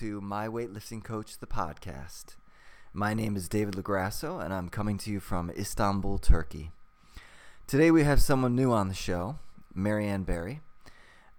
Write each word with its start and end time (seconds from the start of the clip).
to 0.00 0.18
My 0.18 0.48
Weightlifting 0.48 1.04
Coach, 1.04 1.40
the 1.40 1.46
podcast. 1.46 2.36
My 2.94 3.12
name 3.12 3.36
is 3.36 3.50
David 3.50 3.74
Lagrasso, 3.74 4.42
and 4.42 4.50
I'm 4.50 4.70
coming 4.70 4.96
to 4.96 5.10
you 5.10 5.20
from 5.20 5.50
Istanbul, 5.50 6.16
Turkey. 6.16 6.70
Today 7.66 7.90
we 7.90 8.04
have 8.04 8.22
someone 8.22 8.56
new 8.56 8.72
on 8.72 8.88
the 8.88 8.94
show, 8.94 9.38
Marianne 9.74 10.22
Barry, 10.22 10.62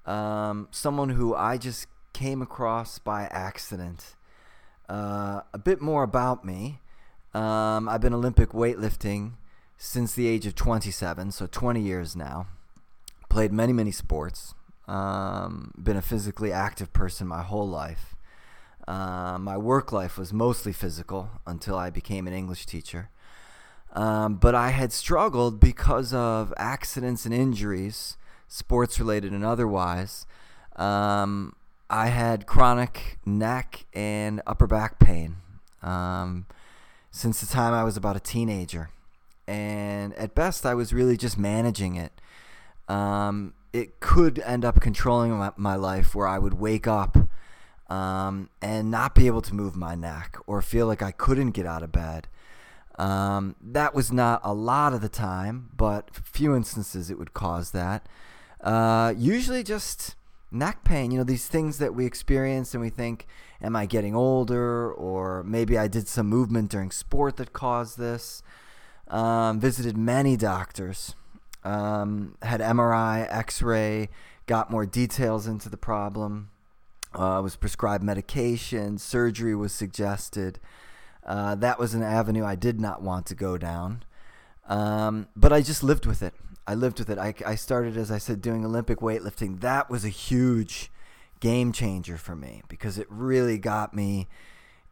um, 0.05 0.67
someone 0.69 1.09
who 1.09 1.33
I 1.33 1.57
just 1.57 1.87
came 2.13 2.39
across 2.39 2.99
by 2.99 3.23
accident. 3.31 4.15
Uh, 4.87 5.41
a 5.55 5.57
bit 5.57 5.81
more 5.81 6.03
about 6.03 6.45
me. 6.45 6.81
Um, 7.33 7.89
I've 7.89 8.01
been 8.01 8.13
Olympic 8.13 8.49
weightlifting 8.49 9.37
since 9.75 10.13
the 10.13 10.27
age 10.27 10.45
of 10.45 10.53
27, 10.53 11.31
so 11.31 11.47
20 11.47 11.81
years 11.81 12.15
now. 12.15 12.45
Played 13.27 13.53
many, 13.53 13.73
many 13.73 13.91
sports. 13.91 14.53
Um, 14.87 15.71
been 15.81 15.97
a 15.97 16.01
physically 16.03 16.51
active 16.51 16.93
person 16.93 17.25
my 17.27 17.41
whole 17.41 17.67
life. 17.67 18.15
Uh, 18.87 19.37
my 19.39 19.57
work 19.57 19.91
life 19.91 20.17
was 20.17 20.33
mostly 20.33 20.73
physical 20.73 21.29
until 21.45 21.75
I 21.75 21.89
became 21.89 22.27
an 22.27 22.33
English 22.33 22.65
teacher. 22.65 23.09
Um, 23.93 24.35
but 24.35 24.55
I 24.55 24.69
had 24.69 24.93
struggled 24.93 25.59
because 25.59 26.13
of 26.13 26.53
accidents 26.57 27.25
and 27.25 27.33
injuries, 27.33 28.17
sports 28.47 28.99
related 28.99 29.31
and 29.31 29.43
otherwise. 29.43 30.25
Um, 30.75 31.55
I 31.89 32.07
had 32.07 32.47
chronic 32.47 33.19
neck 33.25 33.85
and 33.93 34.41
upper 34.47 34.65
back 34.65 34.97
pain 34.97 35.37
um, 35.83 36.45
since 37.11 37.41
the 37.41 37.47
time 37.47 37.73
I 37.73 37.83
was 37.83 37.97
about 37.97 38.15
a 38.15 38.21
teenager. 38.21 38.89
And 39.47 40.13
at 40.13 40.33
best, 40.33 40.65
I 40.65 40.73
was 40.73 40.93
really 40.93 41.17
just 41.17 41.37
managing 41.37 41.95
it. 41.95 42.13
Um, 42.87 43.53
it 43.73 43.99
could 43.99 44.39
end 44.39 44.63
up 44.63 44.79
controlling 44.79 45.31
my, 45.31 45.51
my 45.57 45.75
life 45.75 46.15
where 46.15 46.27
I 46.27 46.39
would 46.39 46.53
wake 46.53 46.87
up 46.87 47.17
um, 47.91 48.49
and 48.61 48.89
not 48.89 49.13
be 49.13 49.27
able 49.27 49.41
to 49.41 49.53
move 49.53 49.75
my 49.75 49.95
neck 49.95 50.37
or 50.47 50.61
feel 50.61 50.87
like 50.87 51.01
I 51.01 51.11
couldn't 51.11 51.51
get 51.51 51.65
out 51.65 51.83
of 51.83 51.91
bed. 51.91 52.29
Um, 52.97 53.57
that 53.61 53.93
was 53.93 54.13
not 54.13 54.39
a 54.45 54.53
lot 54.53 54.93
of 54.93 55.01
the 55.01 55.09
time, 55.09 55.69
but 55.75 56.15
few 56.15 56.55
instances 56.55 57.11
it 57.11 57.19
would 57.19 57.33
cause 57.33 57.71
that. 57.71 58.07
Uh, 58.61 59.13
usually 59.17 59.61
just 59.61 60.15
neck 60.51 60.85
pain, 60.85 61.11
you 61.11 61.17
know, 61.17 61.25
these 61.25 61.49
things 61.49 61.79
that 61.79 61.93
we 61.93 62.05
experience 62.05 62.73
and 62.73 62.81
we 62.81 62.89
think, 62.89 63.27
am 63.61 63.75
I 63.75 63.85
getting 63.85 64.15
older? 64.15 64.89
Or 64.93 65.43
maybe 65.43 65.77
I 65.77 65.89
did 65.89 66.07
some 66.07 66.27
movement 66.27 66.71
during 66.71 66.91
sport 66.91 67.35
that 67.37 67.51
caused 67.51 67.97
this. 67.97 68.41
Um, 69.09 69.59
visited 69.59 69.97
many 69.97 70.37
doctors 70.37 71.15
um, 71.65 72.37
had 72.41 72.61
MRI, 72.61 73.27
X 73.29 73.61
ray, 73.61 74.07
got 74.45 74.71
more 74.71 74.85
details 74.85 75.45
into 75.45 75.67
the 75.67 75.75
problem. 75.75 76.50
Uh, 77.13 77.41
was 77.43 77.55
prescribed 77.57 78.03
medication, 78.03 78.97
surgery 78.97 79.55
was 79.55 79.73
suggested. 79.73 80.59
Uh, 81.25 81.55
that 81.55 81.77
was 81.77 81.93
an 81.93 82.01
avenue 82.01 82.45
I 82.45 82.55
did 82.55 82.79
not 82.79 83.01
want 83.01 83.25
to 83.27 83.35
go 83.35 83.57
down. 83.57 84.03
Um, 84.67 85.27
but 85.35 85.51
I 85.51 85.61
just 85.61 85.83
lived 85.83 86.05
with 86.05 86.21
it. 86.21 86.33
I 86.65 86.75
lived 86.75 86.99
with 86.99 87.09
it. 87.09 87.17
I, 87.17 87.33
I 87.45 87.55
started, 87.55 87.97
as 87.97 88.11
I 88.11 88.17
said, 88.17 88.41
doing 88.41 88.63
Olympic 88.63 88.99
weightlifting. 88.99 89.59
That 89.61 89.89
was 89.89 90.05
a 90.05 90.09
huge 90.09 90.91
game 91.39 91.73
changer 91.73 92.17
for 92.17 92.35
me 92.35 92.61
because 92.69 92.97
it 92.97 93.07
really 93.09 93.57
got 93.57 93.93
me 93.93 94.27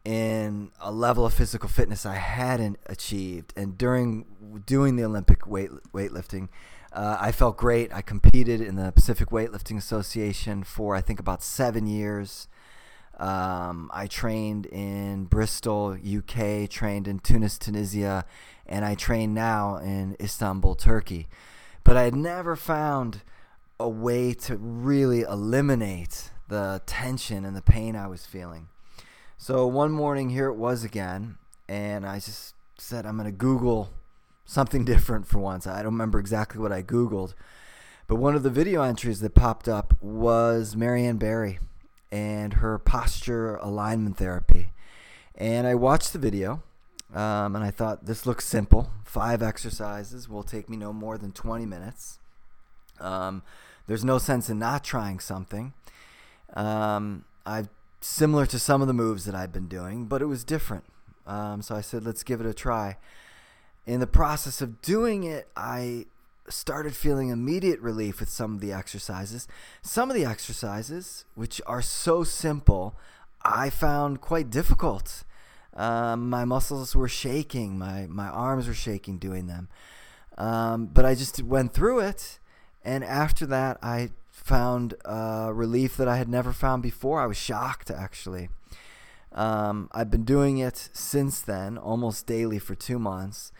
in 0.04 0.70
a 0.80 0.90
level 0.90 1.24
of 1.24 1.32
physical 1.32 1.68
fitness 1.68 2.04
I 2.04 2.16
hadn't 2.16 2.78
achieved. 2.86 3.52
And 3.56 3.78
during 3.78 4.62
doing 4.66 4.96
the 4.96 5.04
Olympic 5.04 5.46
weight 5.46 5.70
weightlifting, 5.94 6.48
uh, 6.92 7.16
I 7.20 7.32
felt 7.32 7.56
great. 7.56 7.92
I 7.92 8.02
competed 8.02 8.60
in 8.60 8.76
the 8.76 8.90
Pacific 8.92 9.30
Weightlifting 9.30 9.76
Association 9.76 10.64
for 10.64 10.96
I 10.96 11.00
think 11.00 11.20
about 11.20 11.42
seven 11.42 11.86
years. 11.86 12.48
Um, 13.18 13.90
I 13.92 14.06
trained 14.06 14.66
in 14.66 15.24
Bristol, 15.24 15.92
UK, 15.92 16.68
trained 16.68 17.06
in 17.06 17.18
Tunis, 17.18 17.58
Tunisia, 17.58 18.24
and 18.66 18.84
I 18.84 18.94
train 18.94 19.34
now 19.34 19.76
in 19.76 20.16
Istanbul, 20.20 20.74
Turkey. 20.74 21.28
But 21.84 21.96
I 21.96 22.04
had 22.04 22.14
never 22.14 22.56
found 22.56 23.22
a 23.78 23.88
way 23.88 24.32
to 24.34 24.56
really 24.56 25.20
eliminate 25.20 26.30
the 26.48 26.82
tension 26.86 27.44
and 27.44 27.56
the 27.56 27.62
pain 27.62 27.94
I 27.94 28.06
was 28.06 28.26
feeling. 28.26 28.68
So 29.38 29.66
one 29.66 29.92
morning, 29.92 30.30
here 30.30 30.48
it 30.48 30.56
was 30.56 30.82
again, 30.82 31.36
and 31.68 32.06
I 32.06 32.16
just 32.16 32.54
said, 32.78 33.06
I'm 33.06 33.16
going 33.16 33.30
to 33.30 33.36
Google 33.36 33.90
something 34.50 34.84
different 34.92 35.26
for 35.26 35.38
once. 35.38 35.66
I 35.66 35.76
don't 35.82 35.92
remember 35.92 36.18
exactly 36.18 36.60
what 36.60 36.72
I 36.72 36.82
Googled, 36.82 37.34
but 38.06 38.16
one 38.16 38.34
of 38.34 38.42
the 38.42 38.50
video 38.50 38.82
entries 38.82 39.20
that 39.20 39.34
popped 39.34 39.68
up 39.68 39.94
was 40.00 40.74
Marianne 40.74 41.18
Barry 41.18 41.60
and 42.10 42.54
her 42.54 42.78
posture 42.78 43.54
alignment 43.56 44.16
therapy. 44.16 44.72
And 45.36 45.66
I 45.66 45.76
watched 45.76 46.12
the 46.12 46.18
video, 46.18 46.62
um, 47.14 47.54
and 47.54 47.64
I 47.64 47.70
thought, 47.70 48.06
this 48.06 48.26
looks 48.26 48.44
simple. 48.44 48.90
Five 49.04 49.42
exercises 49.42 50.28
will 50.28 50.42
take 50.42 50.68
me 50.68 50.76
no 50.76 50.92
more 50.92 51.16
than 51.16 51.32
20 51.32 51.64
minutes. 51.66 52.18
Um, 52.98 53.42
there's 53.86 54.04
no 54.04 54.18
sense 54.18 54.50
in 54.50 54.58
not 54.58 54.84
trying 54.84 55.20
something. 55.20 55.72
Um, 56.54 57.24
I've 57.46 57.68
similar 58.00 58.46
to 58.46 58.58
some 58.58 58.80
of 58.80 58.88
the 58.88 58.94
moves 58.94 59.24
that 59.26 59.34
I've 59.34 59.52
been 59.52 59.68
doing, 59.68 60.06
but 60.06 60.22
it 60.22 60.26
was 60.26 60.42
different. 60.42 60.84
Um, 61.26 61.62
so 61.62 61.74
I 61.74 61.80
said, 61.80 62.04
let's 62.04 62.22
give 62.22 62.40
it 62.40 62.46
a 62.46 62.54
try. 62.54 62.96
In 63.86 64.00
the 64.00 64.06
process 64.06 64.60
of 64.60 64.80
doing 64.82 65.24
it, 65.24 65.48
I 65.56 66.06
started 66.48 66.94
feeling 66.94 67.28
immediate 67.28 67.80
relief 67.80 68.20
with 68.20 68.28
some 68.28 68.54
of 68.54 68.60
the 68.60 68.72
exercises. 68.72 69.48
Some 69.82 70.10
of 70.10 70.16
the 70.16 70.24
exercises, 70.24 71.24
which 71.34 71.60
are 71.66 71.82
so 71.82 72.24
simple, 72.24 72.94
I 73.42 73.70
found 73.70 74.20
quite 74.20 74.50
difficult. 74.50 75.24
Um, 75.74 76.28
my 76.28 76.44
muscles 76.44 76.94
were 76.96 77.08
shaking, 77.08 77.78
my, 77.78 78.06
my 78.08 78.28
arms 78.28 78.66
were 78.66 78.74
shaking 78.74 79.18
doing 79.18 79.46
them. 79.46 79.68
Um, 80.36 80.86
but 80.86 81.04
I 81.04 81.14
just 81.14 81.42
went 81.42 81.72
through 81.72 82.00
it. 82.00 82.38
And 82.84 83.04
after 83.04 83.46
that, 83.46 83.78
I 83.82 84.10
found 84.30 84.94
relief 85.06 85.96
that 85.96 86.08
I 86.08 86.16
had 86.16 86.28
never 86.28 86.52
found 86.52 86.82
before. 86.82 87.20
I 87.20 87.26
was 87.26 87.36
shocked, 87.36 87.90
actually. 87.90 88.48
Um, 89.32 89.88
I've 89.92 90.10
been 90.10 90.24
doing 90.24 90.58
it 90.58 90.88
since 90.92 91.40
then, 91.40 91.78
almost 91.78 92.26
daily 92.26 92.58
for 92.58 92.74
two 92.74 92.98
months, 92.98 93.52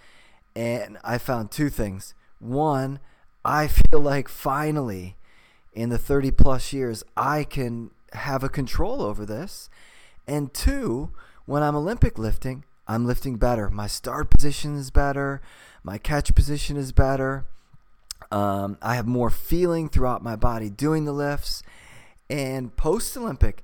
and 0.60 0.98
I 1.02 1.16
found 1.16 1.50
two 1.50 1.70
things. 1.70 2.14
One, 2.38 2.98
I 3.46 3.66
feel 3.66 3.98
like 3.98 4.28
finally, 4.28 5.16
in 5.72 5.88
the 5.88 5.96
30 5.96 6.32
plus 6.32 6.74
years, 6.74 7.02
I 7.16 7.44
can 7.44 7.92
have 8.12 8.44
a 8.44 8.50
control 8.50 9.00
over 9.00 9.24
this. 9.24 9.70
And 10.26 10.52
two, 10.52 11.12
when 11.46 11.62
I'm 11.62 11.74
Olympic 11.74 12.18
lifting, 12.18 12.64
I'm 12.86 13.06
lifting 13.06 13.36
better. 13.36 13.70
My 13.70 13.86
start 13.86 14.28
position 14.28 14.76
is 14.76 14.90
better, 14.90 15.40
my 15.82 15.96
catch 15.96 16.34
position 16.34 16.76
is 16.76 16.92
better. 16.92 17.46
Um, 18.30 18.76
I 18.82 18.96
have 18.96 19.06
more 19.06 19.30
feeling 19.30 19.88
throughout 19.88 20.22
my 20.22 20.36
body 20.36 20.68
doing 20.68 21.06
the 21.06 21.12
lifts. 21.12 21.62
And 22.28 22.76
post 22.76 23.16
Olympic, 23.16 23.62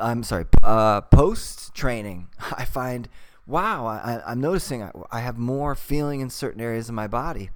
I'm 0.00 0.22
sorry, 0.22 0.46
uh, 0.62 1.00
post 1.00 1.74
training, 1.74 2.28
I 2.56 2.64
find, 2.64 3.08
wow, 3.46 3.86
I, 3.86 4.32
am 4.32 4.40
noticing 4.40 4.82
I, 4.82 4.90
I 5.10 5.20
have 5.20 5.38
more 5.38 5.74
feeling 5.74 6.20
in 6.20 6.30
certain 6.30 6.60
areas 6.60 6.88
of 6.88 6.94
my 6.94 7.06
body. 7.06 7.50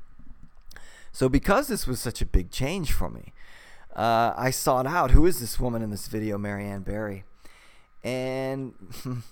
So, 1.12 1.28
because 1.28 1.68
this 1.68 1.86
was 1.86 2.00
such 2.00 2.22
a 2.22 2.26
big 2.26 2.50
change 2.50 2.92
for 2.92 3.10
me, 3.10 3.32
uh, 3.96 4.32
I 4.36 4.50
sought 4.50 4.86
out 4.86 5.10
who 5.10 5.26
is 5.26 5.40
this 5.40 5.58
woman 5.58 5.82
in 5.82 5.90
this 5.90 6.06
video, 6.06 6.38
Marianne 6.38 6.82
Barry. 6.82 7.24
And 8.04 8.74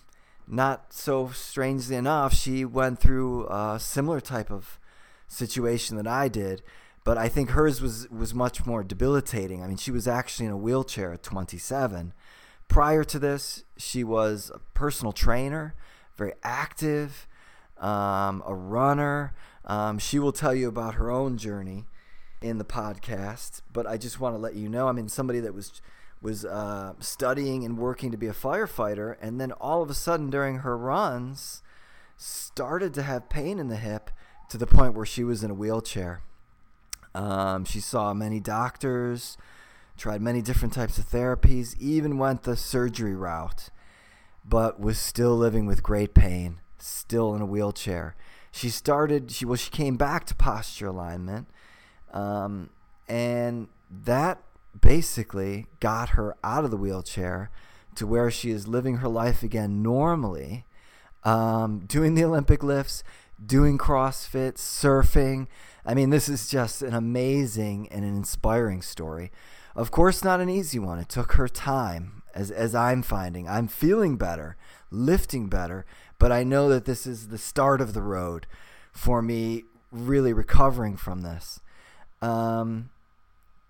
not 0.48 0.92
so 0.92 1.28
strangely 1.28 1.96
enough, 1.96 2.34
she 2.34 2.64
went 2.64 2.98
through 2.98 3.46
a 3.48 3.78
similar 3.80 4.20
type 4.20 4.50
of 4.50 4.78
situation 5.28 5.96
that 5.96 6.06
I 6.06 6.28
did 6.28 6.62
but 7.08 7.16
I 7.16 7.28
think 7.28 7.52
hers 7.52 7.80
was 7.80 8.06
was 8.10 8.34
much 8.34 8.66
more 8.66 8.84
debilitating. 8.84 9.62
I 9.62 9.66
mean, 9.66 9.78
she 9.78 9.90
was 9.90 10.06
actually 10.06 10.44
in 10.44 10.52
a 10.52 10.58
wheelchair 10.58 11.14
at 11.14 11.22
27. 11.22 12.12
Prior 12.68 13.02
to 13.02 13.18
this, 13.18 13.64
she 13.78 14.04
was 14.04 14.52
a 14.54 14.58
personal 14.74 15.12
trainer, 15.12 15.74
very 16.18 16.34
active, 16.42 17.26
um, 17.78 18.42
a 18.46 18.54
runner. 18.54 19.32
Um, 19.64 19.98
she 19.98 20.18
will 20.18 20.32
tell 20.32 20.54
you 20.54 20.68
about 20.68 20.94
her 20.94 21.10
own 21.10 21.38
journey 21.38 21.86
in 22.42 22.58
the 22.58 22.64
podcast. 22.64 23.62
But 23.72 23.86
I 23.86 23.96
just 23.96 24.20
want 24.20 24.34
to 24.34 24.38
let 24.38 24.54
you 24.54 24.68
know, 24.68 24.88
I 24.88 24.92
mean, 24.92 25.08
somebody 25.08 25.40
that 25.40 25.54
was 25.54 25.80
was 26.20 26.44
uh, 26.44 26.94
studying 26.98 27.64
and 27.64 27.78
working 27.78 28.10
to 28.10 28.16
be 28.16 28.26
a 28.26 28.32
firefighter, 28.32 29.16
and 29.22 29.40
then 29.40 29.52
all 29.52 29.82
of 29.82 29.88
a 29.88 29.94
sudden 29.94 30.30
during 30.30 30.56
her 30.58 30.76
runs, 30.76 31.62
started 32.16 32.92
to 32.94 33.02
have 33.02 33.28
pain 33.28 33.60
in 33.60 33.68
the 33.68 33.76
hip 33.76 34.10
to 34.48 34.58
the 34.58 34.66
point 34.66 34.94
where 34.94 35.06
she 35.06 35.22
was 35.22 35.44
in 35.44 35.50
a 35.52 35.54
wheelchair. 35.54 36.22
Um, 37.14 37.64
she 37.64 37.78
saw 37.78 38.12
many 38.14 38.40
doctors, 38.40 39.36
tried 39.96 40.20
many 40.20 40.42
different 40.42 40.74
types 40.74 40.98
of 40.98 41.08
therapies, 41.08 41.78
even 41.80 42.18
went 42.18 42.42
the 42.42 42.56
surgery 42.56 43.14
route, 43.14 43.70
but 44.48 44.80
was 44.80 44.98
still 44.98 45.36
living 45.36 45.66
with 45.66 45.82
great 45.82 46.14
pain, 46.14 46.60
still 46.78 47.34
in 47.34 47.42
a 47.42 47.46
wheelchair. 47.46 48.16
She 48.50 48.70
started, 48.70 49.30
she 49.30 49.44
well, 49.44 49.56
she 49.56 49.70
came 49.70 49.96
back 49.96 50.24
to 50.26 50.34
posture 50.34 50.86
alignment, 50.86 51.48
um, 52.12 52.70
and 53.08 53.68
that 53.90 54.42
basically 54.80 55.66
got 55.80 56.10
her 56.10 56.36
out 56.42 56.64
of 56.64 56.70
the 56.70 56.76
wheelchair 56.76 57.50
to 57.94 58.06
where 58.06 58.30
she 58.30 58.50
is 58.50 58.68
living 58.68 58.98
her 58.98 59.08
life 59.08 59.42
again 59.42 59.82
normally, 59.82 60.64
um, 61.24 61.80
doing 61.80 62.14
the 62.14 62.24
Olympic 62.24 62.62
lifts, 62.62 63.02
doing 63.44 63.76
CrossFit, 63.76 64.54
surfing. 64.54 65.46
I 65.84 65.94
mean, 65.94 66.10
this 66.10 66.28
is 66.28 66.48
just 66.48 66.80
an 66.82 66.94
amazing 66.94 67.88
and 67.90 68.04
an 68.04 68.16
inspiring 68.16 68.82
story. 68.82 69.30
Of 69.74 69.90
course, 69.90 70.24
not 70.24 70.40
an 70.40 70.48
easy 70.48 70.78
one. 70.78 70.98
It 70.98 71.08
took 71.08 71.32
her 71.32 71.48
time, 71.48 72.22
as, 72.34 72.50
as 72.50 72.74
I'm 72.74 73.02
finding. 73.02 73.48
I'm 73.48 73.68
feeling 73.68 74.16
better, 74.16 74.56
lifting 74.90 75.48
better, 75.48 75.84
but 76.18 76.32
I 76.32 76.44
know 76.44 76.68
that 76.68 76.84
this 76.84 77.06
is 77.06 77.28
the 77.28 77.38
start 77.38 77.80
of 77.80 77.94
the 77.94 78.02
road 78.02 78.46
for 78.92 79.22
me 79.22 79.64
really 79.90 80.32
recovering 80.32 80.96
from 80.96 81.22
this. 81.22 81.60
Um, 82.20 82.90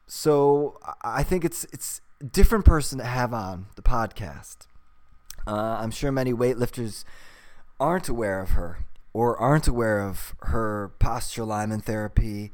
so 0.06 0.78
I 1.02 1.22
think 1.22 1.44
it's 1.44 1.64
it's 1.72 2.00
a 2.20 2.25
different 2.25 2.64
person 2.64 2.99
to 2.99 3.05
have 3.05 3.32
on 3.32 3.66
the 3.76 3.82
podcast. 3.82 4.66
Uh, 5.46 5.78
I'm 5.81 5.90
sure 5.90 6.10
many 6.10 6.32
weightlifters 6.32 7.05
aren't 7.78 8.08
aware 8.08 8.40
of 8.40 8.50
her 8.50 8.78
or 9.12 9.37
aren't 9.38 9.69
aware 9.69 10.00
of 10.00 10.34
her 10.43 10.93
posture 10.99 11.43
alignment 11.43 11.84
therapy, 11.84 12.52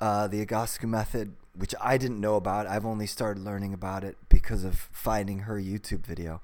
uh, 0.00 0.26
the 0.26 0.44
Egoscue 0.44 0.88
method, 0.88 1.34
which 1.56 1.74
I 1.80 1.98
didn't 1.98 2.20
know 2.20 2.36
about. 2.36 2.66
I've 2.66 2.86
only 2.86 3.06
started 3.06 3.42
learning 3.42 3.74
about 3.74 4.04
it 4.04 4.16
because 4.28 4.64
of 4.64 4.88
finding 4.92 5.40
her 5.40 5.60
YouTube 5.60 6.04
video. 6.06 6.40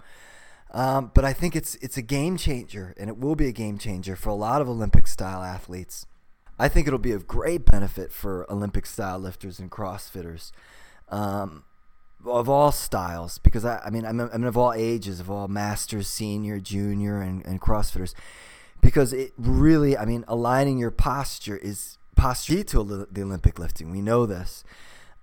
Um, 0.72 1.10
but 1.14 1.24
I 1.24 1.32
think 1.32 1.56
it's 1.56 1.74
it's 1.76 1.96
a 1.96 2.02
game 2.02 2.36
changer, 2.36 2.94
and 2.96 3.08
it 3.10 3.18
will 3.18 3.34
be 3.34 3.46
a 3.46 3.52
game 3.52 3.78
changer 3.78 4.14
for 4.14 4.28
a 4.28 4.34
lot 4.34 4.60
of 4.60 4.68
Olympic 4.68 5.08
style 5.08 5.42
athletes. 5.42 6.06
I 6.58 6.68
think 6.68 6.86
it'll 6.86 6.98
be 6.98 7.12
of 7.12 7.26
great 7.26 7.64
benefit 7.64 8.12
for 8.12 8.46
Olympic 8.52 8.86
style 8.86 9.18
lifters 9.18 9.58
and 9.58 9.70
CrossFitters 9.70 10.52
um, 11.08 11.64
of 12.24 12.48
all 12.48 12.70
styles, 12.70 13.38
because 13.38 13.64
I, 13.64 13.80
I 13.84 13.90
mean 13.90 14.04
I'm, 14.04 14.20
I'm 14.20 14.44
of 14.44 14.56
all 14.56 14.72
ages, 14.74 15.20
of 15.20 15.30
all 15.30 15.48
masters, 15.48 16.06
senior, 16.06 16.60
junior, 16.60 17.20
and, 17.20 17.44
and 17.46 17.60
CrossFitters, 17.60 18.14
because 18.80 19.12
it 19.12 19.32
really, 19.38 19.96
I 19.96 20.04
mean, 20.04 20.24
aligning 20.28 20.78
your 20.78 20.90
posture 20.90 21.56
is 21.56 21.98
posture 22.14 22.62
to 22.62 23.06
the 23.10 23.22
Olympic 23.22 23.58
lifting. 23.58 23.90
We 23.90 24.02
know 24.02 24.26
this. 24.26 24.62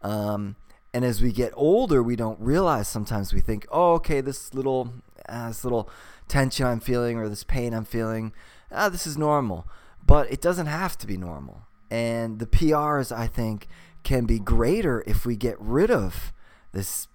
Um, 0.01 0.55
and 0.93 1.03
as 1.03 1.21
we 1.21 1.31
get 1.31 1.53
older, 1.55 2.01
we 2.01 2.15
don't 2.15 2.39
realize 2.39 2.87
sometimes 2.87 3.33
we 3.33 3.41
think, 3.41 3.67
oh, 3.71 3.93
okay, 3.95 4.21
this 4.21 4.53
little, 4.53 4.93
uh, 5.27 5.49
this 5.49 5.63
little 5.63 5.89
tension 6.27 6.65
I'm 6.65 6.79
feeling 6.79 7.17
or 7.17 7.29
this 7.29 7.43
pain 7.43 7.73
I'm 7.73 7.85
feeling, 7.85 8.33
ah, 8.71 8.89
this 8.89 9.05
is 9.05 9.17
normal. 9.17 9.67
But 10.05 10.31
it 10.31 10.41
doesn't 10.41 10.67
have 10.67 10.97
to 10.99 11.07
be 11.07 11.17
normal. 11.17 11.63
And 11.91 12.39
the 12.39 12.45
PRs, 12.45 13.15
I 13.15 13.27
think, 13.27 13.67
can 14.03 14.25
be 14.25 14.39
greater 14.39 15.03
if 15.05 15.25
we 15.25 15.35
get 15.35 15.59
rid 15.59 15.91
of 15.91 16.31
this 16.71 17.07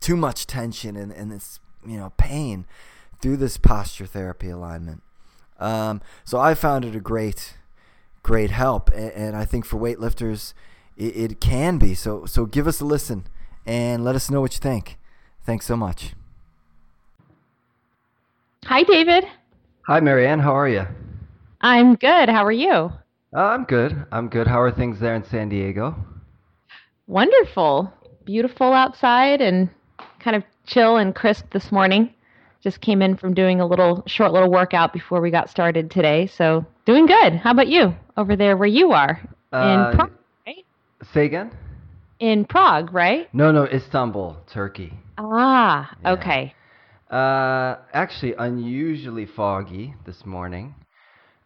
too 0.00 0.16
much 0.16 0.46
tension 0.46 0.96
and, 0.96 1.12
and 1.12 1.30
this, 1.30 1.60
you 1.86 1.96
know, 1.96 2.12
pain 2.16 2.66
through 3.20 3.36
this 3.36 3.56
posture 3.56 4.06
therapy 4.06 4.48
alignment. 4.48 5.02
Um, 5.58 6.00
so 6.24 6.38
I 6.38 6.54
found 6.54 6.84
it 6.84 6.94
a 6.94 7.00
great, 7.00 7.54
great 8.22 8.50
help. 8.50 8.90
And, 8.90 9.12
and 9.12 9.36
I 9.36 9.44
think 9.44 9.64
for 9.64 9.78
weightlifters, 9.78 10.54
it, 11.00 11.32
it 11.32 11.40
can 11.40 11.78
be. 11.78 11.94
So 11.94 12.26
so 12.26 12.46
give 12.46 12.66
us 12.66 12.80
a 12.80 12.84
listen 12.84 13.26
and 13.66 14.04
let 14.04 14.14
us 14.14 14.30
know 14.30 14.40
what 14.40 14.52
you 14.52 14.60
think. 14.60 14.98
Thanks 15.44 15.66
so 15.66 15.76
much. 15.76 16.14
Hi, 18.66 18.82
David. 18.82 19.24
Hi, 19.86 20.00
Marianne. 20.00 20.38
How 20.38 20.54
are 20.54 20.68
you? 20.68 20.86
I'm 21.62 21.94
good. 21.94 22.28
How 22.28 22.44
are 22.44 22.52
you? 22.52 22.92
Uh, 23.34 23.40
I'm 23.40 23.64
good. 23.64 24.06
I'm 24.12 24.28
good. 24.28 24.46
How 24.46 24.60
are 24.60 24.70
things 24.70 25.00
there 25.00 25.14
in 25.14 25.24
San 25.24 25.48
Diego? 25.48 25.94
Wonderful. 27.06 27.92
Beautiful 28.24 28.72
outside 28.72 29.40
and 29.40 29.70
kind 30.20 30.36
of 30.36 30.44
chill 30.66 30.98
and 30.98 31.14
crisp 31.14 31.50
this 31.52 31.72
morning. 31.72 32.12
Just 32.62 32.82
came 32.82 33.00
in 33.00 33.16
from 33.16 33.32
doing 33.32 33.60
a 33.60 33.66
little 33.66 34.02
short 34.06 34.32
little 34.32 34.50
workout 34.50 34.92
before 34.92 35.20
we 35.20 35.30
got 35.30 35.48
started 35.48 35.90
today. 35.90 36.26
So, 36.26 36.64
doing 36.84 37.06
good. 37.06 37.34
How 37.34 37.52
about 37.52 37.68
you 37.68 37.94
over 38.18 38.36
there 38.36 38.56
where 38.56 38.68
you 38.68 38.92
are? 38.92 39.20
Uh, 39.52 39.92
in 39.92 39.98
Say 41.12 41.26
again? 41.26 41.50
In 42.18 42.44
Prague, 42.44 42.92
right? 42.92 43.32
No, 43.32 43.50
no, 43.50 43.64
Istanbul, 43.64 44.36
Turkey. 44.52 44.92
Ah, 45.16 45.96
yeah. 46.02 46.12
okay. 46.12 46.54
Uh, 47.10 47.76
actually, 47.92 48.34
unusually 48.38 49.26
foggy 49.26 49.94
this 50.04 50.24
morning. 50.26 50.74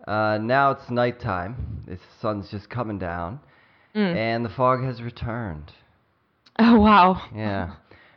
Uh, 0.06 0.38
now 0.38 0.72
it's 0.72 0.90
nighttime. 0.90 1.82
The 1.86 1.98
sun's 2.20 2.50
just 2.50 2.68
coming 2.68 2.98
down, 2.98 3.40
mm. 3.94 4.14
and 4.14 4.44
the 4.44 4.50
fog 4.50 4.82
has 4.82 5.00
returned. 5.00 5.72
Oh 6.58 6.78
wow! 6.78 7.22
Yeah, 7.34 7.76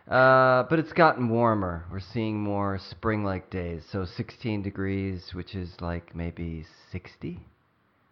uh, 0.10 0.64
but 0.70 0.80
it's 0.80 0.92
gotten 0.92 1.30
warmer. 1.30 1.86
We're 1.90 2.02
seeing 2.02 2.40
more 2.40 2.80
spring-like 2.90 3.50
days. 3.50 3.84
So 3.90 4.04
16 4.04 4.64
degrees, 4.64 5.30
which 5.34 5.56
is 5.56 5.70
like 5.80 6.14
maybe 6.14 6.66
60 6.92 7.40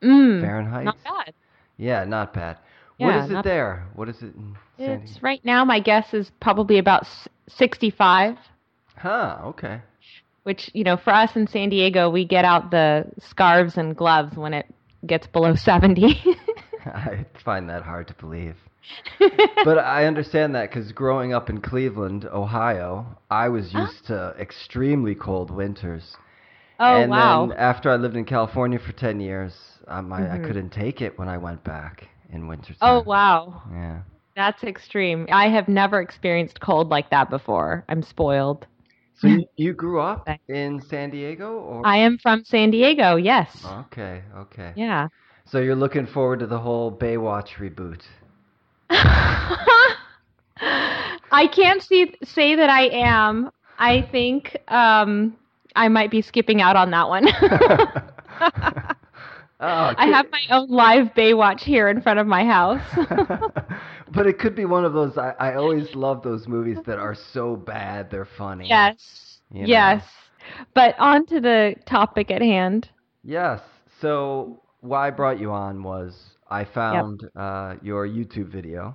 mm, 0.02 0.42
Fahrenheit. 0.42 0.86
Not 0.86 1.04
bad. 1.04 1.34
Yeah, 1.78 2.06
not 2.06 2.34
bad. 2.34 2.58
Yeah, 2.98 3.08
what 3.08 3.26
is 3.26 3.32
it 3.32 3.44
there? 3.44 3.88
What 3.96 4.10
is 4.10 4.22
it 4.22 4.34
in 4.36 4.56
It's 4.78 5.22
right 5.22 5.44
now. 5.44 5.66
My 5.66 5.80
guess 5.80 6.14
is 6.14 6.32
probably 6.42 6.78
about 6.78 7.06
sixty-five. 7.50 8.38
Huh. 8.96 9.38
Okay. 9.46 9.82
Which 10.44 10.70
you 10.74 10.84
know, 10.84 10.96
for 10.96 11.14
us 11.14 11.36
in 11.36 11.48
San 11.48 11.70
Diego, 11.70 12.10
we 12.10 12.26
get 12.26 12.46
out 12.46 12.72
the 12.72 13.06
scarves 13.20 13.78
and 13.78 13.96
gloves 13.96 14.38
when 14.38 14.54
it 14.54 14.68
gets 15.06 15.28
below 15.28 15.56
seventy. 15.56 16.22
I 16.86 17.26
find 17.44 17.70
that 17.70 17.84
hard 17.84 18.08
to 18.08 18.14
believe. 18.14 18.56
but 19.66 19.80
I 19.80 20.06
understand 20.06 20.54
that 20.54 20.70
because 20.70 20.92
growing 20.92 21.34
up 21.34 21.50
in 21.50 21.60
Cleveland, 21.60 22.26
Ohio, 22.26 23.18
I 23.32 23.50
was 23.50 23.74
used 23.74 24.06
to 24.08 24.36
extremely 24.40 25.16
cold 25.16 25.50
winters. 25.50 26.16
Oh 26.80 27.02
and 27.02 27.10
wow! 27.10 27.48
then 27.48 27.58
after 27.58 27.90
I 27.90 27.96
lived 27.96 28.16
in 28.16 28.26
California 28.26 28.80
for 28.80 28.92
ten 28.94 29.20
years, 29.20 29.54
um, 29.88 30.14
I, 30.14 30.22
mm-hmm. 30.22 30.44
I 30.44 30.48
couldn't 30.48 30.70
take 30.70 31.02
it 31.02 31.18
when 31.18 31.28
I 31.28 31.38
went 31.40 31.64
back 31.64 32.10
in 32.32 32.48
winter. 32.48 32.76
Oh 32.82 33.02
wow. 33.06 33.62
Yeah. 33.72 34.02
That's 34.36 34.64
extreme. 34.64 35.28
I 35.32 35.48
have 35.48 35.68
never 35.68 36.02
experienced 36.02 36.60
cold 36.60 36.90
like 36.90 37.10
that 37.10 37.30
before. 37.30 37.86
I'm 37.88 38.04
spoiled. 38.04 38.68
So 39.16 39.28
you, 39.28 39.46
you 39.56 39.74
grew 39.74 40.02
up 40.02 40.28
in 40.50 40.82
San 40.82 41.10
Diego 41.10 41.54
or 41.60 41.88
I 41.88 41.98
am 41.98 42.18
from 42.18 42.44
San 42.44 42.72
Diego, 42.72 43.16
yes. 43.16 43.66
Okay, 43.66 44.24
okay. 44.38 44.74
Yeah. 44.76 45.08
So 45.46 45.60
you're 45.60 45.76
looking 45.76 46.06
forward 46.06 46.40
to 46.40 46.48
the 46.48 46.60
whole 46.60 46.92
Baywatch 46.92 47.56
reboot. 47.56 48.02
I 51.32 51.48
can't 51.48 51.82
see 51.82 52.16
say 52.24 52.56
that 52.56 52.70
I 52.70 52.88
am. 52.88 53.52
I 53.78 54.02
think 54.02 54.58
um, 54.68 55.36
I 55.76 55.88
might 55.88 56.12
be 56.12 56.22
skipping 56.22 56.62
out 56.62 56.76
on 56.76 56.92
that 56.92 57.10
one. 57.10 57.28
Oh, 59.68 59.94
I 59.98 60.06
have 60.08 60.28
my 60.32 60.42
own 60.52 60.70
live 60.70 61.08
Baywatch 61.16 61.62
here 61.62 61.90
in 61.90 62.00
front 62.00 62.20
of 62.20 62.28
my 62.28 62.46
house. 62.46 62.84
but 64.14 64.28
it 64.28 64.38
could 64.38 64.56
be 64.56 64.66
one 64.66 64.86
of 64.86 64.94
those. 64.94 65.18
I, 65.18 65.32
I 65.40 65.56
always 65.56 65.96
love 65.96 66.22
those 66.22 66.48
movies 66.48 66.78
that 66.86 67.00
are 67.00 67.16
so 67.16 67.56
bad 67.56 68.12
they're 68.12 68.28
funny. 68.38 68.68
Yes. 68.68 69.40
You 69.52 69.62
know? 69.62 69.68
Yes. 69.68 70.04
But 70.76 70.94
on 71.00 71.26
to 71.28 71.42
the 71.42 71.74
topic 71.88 72.30
at 72.30 72.44
hand. 72.44 72.90
Yes. 73.24 73.60
So 74.02 74.62
why 74.82 75.08
I 75.08 75.10
brought 75.10 75.40
you 75.40 75.52
on 75.52 75.82
was 75.82 76.16
I 76.48 76.66
found 76.66 77.22
yep. 77.24 77.32
uh, 77.36 77.76
your 77.82 78.08
YouTube 78.08 78.52
video 78.52 78.94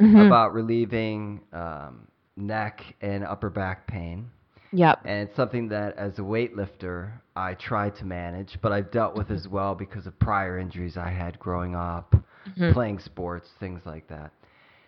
mm-hmm. 0.00 0.20
about 0.20 0.54
relieving 0.54 1.40
um, 1.52 2.06
neck 2.36 2.80
and 3.00 3.24
upper 3.24 3.50
back 3.50 3.88
pain. 3.88 4.30
Yep. 4.76 5.00
And 5.06 5.28
it's 5.28 5.36
something 5.36 5.68
that, 5.68 5.96
as 5.96 6.18
a 6.18 6.22
weightlifter, 6.22 7.12
I 7.34 7.54
try 7.54 7.90
to 7.90 8.04
manage, 8.04 8.58
but 8.60 8.72
I've 8.72 8.90
dealt 8.90 9.16
with 9.16 9.30
as 9.30 9.48
well 9.48 9.74
because 9.74 10.06
of 10.06 10.18
prior 10.18 10.58
injuries 10.58 10.96
I 10.98 11.10
had 11.10 11.38
growing 11.38 11.74
up, 11.74 12.14
mm-hmm. 12.14 12.72
playing 12.72 12.98
sports, 12.98 13.48
things 13.58 13.80
like 13.86 14.06
that. 14.08 14.32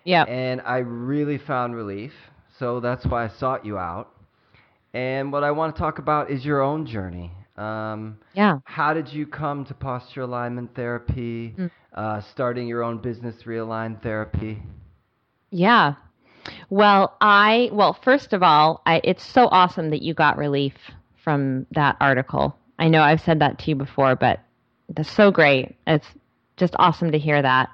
Yeah. 0.04 0.25
And 0.25 0.61
I 0.61 0.78
really 0.78 1.38
found 1.38 1.75
relief. 1.75 2.12
So 2.59 2.80
that's 2.80 3.07
why 3.07 3.25
I 3.25 3.28
sought 3.28 3.64
you 3.64 3.78
out. 3.78 4.11
And 4.92 5.33
what 5.33 5.42
I 5.42 5.50
want 5.52 5.75
to 5.75 5.80
talk 5.80 5.99
about 5.99 6.30
is 6.30 6.45
your 6.45 6.61
own 6.61 6.87
journey. 6.87 7.33
Um, 7.57 8.18
yeah. 8.35 8.59
How 8.64 8.92
did 8.92 9.09
you 9.09 9.26
come 9.26 9.64
to 9.66 9.75
posture 9.75 10.23
alignment 10.23 10.75
therapy, 10.75 11.54
mm. 11.59 11.71
uh, 11.95 12.21
starting 12.33 12.68
your 12.68 12.83
own 12.83 12.99
business, 12.99 13.37
Realign 13.45 14.02
Therapy? 14.02 14.62
Yeah. 15.50 15.95
Well, 16.71 17.17
I 17.21 17.71
well, 17.73 17.99
first 18.02 18.33
of 18.33 18.43
all, 18.43 18.83
I, 18.87 19.00
it's 19.05 19.25
so 19.25 19.49
awesome 19.50 19.90
that 19.90 20.02
you 20.02 20.14
got 20.14 20.37
relief 20.37 20.75
from 21.23 21.67
that 21.73 21.97
article. 22.00 22.57
I 22.78 22.88
know 22.88 23.02
I've 23.02 23.21
said 23.21 23.40
that 23.40 23.59
to 23.61 23.71
you 23.71 23.75
before, 23.75 24.17
but 24.17 24.40
that's 24.88 25.11
so 25.11 25.31
great. 25.31 25.76
It's 25.87 26.07
just 26.57 26.75
awesome 26.78 27.12
to 27.12 27.19
hear 27.19 27.40
that. 27.43 27.69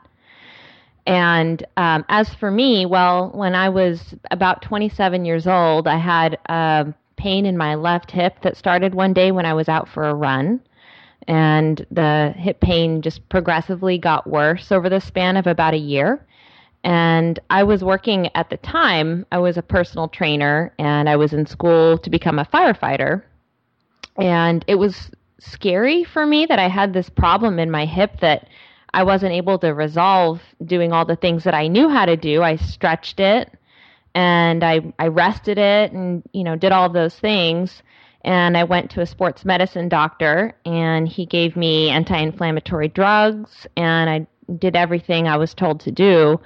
And 1.06 1.64
um, 1.76 2.04
as 2.08 2.32
for 2.34 2.50
me, 2.50 2.86
well, 2.86 3.30
when 3.34 3.54
I 3.54 3.68
was 3.68 4.14
about 4.30 4.62
27 4.62 5.24
years 5.24 5.46
old, 5.46 5.86
I 5.86 5.98
had 5.98 6.38
a 6.46 6.94
pain 7.16 7.46
in 7.46 7.56
my 7.56 7.74
left 7.74 8.10
hip 8.10 8.36
that 8.42 8.56
started 8.56 8.94
one 8.94 9.12
day 9.12 9.30
when 9.30 9.46
I 9.46 9.54
was 9.54 9.68
out 9.68 9.88
for 9.88 10.08
a 10.08 10.14
run. 10.14 10.60
And 11.26 11.86
the 11.90 12.34
hip 12.36 12.60
pain 12.60 13.02
just 13.02 13.28
progressively 13.28 13.98
got 13.98 14.26
worse 14.26 14.72
over 14.72 14.88
the 14.88 15.00
span 15.00 15.36
of 15.36 15.46
about 15.46 15.74
a 15.74 15.78
year 15.78 16.24
And 16.84 17.40
I 17.48 17.64
was 17.64 17.82
working 17.82 18.28
at 18.34 18.50
the 18.50 18.58
time, 18.58 19.24
I 19.32 19.38
was 19.38 19.56
a 19.56 19.62
personal 19.62 20.06
trainer 20.06 20.74
and 20.78 21.08
I 21.08 21.16
was 21.16 21.32
in 21.32 21.46
school 21.46 21.96
to 21.98 22.10
become 22.10 22.38
a 22.38 22.44
firefighter. 22.44 23.22
And 24.18 24.62
it 24.68 24.74
was 24.74 25.10
scary 25.40 26.04
for 26.04 26.26
me 26.26 26.44
that 26.46 26.58
I 26.58 26.68
had 26.68 26.92
this 26.92 27.08
problem 27.08 27.58
in 27.58 27.70
my 27.70 27.86
hip 27.86 28.20
that 28.20 28.48
I 28.92 29.02
wasn't 29.02 29.32
able 29.32 29.58
to 29.60 29.72
resolve 29.72 30.42
doing 30.64 30.92
all 30.92 31.06
the 31.06 31.16
things 31.16 31.44
that 31.44 31.54
I 31.54 31.68
knew 31.68 31.88
how 31.88 32.04
to 32.04 32.16
do. 32.16 32.42
I 32.42 32.56
stretched 32.56 33.18
it 33.18 33.50
and 34.14 34.62
I, 34.62 34.92
I 34.98 35.08
rested 35.08 35.56
it 35.56 35.92
and, 35.92 36.22
you 36.34 36.44
know, 36.44 36.54
did 36.54 36.70
all 36.70 36.90
those 36.90 37.18
things. 37.18 37.82
And 38.20 38.56
I 38.56 38.64
went 38.64 38.90
to 38.92 39.00
a 39.00 39.06
sports 39.06 39.44
medicine 39.44 39.88
doctor 39.88 40.54
and 40.66 41.08
he 41.08 41.24
gave 41.24 41.56
me 41.56 41.88
anti 41.88 42.16
inflammatory 42.16 42.88
drugs 42.88 43.66
and 43.74 44.10
I 44.10 44.26
did 44.58 44.76
everything 44.76 45.26
I 45.26 45.38
was 45.38 45.54
told 45.54 45.80
to 45.80 45.90
do. 45.90 46.40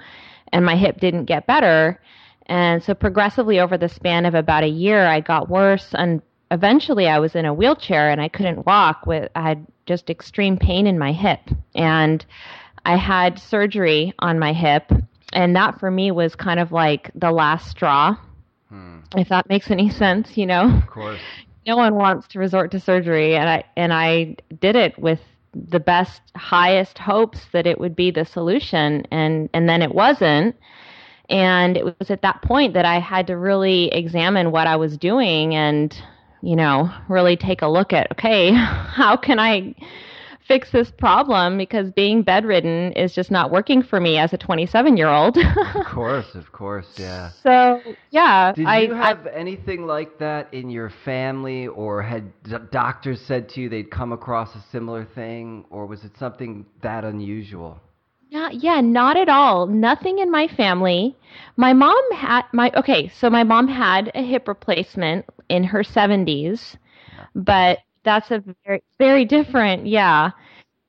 And 0.51 0.65
my 0.65 0.75
hip 0.75 0.99
didn't 0.99 1.25
get 1.25 1.47
better. 1.47 1.99
And 2.45 2.83
so 2.83 2.93
progressively 2.93 3.59
over 3.59 3.77
the 3.77 3.89
span 3.89 4.25
of 4.25 4.33
about 4.33 4.63
a 4.63 4.69
year, 4.69 5.05
I 5.05 5.19
got 5.19 5.49
worse. 5.49 5.87
And 5.93 6.21
eventually 6.51 7.07
I 7.07 7.19
was 7.19 7.35
in 7.35 7.45
a 7.45 7.53
wheelchair 7.53 8.09
and 8.09 8.19
I 8.19 8.27
couldn't 8.27 8.65
walk 8.65 9.05
with, 9.05 9.31
I 9.35 9.41
had 9.41 9.67
just 9.85 10.09
extreme 10.09 10.57
pain 10.57 10.87
in 10.87 10.97
my 10.97 11.11
hip. 11.11 11.41
And 11.75 12.25
I 12.85 12.97
had 12.97 13.39
surgery 13.39 14.13
on 14.19 14.39
my 14.39 14.53
hip. 14.53 14.91
And 15.31 15.55
that 15.55 15.79
for 15.79 15.91
me 15.91 16.11
was 16.11 16.35
kind 16.35 16.59
of 16.59 16.71
like 16.71 17.11
the 17.13 17.31
last 17.31 17.69
straw. 17.69 18.15
Hmm. 18.69 18.99
If 19.15 19.29
that 19.29 19.47
makes 19.49 19.69
any 19.69 19.89
sense, 19.89 20.37
you 20.37 20.47
know? 20.47 20.77
Of 20.77 20.87
course. 20.87 21.19
no 21.69 21.77
one 21.77 21.95
wants 21.95 22.27
to 22.29 22.39
resort 22.39 22.71
to 22.71 22.79
surgery 22.79 23.35
and 23.35 23.47
I 23.47 23.63
and 23.75 23.93
I 23.93 24.37
did 24.59 24.75
it 24.75 24.97
with 24.97 25.19
the 25.67 25.79
best 25.79 26.21
highest 26.35 26.97
hopes 26.97 27.39
that 27.51 27.67
it 27.67 27.79
would 27.79 27.95
be 27.95 28.11
the 28.11 28.25
solution 28.25 29.05
and 29.11 29.49
and 29.53 29.67
then 29.67 29.81
it 29.81 29.93
wasn't. 29.93 30.55
And 31.29 31.77
it 31.77 31.85
was 31.85 32.09
at 32.09 32.23
that 32.23 32.41
point 32.41 32.73
that 32.73 32.85
I 32.85 32.99
had 32.99 33.27
to 33.27 33.37
really 33.37 33.89
examine 33.93 34.51
what 34.51 34.67
I 34.67 34.75
was 34.75 34.97
doing 34.97 35.55
and 35.55 35.95
you 36.41 36.55
know, 36.55 36.89
really 37.09 37.35
take 37.35 37.61
a 37.61 37.67
look 37.67 37.93
at 37.93 38.11
okay, 38.13 38.51
how 38.53 39.17
can 39.17 39.39
I 39.39 39.75
fix 40.49 40.71
this 40.71 40.89
problem 40.89 41.59
because 41.59 41.91
being 41.91 42.23
bedridden 42.23 42.91
is 42.93 43.13
just 43.13 43.29
not 43.29 43.51
working 43.51 43.83
for 43.83 43.99
me 43.99 44.17
as 44.17 44.33
a 44.33 44.37
27 44.37 44.97
year 44.97 45.07
old. 45.07 45.37
of 45.75 45.85
course, 45.85 46.33
of 46.33 46.51
course, 46.51 46.87
yeah. 46.97 47.29
So, 47.43 47.79
yeah. 48.09 48.51
Did 48.53 48.65
I, 48.65 48.79
you 48.79 48.93
have 48.95 49.27
I, 49.27 49.29
anything 49.29 49.85
like 49.85 50.17
that 50.17 50.51
in 50.51 50.71
your 50.71 50.89
family, 51.05 51.67
or 51.67 52.01
had 52.01 52.33
doctors 52.71 53.21
said 53.21 53.47
to 53.49 53.61
you 53.61 53.69
they'd 53.69 53.91
come 53.91 54.11
across 54.11 54.55
a 54.55 54.63
similar 54.71 55.05
thing, 55.05 55.65
or 55.69 55.85
was 55.85 56.03
it 56.03 56.17
something 56.17 56.65
that 56.81 57.05
unusual? 57.05 57.79
Yeah, 58.29 58.49
yeah, 58.51 58.81
not 58.81 59.17
at 59.17 59.29
all. 59.29 59.67
Nothing 59.67 60.17
in 60.17 60.31
my 60.31 60.47
family. 60.47 61.15
My 61.57 61.73
mom 61.73 62.11
had 62.11 62.43
my 62.53 62.71
okay, 62.75 63.07
so 63.19 63.29
my 63.29 63.43
mom 63.43 63.67
had 63.67 64.11
a 64.15 64.23
hip 64.23 64.47
replacement 64.47 65.25
in 65.47 65.63
her 65.63 65.83
70s, 65.83 66.75
but 67.35 67.79
that's 68.03 68.31
a 68.31 68.43
very 68.65 68.83
very 68.97 69.25
different, 69.25 69.87
yeah. 69.87 70.31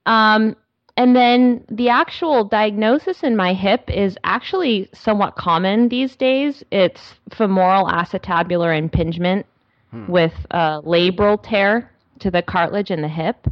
Um, 0.06 0.56
and 0.96 1.16
then 1.16 1.64
the 1.70 1.88
actual 1.88 2.44
diagnosis 2.44 3.22
in 3.22 3.36
my 3.36 3.54
hip 3.54 3.88
is 3.88 4.18
actually 4.24 4.88
somewhat 4.92 5.36
common 5.36 5.88
these 5.88 6.16
days. 6.16 6.62
It's 6.70 7.14
femoral 7.32 7.86
acetabular 7.86 8.76
impingement 8.76 9.46
hmm. 9.90 10.10
with 10.10 10.34
a 10.50 10.82
labral 10.82 11.42
tear 11.42 11.90
to 12.18 12.30
the 12.30 12.42
cartilage 12.42 12.90
in 12.90 13.02
the 13.02 13.08
hip. 13.08 13.46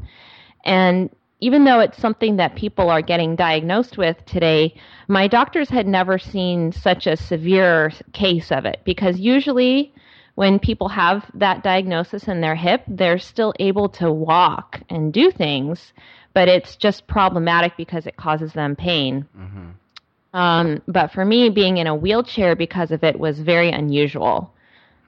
And 0.65 1.11
even 1.41 1.65
though 1.65 1.81
it's 1.81 1.99
something 1.99 2.37
that 2.37 2.57
people 2.57 2.91
are 2.91 3.01
getting 3.01 3.37
diagnosed 3.37 3.97
with 3.97 4.17
today, 4.27 4.75
my 5.07 5.29
doctors 5.29 5.69
had 5.69 5.87
never 5.87 6.19
seen 6.19 6.73
such 6.73 7.07
a 7.07 7.17
severe 7.17 7.93
case 8.13 8.51
of 8.51 8.65
it 8.67 8.81
because 8.85 9.19
usually 9.19 9.95
when 10.39 10.61
people 10.61 10.89
have 10.89 11.29
that 11.35 11.65
diagnosis 11.65 12.29
in 12.29 12.41
their 12.41 12.55
hip, 12.55 12.85
they're 12.87 13.19
still 13.19 13.53
able 13.59 13.89
to 13.89 14.09
walk 14.13 14.81
and 14.89 15.13
do 15.13 15.33
things, 15.33 15.93
but 16.33 16.47
it's 16.47 16.77
just 16.77 17.09
problematic 17.09 17.77
because 17.77 18.07
it 18.07 18.17
causes 18.17 18.53
them 18.53 18.77
pain. 18.77 19.27
Mm-hmm. 19.37 20.39
Um, 20.39 20.81
but 20.87 21.11
for 21.11 21.25
me, 21.25 21.51
being 21.51 21.79
in 21.79 21.89
a 21.89 21.95
wheelchair 21.97 22.55
because 22.55 22.93
of 22.93 23.03
it 23.03 23.19
was 23.19 23.41
very 23.41 23.73
unusual. 23.73 24.55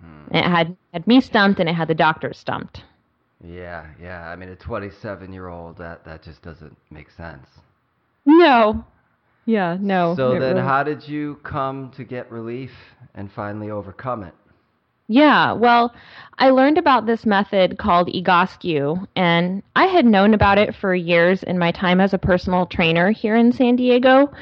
Mm. 0.04 0.34
It 0.34 0.42
had 0.42 0.76
had 0.92 1.06
me 1.06 1.20
stumped, 1.20 1.60
and 1.60 1.68
it 1.68 1.74
had 1.74 1.86
the 1.86 1.94
doctor 1.94 2.32
stumped. 2.32 2.82
Yeah, 3.44 3.86
yeah. 4.02 4.28
I 4.28 4.34
mean, 4.34 4.48
a 4.48 4.56
27 4.56 5.32
year 5.32 5.46
old 5.46 5.78
that 5.78 6.04
that 6.06 6.24
just 6.24 6.42
doesn't 6.42 6.76
make 6.90 7.08
sense. 7.08 7.46
No. 8.26 8.84
Yeah, 9.46 9.76
no. 9.80 10.16
So 10.16 10.32
then, 10.32 10.40
really... 10.40 10.60
how 10.60 10.82
did 10.82 11.06
you 11.06 11.36
come 11.44 11.92
to 11.92 12.02
get 12.02 12.32
relief 12.32 12.72
and 13.14 13.30
finally 13.30 13.70
overcome 13.70 14.24
it? 14.24 14.34
Yeah, 15.10 15.54
well, 15.54 15.92
I 16.38 16.50
learned 16.50 16.78
about 16.78 17.04
this 17.04 17.26
method 17.26 17.78
called 17.78 18.06
Egoscue, 18.06 19.08
and 19.16 19.60
I 19.74 19.86
had 19.86 20.06
known 20.06 20.34
about 20.34 20.56
it 20.56 20.72
for 20.72 20.94
years 20.94 21.42
in 21.42 21.58
my 21.58 21.72
time 21.72 22.00
as 22.00 22.14
a 22.14 22.18
personal 22.18 22.64
trainer 22.64 23.10
here 23.10 23.34
in 23.34 23.50
San 23.50 23.74
Diego. 23.74 24.32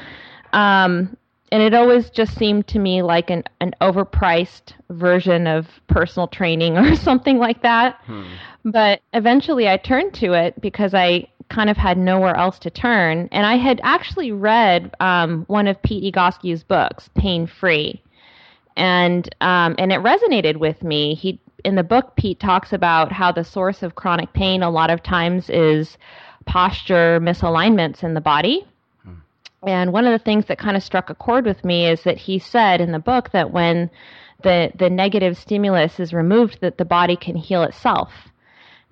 Um, 0.53 1.17
and 1.51 1.63
it 1.63 1.73
always 1.73 2.11
just 2.11 2.35
seemed 2.35 2.67
to 2.67 2.77
me 2.77 3.01
like 3.01 3.31
an, 3.31 3.45
an 3.59 3.73
overpriced 3.81 4.73
version 4.91 5.47
of 5.47 5.65
personal 5.87 6.27
training 6.27 6.77
or 6.77 6.95
something 6.95 7.39
like 7.39 7.63
that. 7.63 7.99
Hmm. 8.05 8.25
But 8.63 9.01
eventually 9.13 9.67
I 9.67 9.77
turned 9.77 10.13
to 10.15 10.33
it 10.33 10.61
because 10.61 10.93
I 10.93 11.29
kind 11.49 11.71
of 11.71 11.77
had 11.77 11.97
nowhere 11.97 12.35
else 12.35 12.59
to 12.59 12.69
turn. 12.69 13.27
And 13.31 13.43
I 13.43 13.55
had 13.55 13.81
actually 13.83 14.31
read 14.31 14.95
um, 14.99 15.45
one 15.47 15.67
of 15.67 15.81
Pete 15.81 16.13
Egoscue's 16.13 16.61
books, 16.61 17.09
Pain 17.15 17.47
Free 17.47 18.03
and 18.79 19.35
um, 19.41 19.75
and 19.77 19.91
it 19.91 19.99
resonated 19.99 20.57
with 20.57 20.81
me. 20.83 21.13
He 21.13 21.39
in 21.65 21.75
the 21.75 21.83
book 21.83 22.15
Pete 22.15 22.39
talks 22.39 22.71
about 22.71 23.11
how 23.11 23.31
the 23.31 23.43
source 23.43 23.83
of 23.83 23.95
chronic 23.95 24.31
pain 24.31 24.63
a 24.63 24.69
lot 24.69 24.89
of 24.89 25.03
times 25.03 25.49
is 25.49 25.97
posture 26.45 27.19
misalignments 27.19 28.03
in 28.03 28.13
the 28.13 28.21
body. 28.21 28.65
Hmm. 29.03 29.13
And 29.67 29.93
one 29.93 30.05
of 30.05 30.13
the 30.13 30.23
things 30.23 30.45
that 30.45 30.57
kind 30.57 30.77
of 30.77 30.83
struck 30.83 31.09
a 31.09 31.15
chord 31.15 31.45
with 31.45 31.65
me 31.65 31.87
is 31.87 32.03
that 32.03 32.17
he 32.17 32.39
said 32.39 32.79
in 32.79 32.93
the 32.93 32.99
book 32.99 33.31
that 33.31 33.51
when 33.51 33.91
the 34.43 34.71
the 34.75 34.89
negative 34.89 35.37
stimulus 35.37 35.99
is 35.99 36.13
removed 36.13 36.59
that 36.61 36.77
the 36.77 36.85
body 36.85 37.17
can 37.17 37.35
heal 37.35 37.63
itself. 37.63 38.11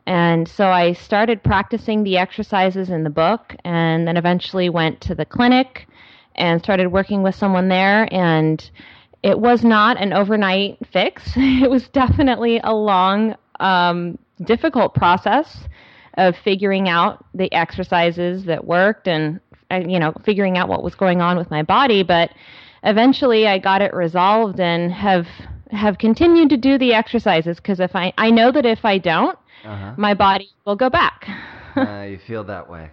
And 0.05 0.47
so 0.47 0.67
I 0.67 0.93
started 0.93 1.43
practicing 1.43 2.03
the 2.03 2.17
exercises 2.17 2.89
in 2.89 3.03
the 3.03 3.09
book 3.09 3.55
and 3.63 4.07
then 4.07 4.17
eventually 4.17 4.69
went 4.69 5.01
to 5.01 5.15
the 5.15 5.25
clinic 5.25 5.87
and 6.35 6.61
started 6.61 6.87
working 6.87 7.23
with 7.23 7.35
someone 7.35 7.67
there 7.69 8.07
and 8.13 8.69
it 9.23 9.39
was 9.39 9.63
not 9.63 10.01
an 10.01 10.13
overnight 10.13 10.77
fix. 10.91 11.31
It 11.35 11.69
was 11.69 11.87
definitely 11.89 12.59
a 12.63 12.73
long, 12.73 13.35
um, 13.59 14.17
difficult 14.43 14.93
process 14.93 15.67
of 16.17 16.35
figuring 16.43 16.87
out 16.89 17.25
the 17.33 17.51
exercises 17.53 18.45
that 18.45 18.65
worked 18.65 19.07
and, 19.07 19.39
and, 19.69 19.91
you 19.91 19.99
know, 19.99 20.13
figuring 20.23 20.57
out 20.57 20.67
what 20.67 20.83
was 20.83 20.95
going 20.95 21.21
on 21.21 21.37
with 21.37 21.49
my 21.51 21.63
body. 21.63 22.03
But 22.03 22.31
eventually 22.83 23.47
I 23.47 23.59
got 23.59 23.81
it 23.81 23.93
resolved 23.93 24.59
and 24.59 24.91
have 24.91 25.27
have 25.71 25.97
continued 25.97 26.49
to 26.49 26.57
do 26.57 26.77
the 26.77 26.93
exercises 26.93 27.57
because 27.57 27.79
if 27.79 27.95
I 27.95 28.13
I 28.17 28.31
know 28.31 28.51
that 28.51 28.65
if 28.65 28.85
I 28.85 28.97
don't, 28.97 29.37
uh-huh. 29.63 29.95
my 29.97 30.13
body 30.13 30.49
will 30.65 30.75
go 30.75 30.89
back. 30.89 31.27
uh, 31.75 32.05
you 32.09 32.19
feel 32.25 32.43
that 32.45 32.69
way. 32.69 32.89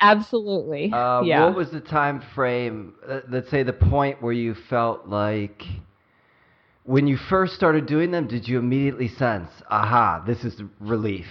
Absolutely. 0.00 0.92
Uh, 0.92 1.22
yeah. 1.22 1.44
What 1.44 1.56
was 1.56 1.70
the 1.70 1.80
time 1.80 2.22
frame? 2.34 2.94
Uh, 3.06 3.20
let's 3.28 3.50
say 3.50 3.62
the 3.62 3.72
point 3.72 4.22
where 4.22 4.32
you 4.32 4.54
felt 4.54 5.06
like 5.06 5.64
when 6.86 7.06
you 7.06 7.16
first 7.16 7.54
started 7.54 7.86
doing 7.86 8.12
them, 8.12 8.26
did 8.28 8.46
you 8.48 8.58
immediately 8.58 9.08
sense, 9.08 9.50
aha, 9.68 10.22
this 10.26 10.44
is 10.44 10.62
relief? 10.80 11.26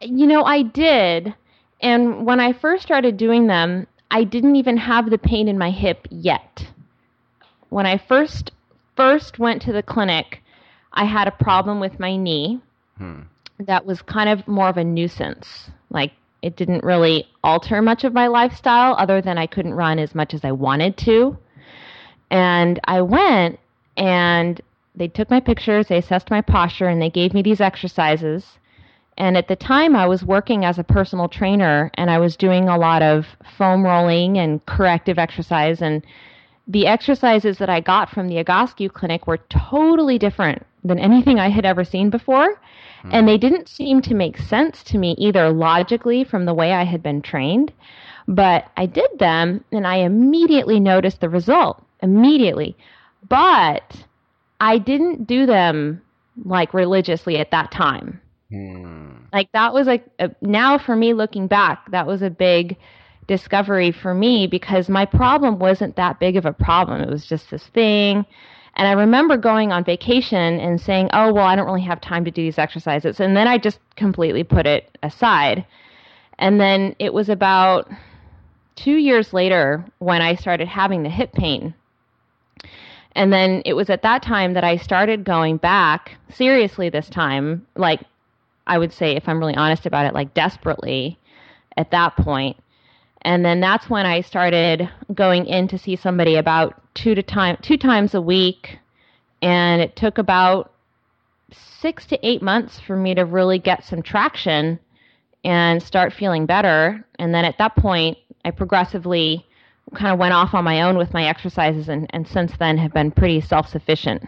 You 0.00 0.26
know, 0.26 0.44
I 0.44 0.62
did. 0.62 1.34
And 1.80 2.26
when 2.26 2.40
I 2.40 2.52
first 2.52 2.82
started 2.82 3.16
doing 3.16 3.46
them, 3.46 3.86
I 4.10 4.24
didn't 4.24 4.56
even 4.56 4.76
have 4.78 5.10
the 5.10 5.18
pain 5.18 5.48
in 5.48 5.58
my 5.58 5.70
hip 5.70 6.06
yet. 6.10 6.66
When 7.68 7.86
I 7.86 7.98
first 7.98 8.50
first 8.96 9.38
went 9.38 9.62
to 9.62 9.72
the 9.72 9.82
clinic, 9.82 10.42
I 10.92 11.04
had 11.04 11.28
a 11.28 11.32
problem 11.32 11.80
with 11.80 11.98
my 11.98 12.16
knee. 12.16 12.60
Hmm. 12.98 13.22
That 13.58 13.86
was 13.86 14.02
kind 14.02 14.28
of 14.28 14.46
more 14.46 14.68
of 14.68 14.76
a 14.76 14.84
nuisance. 14.84 15.70
Like 15.90 16.12
it 16.42 16.56
didn't 16.56 16.84
really 16.84 17.28
alter 17.42 17.80
much 17.80 18.04
of 18.04 18.12
my 18.12 18.26
lifestyle 18.26 18.94
other 18.98 19.22
than 19.22 19.38
I 19.38 19.46
couldn't 19.46 19.74
run 19.74 19.98
as 19.98 20.14
much 20.14 20.34
as 20.34 20.44
I 20.44 20.52
wanted 20.52 20.96
to. 20.98 21.38
And 22.30 22.80
I 22.84 23.00
went 23.02 23.60
and 23.96 24.60
they 24.94 25.08
took 25.08 25.30
my 25.30 25.40
pictures, 25.40 25.86
they 25.86 25.98
assessed 25.98 26.30
my 26.30 26.40
posture, 26.40 26.88
and 26.88 27.00
they 27.00 27.10
gave 27.10 27.32
me 27.32 27.42
these 27.42 27.60
exercises. 27.60 28.44
And 29.16 29.36
at 29.36 29.48
the 29.48 29.56
time, 29.56 29.94
I 29.94 30.06
was 30.06 30.24
working 30.24 30.64
as 30.64 30.78
a 30.78 30.84
personal 30.84 31.28
trainer 31.28 31.90
and 31.94 32.10
I 32.10 32.18
was 32.18 32.36
doing 32.36 32.68
a 32.68 32.78
lot 32.78 33.02
of 33.02 33.26
foam 33.56 33.84
rolling 33.84 34.38
and 34.38 34.64
corrective 34.66 35.18
exercise. 35.18 35.82
And 35.82 36.02
the 36.66 36.86
exercises 36.86 37.58
that 37.58 37.68
I 37.68 37.80
got 37.80 38.10
from 38.10 38.28
the 38.28 38.42
Egoscue 38.42 38.92
clinic 38.92 39.26
were 39.26 39.38
totally 39.48 40.18
different 40.18 40.66
than 40.84 40.98
anything 40.98 41.38
I 41.38 41.48
had 41.50 41.64
ever 41.64 41.84
seen 41.84 42.10
before. 42.10 42.60
And 43.12 43.26
they 43.28 43.38
didn't 43.38 43.68
seem 43.68 44.00
to 44.02 44.14
make 44.14 44.38
sense 44.38 44.82
to 44.84 44.98
me 44.98 45.14
either 45.18 45.50
logically 45.50 46.24
from 46.24 46.44
the 46.44 46.54
way 46.54 46.72
I 46.72 46.84
had 46.84 47.02
been 47.02 47.22
trained 47.22 47.72
But 48.28 48.70
I 48.76 48.86
did 48.86 49.10
them 49.18 49.64
and 49.72 49.86
I 49.86 49.96
immediately 49.96 50.80
noticed 50.80 51.20
the 51.20 51.28
result. 51.28 51.84
Immediately. 52.02 52.76
But 53.28 54.04
I 54.60 54.78
didn't 54.78 55.26
do 55.26 55.46
them 55.46 56.02
like 56.44 56.74
religiously 56.74 57.38
at 57.38 57.50
that 57.50 57.70
time. 57.72 58.20
Hmm. 58.50 59.10
Like 59.32 59.50
that 59.52 59.74
was 59.74 59.86
like 59.86 60.06
a, 60.18 60.30
now 60.40 60.78
for 60.78 60.94
me 60.96 61.14
looking 61.14 61.46
back, 61.48 61.90
that 61.90 62.06
was 62.06 62.22
a 62.22 62.30
big 62.30 62.76
discovery 63.26 63.92
for 63.92 64.14
me 64.14 64.46
because 64.46 64.88
my 64.88 65.06
problem 65.06 65.58
wasn't 65.58 65.96
that 65.96 66.20
big 66.20 66.36
of 66.36 66.46
a 66.46 66.52
problem. 66.52 67.00
It 67.00 67.10
was 67.10 67.26
just 67.26 67.50
this 67.50 67.66
thing. 67.68 68.26
And 68.74 68.88
I 68.88 68.92
remember 68.92 69.36
going 69.36 69.70
on 69.72 69.84
vacation 69.84 70.58
and 70.60 70.80
saying, 70.80 71.10
"Oh, 71.12 71.32
well, 71.32 71.46
I 71.46 71.56
don't 71.56 71.66
really 71.66 71.82
have 71.82 72.00
time 72.00 72.24
to 72.24 72.30
do 72.30 72.42
these 72.42 72.58
exercises." 72.58 73.20
And 73.20 73.36
then 73.36 73.46
I 73.46 73.58
just 73.58 73.78
completely 73.96 74.44
put 74.44 74.66
it 74.66 74.96
aside. 75.02 75.64
And 76.38 76.60
then 76.60 76.96
it 76.98 77.12
was 77.12 77.28
about 77.28 77.90
2 78.76 78.96
years 78.96 79.32
later 79.32 79.84
when 79.98 80.22
I 80.22 80.34
started 80.34 80.68
having 80.68 81.02
the 81.02 81.10
hip 81.10 81.32
pain. 81.32 81.74
And 83.14 83.32
then 83.32 83.62
it 83.66 83.74
was 83.74 83.90
at 83.90 84.02
that 84.02 84.22
time 84.22 84.54
that 84.54 84.64
I 84.64 84.76
started 84.76 85.24
going 85.24 85.58
back 85.58 86.16
seriously 86.30 86.88
this 86.88 87.10
time, 87.10 87.66
like 87.76 88.00
I 88.66 88.78
would 88.78 88.92
say 88.92 89.14
if 89.16 89.28
I'm 89.28 89.38
really 89.38 89.54
honest 89.54 89.84
about 89.84 90.06
it, 90.06 90.14
like 90.14 90.32
desperately 90.32 91.18
at 91.76 91.90
that 91.90 92.16
point 92.16 92.56
and 93.22 93.44
then 93.44 93.60
that's 93.60 93.88
when 93.88 94.04
I 94.04 94.20
started 94.20 94.88
going 95.14 95.46
in 95.46 95.68
to 95.68 95.78
see 95.78 95.96
somebody 95.96 96.36
about 96.36 96.81
two 96.94 97.14
to 97.14 97.22
time 97.22 97.56
two 97.62 97.76
times 97.76 98.14
a 98.14 98.20
week, 98.20 98.78
and 99.40 99.80
it 99.80 99.96
took 99.96 100.18
about 100.18 100.72
six 101.52 102.06
to 102.06 102.26
eight 102.26 102.42
months 102.42 102.80
for 102.80 102.96
me 102.96 103.14
to 103.14 103.24
really 103.24 103.58
get 103.58 103.84
some 103.84 104.02
traction 104.02 104.78
and 105.44 105.82
start 105.82 106.12
feeling 106.12 106.46
better. 106.46 107.04
And 107.18 107.34
then 107.34 107.44
at 107.44 107.58
that 107.58 107.76
point, 107.76 108.18
I 108.44 108.50
progressively 108.50 109.44
kind 109.94 110.12
of 110.12 110.18
went 110.18 110.32
off 110.32 110.54
on 110.54 110.64
my 110.64 110.82
own 110.82 110.96
with 110.96 111.12
my 111.12 111.24
exercises, 111.24 111.88
and, 111.88 112.06
and 112.10 112.26
since 112.26 112.52
then 112.58 112.78
have 112.78 112.92
been 112.92 113.10
pretty 113.10 113.40
self 113.40 113.68
sufficient. 113.68 114.22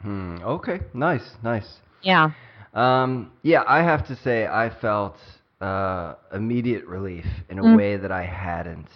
Hmm. 0.00 0.36
Okay. 0.42 0.80
Nice. 0.92 1.36
Nice. 1.42 1.80
Yeah. 2.02 2.30
Um, 2.74 3.32
yeah, 3.42 3.62
I 3.66 3.82
have 3.82 4.06
to 4.08 4.16
say 4.16 4.46
I 4.46 4.68
felt 4.68 5.16
uh, 5.60 6.14
immediate 6.32 6.84
relief 6.86 7.26
in 7.48 7.58
a 7.58 7.62
mm. 7.62 7.76
way 7.76 7.96
that 7.96 8.10
I 8.12 8.24
hadn't. 8.24 8.88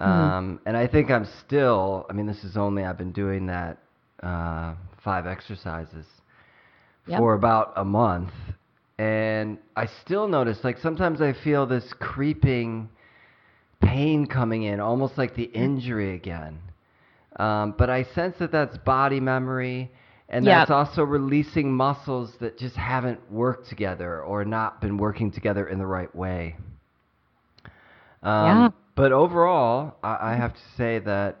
Mm-hmm. 0.00 0.10
Um. 0.10 0.60
And 0.66 0.76
I 0.76 0.86
think 0.86 1.10
I'm 1.10 1.26
still, 1.46 2.06
I 2.10 2.12
mean, 2.12 2.26
this 2.26 2.44
is 2.44 2.56
only, 2.56 2.84
I've 2.84 2.98
been 2.98 3.12
doing 3.12 3.46
that 3.46 3.78
uh, 4.22 4.74
five 5.02 5.26
exercises 5.26 6.06
yep. 7.06 7.18
for 7.18 7.34
about 7.34 7.72
a 7.76 7.84
month. 7.84 8.32
And 8.98 9.58
I 9.76 9.86
still 10.04 10.28
notice, 10.28 10.58
like, 10.62 10.78
sometimes 10.78 11.20
I 11.20 11.32
feel 11.32 11.66
this 11.66 11.92
creeping 11.98 12.88
pain 13.80 14.26
coming 14.26 14.62
in, 14.62 14.80
almost 14.80 15.18
like 15.18 15.34
the 15.34 15.46
mm. 15.46 15.54
injury 15.54 16.14
again. 16.14 16.58
Um, 17.36 17.74
but 17.76 17.90
I 17.90 18.04
sense 18.14 18.36
that 18.38 18.52
that's 18.52 18.78
body 18.78 19.18
memory 19.18 19.90
and 20.28 20.44
yep. 20.44 20.60
that's 20.60 20.70
also 20.70 21.02
releasing 21.02 21.72
muscles 21.72 22.34
that 22.40 22.56
just 22.56 22.76
haven't 22.76 23.20
worked 23.30 23.68
together 23.68 24.22
or 24.22 24.44
not 24.44 24.80
been 24.80 24.96
working 24.96 25.30
together 25.30 25.68
in 25.68 25.78
the 25.78 25.86
right 25.86 26.14
way. 26.14 26.56
Um, 28.22 28.46
yeah. 28.46 28.68
But 28.96 29.12
overall, 29.12 29.96
I, 30.02 30.32
I, 30.32 30.36
have 30.36 30.54
to 30.54 30.60
say 30.76 31.00
that 31.00 31.38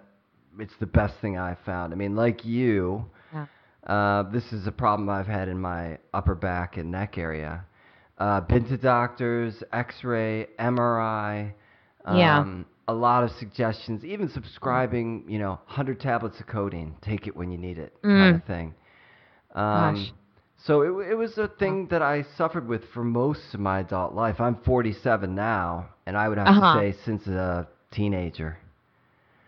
it's 0.58 0.72
the 0.80 0.86
best 0.86 1.14
thing 1.20 1.38
I've 1.38 1.60
found. 1.64 1.92
I 1.92 1.96
mean, 1.96 2.16
like 2.16 2.44
you, 2.44 3.04
yeah. 3.32 3.46
uh, 3.86 4.24
this 4.30 4.52
is 4.52 4.66
a 4.66 4.72
problem 4.72 5.08
I've 5.08 5.26
had 5.26 5.48
in 5.48 5.60
my 5.60 5.98
upper 6.12 6.34
back 6.34 6.76
and 6.76 6.90
neck 6.90 7.16
area. 7.16 7.64
Uh, 8.18 8.40
been 8.40 8.64
to 8.68 8.76
doctors, 8.76 9.62
X-ray, 9.72 10.48
MRI. 10.58 11.52
Um, 12.04 12.16
yeah 12.18 12.64
a 12.88 12.94
lot 12.94 13.24
of 13.24 13.30
suggestions, 13.38 14.04
even 14.04 14.28
subscribing, 14.28 15.24
you 15.26 15.38
know, 15.38 15.52
100 15.66 16.00
tablets 16.00 16.38
of 16.40 16.46
codeine, 16.46 16.94
take 17.00 17.26
it 17.26 17.34
when 17.34 17.50
you 17.50 17.58
need 17.58 17.78
it, 17.78 17.94
mm. 18.02 18.18
kind 18.18 18.36
of 18.36 18.44
thing. 18.44 18.74
Um, 19.54 19.94
Gosh. 19.94 20.12
So 20.66 20.80
it, 20.80 21.10
it 21.10 21.14
was 21.14 21.36
a 21.36 21.48
thing 21.48 21.88
that 21.90 22.00
I 22.00 22.24
suffered 22.38 22.66
with 22.66 22.82
for 22.94 23.04
most 23.04 23.52
of 23.52 23.60
my 23.60 23.80
adult 23.80 24.14
life. 24.14 24.40
I'm 24.40 24.56
47 24.64 25.34
now, 25.34 25.90
and 26.06 26.16
I 26.16 26.28
would 26.28 26.38
have 26.38 26.46
uh-huh. 26.46 26.80
to 26.80 26.92
say 26.92 26.98
since 27.04 27.26
a 27.26 27.68
teenager. 27.90 28.56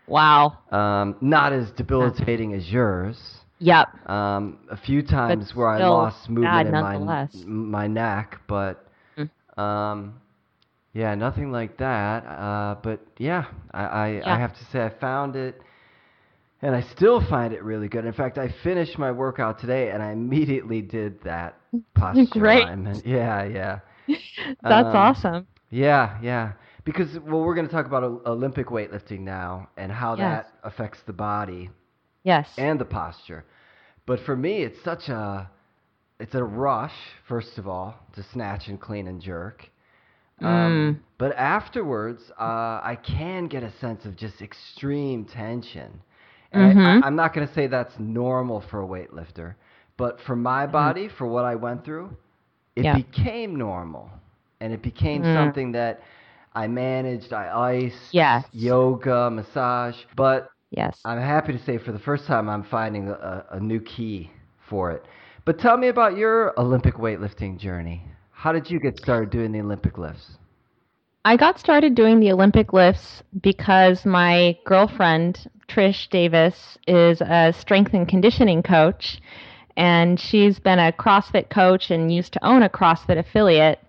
Wow. 0.05 0.59
Um, 0.71 1.15
not 1.19 1.53
as 1.53 1.71
debilitating 1.71 2.53
as 2.53 2.69
yours. 2.69 3.19
Yep. 3.59 4.07
Um, 4.07 4.59
a 4.69 4.77
few 4.77 5.01
times 5.01 5.55
where 5.55 5.67
I 5.67 5.79
lost 5.79 6.29
movement 6.29 6.67
in 6.67 6.73
my 6.73 7.27
my 7.45 7.87
neck, 7.87 8.39
but 8.47 8.87
mm. 9.17 9.27
um, 9.59 10.21
yeah, 10.93 11.15
nothing 11.15 11.51
like 11.51 11.77
that. 11.77 12.19
Uh, 12.25 12.75
but 12.83 13.01
yeah, 13.17 13.45
I, 13.71 13.83
I, 13.83 14.07
yeah. 14.09 14.35
I 14.35 14.39
have 14.39 14.53
to 14.53 14.65
say 14.71 14.83
I 14.83 14.89
found 14.99 15.35
it, 15.35 15.59
and 16.61 16.75
I 16.75 16.81
still 16.95 17.21
find 17.27 17.53
it 17.53 17.63
really 17.63 17.87
good. 17.87 18.05
In 18.05 18.13
fact, 18.13 18.37
I 18.37 18.53
finished 18.63 18.97
my 18.97 19.11
workout 19.11 19.59
today, 19.59 19.91
and 19.91 20.01
I 20.01 20.11
immediately 20.11 20.81
did 20.81 21.21
that 21.23 21.59
posture 21.95 22.25
Great. 22.29 22.63
alignment. 22.63 23.05
Yeah, 23.05 23.43
yeah. 23.43 23.79
That's 24.63 24.87
um, 24.87 24.95
awesome. 24.95 25.47
Yeah, 25.69 26.17
yeah. 26.21 26.53
Because 26.83 27.19
well, 27.19 27.41
we're 27.41 27.55
going 27.55 27.67
to 27.67 27.73
talk 27.73 27.85
about 27.85 28.03
Olympic 28.25 28.67
weightlifting 28.67 29.19
now 29.19 29.69
and 29.75 29.91
how 29.91 30.15
yes. 30.15 30.19
that 30.19 30.67
affects 30.67 30.99
the 31.05 31.13
body. 31.13 31.69
Yes. 32.23 32.47
And 32.57 32.79
the 32.79 32.85
posture. 32.85 33.45
But 34.05 34.21
for 34.21 34.35
me, 34.35 34.63
it's 34.63 34.81
such 34.83 35.09
a 35.09 35.49
it's 36.19 36.33
a 36.33 36.43
rush, 36.43 36.95
first 37.27 37.57
of 37.57 37.67
all, 37.67 37.95
to 38.15 38.23
snatch 38.33 38.67
and 38.67 38.79
clean 38.79 39.07
and 39.07 39.21
jerk. 39.21 39.69
Um, 40.41 40.47
mm. 40.47 40.99
But 41.17 41.35
afterwards, 41.35 42.21
uh, 42.39 42.43
I 42.83 42.97
can 43.03 43.47
get 43.47 43.63
a 43.63 43.71
sense 43.79 44.05
of 44.05 44.15
just 44.15 44.41
extreme 44.41 45.25
tension. 45.25 46.01
And 46.51 46.77
mm-hmm. 46.77 47.03
I, 47.03 47.07
am 47.07 47.15
not 47.15 47.33
going 47.33 47.47
to 47.47 47.53
say 47.53 47.67
that's 47.67 47.93
normal 47.99 48.61
for 48.61 48.83
a 48.83 48.87
weightlifter, 48.87 49.55
but 49.97 50.19
for 50.21 50.35
my 50.35 50.63
mm-hmm. 50.63 50.71
body, 50.71 51.09
for 51.09 51.27
what 51.27 51.45
I 51.45 51.55
went 51.55 51.83
through, 51.83 52.15
it 52.75 52.85
yeah. 52.85 52.95
became 52.95 53.55
normal. 53.55 54.09
And 54.59 54.73
it 54.73 54.81
became 54.81 55.21
mm. 55.21 55.35
something 55.35 55.71
that 55.73 56.01
I 56.55 56.67
managed. 56.67 57.31
I 57.31 57.49
iced, 57.49 58.11
yes. 58.11 58.43
yoga, 58.51 59.29
massage. 59.29 59.95
But 60.15 60.49
yes. 60.71 60.99
I'm 61.05 61.19
happy 61.19 61.53
to 61.53 61.63
say 61.63 61.77
for 61.77 61.91
the 61.91 61.99
first 61.99 62.25
time, 62.25 62.49
I'm 62.49 62.63
finding 62.63 63.09
a, 63.09 63.45
a 63.51 63.59
new 63.59 63.79
key 63.79 64.31
for 64.67 64.91
it. 64.91 65.05
But 65.45 65.59
tell 65.59 65.77
me 65.77 65.89
about 65.89 66.17
your 66.17 66.59
Olympic 66.59 66.95
weightlifting 66.95 67.59
journey. 67.59 68.03
How 68.31 68.51
did 68.51 68.69
you 68.69 68.79
get 68.79 68.97
started 68.97 69.29
doing 69.29 69.51
the 69.51 69.59
Olympic 69.59 69.97
lifts? 69.97 70.37
I 71.25 71.37
got 71.37 71.59
started 71.59 71.93
doing 71.95 72.19
the 72.19 72.31
Olympic 72.31 72.73
lifts 72.73 73.21
because 73.41 74.05
my 74.05 74.57
girlfriend, 74.65 75.49
Trish 75.67 76.09
Davis, 76.09 76.77
is 76.87 77.21
a 77.21 77.53
strength 77.57 77.93
and 77.93 78.07
conditioning 78.07 78.63
coach. 78.63 79.19
And 79.75 80.19
she's 80.19 80.59
been 80.59 80.79
a 80.79 80.91
CrossFit 80.91 81.49
coach 81.49 81.91
and 81.91 82.13
used 82.13 82.33
to 82.33 82.45
own 82.45 82.63
a 82.63 82.69
CrossFit 82.69 83.17
affiliate. 83.17 83.79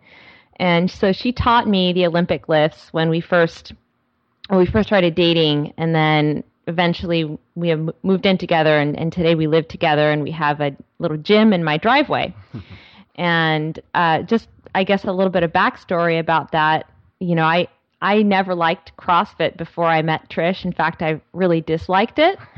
And 0.57 0.91
so 0.91 1.13
she 1.13 1.33
taught 1.33 1.67
me 1.67 1.93
the 1.93 2.07
Olympic 2.07 2.49
lifts 2.49 2.93
when 2.93 3.09
we 3.09 3.21
first 3.21 3.73
when 4.49 4.59
we 4.59 4.67
first 4.67 4.89
started 4.89 5.15
dating 5.15 5.75
and 5.77 5.95
then 5.95 6.43
eventually 6.69 7.39
we 7.55 7.69
have 7.69 7.91
moved 8.03 8.25
in 8.25 8.39
together 8.39 8.79
and, 8.79 8.99
and 8.99 9.13
today 9.13 9.35
we 9.35 9.47
live 9.47 9.69
together 9.69 10.11
and 10.11 10.23
we 10.23 10.31
have 10.31 10.61
a 10.63 10.75
little 10.99 11.19
gym 11.19 11.53
in 11.53 11.63
my 11.65 11.77
driveway. 11.77 12.35
And 13.19 13.81
uh, 13.95 14.23
just, 14.23 14.49
I 14.77 14.85
guess, 14.85 15.05
a 15.05 15.13
little 15.13 15.33
bit 15.33 15.43
of 15.43 15.53
backstory 15.53 16.21
about 16.21 16.53
that. 16.53 16.89
You 17.19 17.35
know, 17.35 17.43
I 17.43 17.67
I 18.01 18.23
never 18.23 18.55
liked 18.55 18.97
CrossFit 18.97 19.57
before 19.57 19.87
I 19.87 20.03
met 20.03 20.29
Trish. 20.31 20.65
In 20.65 20.73
fact, 20.73 21.03
I 21.03 21.21
really 21.33 21.61
disliked 21.61 22.19
it. 22.19 22.39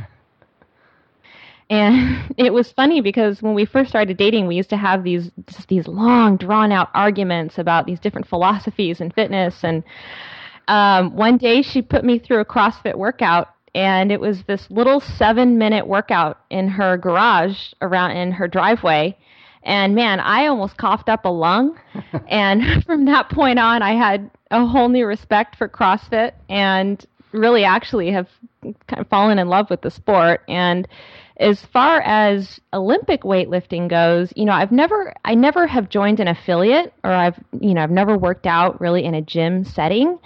And 1.71 2.35
it 2.37 2.53
was 2.53 2.73
funny 2.73 3.01
because 3.01 3.41
when 3.41 3.55
we 3.55 3.65
first 3.65 3.89
started 3.89 4.17
dating, 4.19 4.47
we 4.47 4.57
used 4.57 4.71
to 4.71 4.77
have 4.77 5.05
these 5.05 5.31
just 5.47 5.69
these 5.69 5.87
long, 5.87 6.37
drawn 6.37 6.73
out 6.73 6.91
arguments 6.93 7.57
about 7.57 7.87
these 7.87 8.01
different 8.01 8.27
philosophies 8.27 9.01
and 9.01 9.15
fitness. 9.15 9.63
And 9.63 9.85
um, 10.69 11.17
one 11.17 11.39
day 11.39 11.63
she 11.63 11.81
put 11.81 12.05
me 12.05 12.19
through 12.19 12.41
a 12.41 12.45
CrossFit 12.45 12.97
workout, 12.97 13.49
and 13.75 14.11
it 14.11 14.21
was 14.21 14.43
this 14.47 14.67
little 14.69 15.01
seven 15.01 15.57
minute 15.57 15.87
workout 15.87 16.41
in 16.51 16.69
her 16.69 16.99
garage 16.99 17.73
around 17.81 18.11
in 18.13 18.33
her 18.33 18.49
driveway. 18.49 19.17
And 19.63 19.95
man, 19.95 20.21
I 20.21 20.47
almost 20.47 20.77
coughed 20.77 21.09
up 21.09 21.25
a 21.25 21.29
lung. 21.29 21.79
and 22.29 22.85
from 22.85 23.05
that 23.05 23.29
point 23.29 23.59
on, 23.59 23.83
I 23.83 23.93
had 23.95 24.31
a 24.51 24.67
whole 24.67 24.89
new 24.89 25.07
respect 25.07 25.57
for 25.57 25.69
CrossFit 25.69 26.33
and 26.49 27.05
really 27.33 27.65
actually 27.65 28.11
have 28.11 28.29
kind 28.63 29.01
of 29.01 29.09
fallen 29.09 29.39
in 29.39 29.49
love 29.49 29.71
with 29.71 29.83
the 29.83 29.91
sport. 29.91 30.43
And 30.49 30.89
as 31.37 31.65
far 31.65 32.01
as 32.03 32.61
Olympic 32.73 33.23
weightlifting 33.23 33.89
goes, 33.89 34.33
you 34.37 34.45
know, 34.45 34.53
I've 34.53 34.73
never, 34.73 35.15
I 35.25 35.35
never 35.35 35.67
have 35.67 35.89
joined 35.89 36.21
an 36.21 36.29
affiliate 36.29 36.93
or 37.05 37.13
I've, 37.13 37.39
you 37.59 37.75
know, 37.75 37.83
I've 37.83 37.91
never 37.91 38.19
worked 38.19 38.47
out 38.47 38.81
really 38.81 39.05
in 39.05 39.15
a 39.15 39.23
gym 39.23 39.65
setting. 39.65 40.19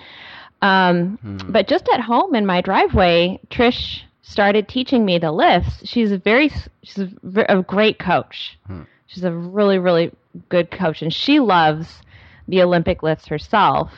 Um, 0.63 1.19
hmm. 1.19 1.53
But 1.53 1.69
just 1.69 1.89
at 1.93 2.01
home 2.01 2.35
in 2.35 2.47
my 2.47 2.63
driveway, 2.63 3.39
Trish 3.51 4.01
started 4.23 4.67
teaching 4.67 5.05
me 5.05 5.19
the 5.19 5.31
lifts. 5.31 5.87
She's 5.87 6.11
a 6.11 6.19
very, 6.19 6.51
she's 6.83 6.99
a, 6.99 7.11
a 7.49 7.63
great 7.63 7.99
coach. 7.99 8.59
Hmm. 8.67 8.83
She's 9.07 9.25
a 9.25 9.33
really, 9.33 9.79
really 9.79 10.11
good 10.49 10.71
coach, 10.71 11.03
and 11.03 11.13
she 11.13 11.39
loves 11.39 12.01
the 12.49 12.63
Olympic 12.63 13.03
lifts 13.03 13.27
herself. 13.27 13.93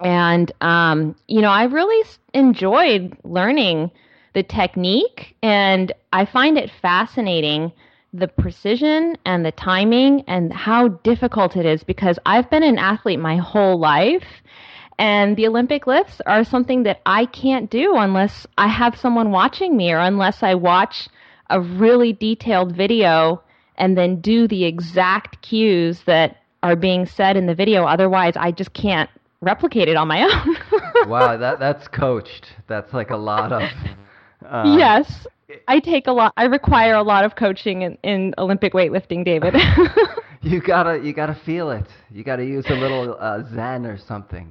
And, 0.00 0.50
um, 0.60 1.14
you 1.28 1.40
know, 1.40 1.50
I 1.50 1.64
really 1.64 2.08
enjoyed 2.32 3.16
learning 3.24 3.90
the 4.32 4.42
technique, 4.42 5.36
and 5.42 5.92
I 6.12 6.24
find 6.24 6.56
it 6.56 6.70
fascinating 6.80 7.72
the 8.12 8.28
precision 8.28 9.16
and 9.24 9.44
the 9.44 9.52
timing 9.52 10.22
and 10.26 10.52
how 10.52 10.88
difficult 10.88 11.56
it 11.56 11.66
is 11.66 11.84
because 11.84 12.18
I've 12.26 12.50
been 12.50 12.62
an 12.62 12.78
athlete 12.78 13.20
my 13.20 13.36
whole 13.36 13.78
life. 13.78 14.24
And 14.98 15.36
the 15.36 15.46
Olympic 15.46 15.86
lifts 15.86 16.20
are 16.26 16.44
something 16.44 16.82
that 16.82 17.00
I 17.06 17.26
can't 17.26 17.70
do 17.70 17.96
unless 17.96 18.46
I 18.58 18.68
have 18.68 18.98
someone 18.98 19.30
watching 19.30 19.76
me 19.76 19.92
or 19.92 19.98
unless 19.98 20.42
I 20.42 20.54
watch 20.54 21.08
a 21.48 21.60
really 21.60 22.12
detailed 22.12 22.76
video 22.76 23.42
and 23.78 23.96
then 23.96 24.20
do 24.20 24.46
the 24.46 24.64
exact 24.64 25.40
cues 25.40 26.02
that 26.04 26.36
are 26.62 26.76
being 26.76 27.06
said 27.06 27.36
in 27.36 27.46
the 27.46 27.54
video. 27.54 27.84
Otherwise, 27.84 28.34
I 28.36 28.50
just 28.50 28.74
can't 28.74 29.08
replicate 29.40 29.88
it 29.88 29.96
on 29.96 30.08
my 30.08 30.22
own. 31.02 31.08
wow, 31.08 31.36
that 31.36 31.58
that's 31.58 31.88
coached. 31.88 32.46
That's 32.68 32.92
like 32.92 33.10
a 33.10 33.16
lot 33.16 33.52
of. 33.52 33.62
Uh, 34.42 34.74
yes, 34.78 35.26
I 35.68 35.80
take 35.80 36.06
a 36.06 36.12
lot. 36.12 36.32
I 36.36 36.44
require 36.44 36.94
a 36.94 37.02
lot 37.02 37.26
of 37.26 37.36
coaching 37.36 37.82
in, 37.82 37.98
in 38.02 38.34
Olympic 38.38 38.72
weightlifting, 38.72 39.22
David. 39.22 39.54
you 40.42 40.62
gotta 40.62 40.98
you 40.98 41.12
gotta 41.12 41.34
feel 41.44 41.70
it. 41.70 41.84
You 42.10 42.24
gotta 42.24 42.44
use 42.44 42.64
a 42.70 42.74
little 42.74 43.16
uh, 43.20 43.42
Zen 43.54 43.84
or 43.84 43.98
something. 43.98 44.50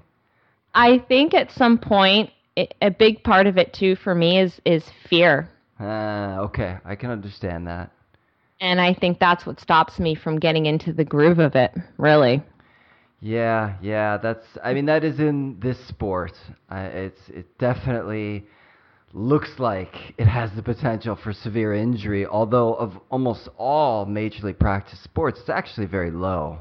I 0.75 0.99
think 0.99 1.33
at 1.33 1.51
some 1.51 1.79
point, 1.79 2.29
it, 2.55 2.75
a 2.81 2.91
big 2.91 3.23
part 3.23 3.47
of 3.47 3.57
it 3.57 3.73
too 3.73 3.95
for 3.95 4.13
me 4.13 4.39
is 4.39 4.61
is 4.65 4.83
fear. 5.09 5.49
Uh, 5.79 6.37
okay, 6.41 6.77
I 6.85 6.95
can 6.95 7.09
understand 7.09 7.65
that. 7.67 7.91
And 8.61 8.79
I 8.79 8.93
think 8.93 9.19
that's 9.19 9.45
what 9.45 9.59
stops 9.59 9.99
me 9.99 10.13
from 10.15 10.37
getting 10.37 10.65
into 10.65 10.91
the 10.93 11.05
groove 11.05 11.39
of 11.39 11.55
it, 11.55 11.71
really. 11.97 12.43
Yeah, 13.21 13.75
yeah, 13.81 14.17
that's. 14.17 14.45
I 14.63 14.73
mean, 14.73 14.85
that 14.85 15.03
is 15.03 15.19
in 15.19 15.59
this 15.59 15.77
sport. 15.87 16.33
Uh, 16.69 16.89
it's 16.91 17.29
it 17.29 17.57
definitely 17.57 18.45
looks 19.13 19.59
like 19.59 19.93
it 20.17 20.27
has 20.27 20.51
the 20.55 20.63
potential 20.63 21.15
for 21.15 21.33
severe 21.33 21.73
injury. 21.73 22.25
Although 22.25 22.75
of 22.75 22.97
almost 23.09 23.49
all 23.57 24.05
majorly 24.05 24.57
practiced 24.57 25.03
sports, 25.03 25.39
it's 25.41 25.49
actually 25.49 25.87
very 25.87 26.11
low. 26.11 26.59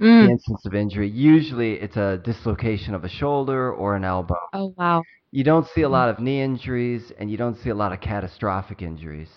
Mm. 0.00 0.26
The 0.26 0.30
instance 0.32 0.64
of 0.66 0.74
injury. 0.74 1.08
Usually, 1.08 1.74
it's 1.74 1.96
a 1.96 2.20
dislocation 2.24 2.94
of 2.94 3.04
a 3.04 3.08
shoulder 3.08 3.72
or 3.72 3.96
an 3.96 4.04
elbow. 4.04 4.36
Oh 4.52 4.74
wow! 4.76 5.02
You 5.32 5.42
don't 5.42 5.66
see 5.66 5.82
a 5.82 5.88
lot 5.88 6.08
of 6.08 6.20
knee 6.20 6.40
injuries, 6.40 7.12
and 7.18 7.28
you 7.28 7.36
don't 7.36 7.58
see 7.58 7.70
a 7.70 7.74
lot 7.74 7.92
of 7.92 8.00
catastrophic 8.00 8.80
injuries. 8.80 9.30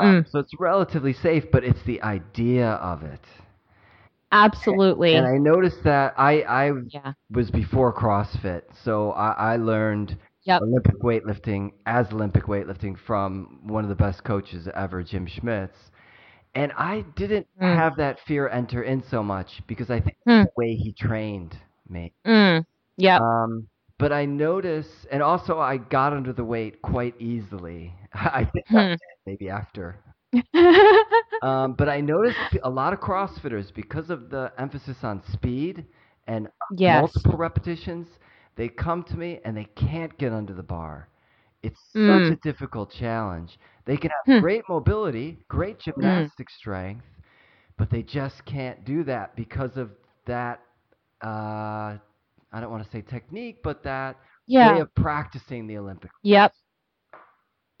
Uh, 0.00 0.04
mm. 0.04 0.30
So 0.30 0.38
it's 0.38 0.52
relatively 0.60 1.12
safe, 1.12 1.44
but 1.50 1.64
it's 1.64 1.82
the 1.84 2.00
idea 2.02 2.68
of 2.68 3.02
it. 3.02 3.20
Absolutely. 4.32 5.14
And 5.14 5.26
I 5.26 5.38
noticed 5.38 5.82
that 5.84 6.14
I 6.16 6.42
I 6.42 6.72
yeah. 6.88 7.12
was 7.30 7.50
before 7.50 7.92
CrossFit, 7.92 8.62
so 8.82 9.12
I, 9.12 9.52
I 9.52 9.56
learned 9.56 10.16
yep. 10.44 10.62
Olympic 10.62 11.00
weightlifting 11.00 11.72
as 11.86 12.12
Olympic 12.12 12.44
weightlifting 12.44 12.96
from 12.98 13.60
one 13.62 13.84
of 13.84 13.88
the 13.88 13.94
best 13.94 14.24
coaches 14.24 14.68
ever, 14.74 15.02
Jim 15.02 15.26
Schmitz. 15.26 15.76
And 16.54 16.72
I 16.76 17.04
didn't 17.16 17.46
mm. 17.60 17.76
have 17.76 17.96
that 17.96 18.18
fear 18.26 18.48
enter 18.48 18.82
in 18.82 19.02
so 19.10 19.22
much 19.22 19.60
because 19.66 19.90
I 19.90 20.00
think 20.00 20.16
mm. 20.26 20.44
the 20.44 20.50
way 20.56 20.74
he 20.74 20.92
trained 20.92 21.56
me. 21.88 22.14
Mm. 22.26 22.64
Yeah. 22.96 23.18
Um, 23.18 23.68
but 23.98 24.12
I 24.12 24.24
noticed, 24.24 25.06
and 25.10 25.22
also 25.22 25.58
I 25.58 25.76
got 25.76 26.12
under 26.12 26.32
the 26.32 26.44
weight 26.44 26.80
quite 26.82 27.14
easily. 27.20 27.94
I 28.14 28.44
think 28.44 28.66
hmm. 28.68 28.94
maybe 29.24 29.48
after 29.48 29.96
um, 31.42 31.74
but 31.74 31.88
I 31.88 32.00
noticed 32.00 32.38
a 32.62 32.70
lot 32.70 32.92
of 32.92 33.00
CrossFitters 33.00 33.72
because 33.74 34.10
of 34.10 34.30
the 34.30 34.52
emphasis 34.58 34.96
on 35.02 35.22
speed 35.32 35.84
and 36.26 36.48
yes. 36.76 37.00
multiple 37.00 37.36
repetitions. 37.36 38.08
They 38.56 38.68
come 38.68 39.02
to 39.04 39.16
me 39.16 39.40
and 39.44 39.56
they 39.56 39.68
can't 39.76 40.16
get 40.18 40.32
under 40.32 40.54
the 40.54 40.62
bar. 40.62 41.08
It's 41.62 41.80
mm. 41.94 42.28
such 42.28 42.38
a 42.38 42.40
difficult 42.42 42.90
challenge. 42.90 43.58
They 43.86 43.96
can 43.96 44.10
have 44.10 44.36
hmm. 44.36 44.40
great 44.40 44.62
mobility, 44.68 45.38
great 45.48 45.82
hmm. 45.82 45.90
gymnastic 45.90 46.48
mm. 46.48 46.56
strength, 46.56 47.04
but 47.76 47.90
they 47.90 48.02
just 48.02 48.44
can't 48.44 48.84
do 48.84 49.04
that 49.04 49.36
because 49.36 49.76
of 49.76 49.90
that. 50.26 50.60
Uh, 51.22 51.98
I 52.52 52.60
don't 52.60 52.70
want 52.70 52.84
to 52.84 52.90
say 52.90 53.02
technique, 53.02 53.58
but 53.62 53.82
that 53.84 54.16
yeah. 54.46 54.74
way 54.74 54.80
of 54.80 54.94
practicing 54.94 55.66
the 55.66 55.78
Olympics. 55.78 56.14
Yep, 56.22 56.52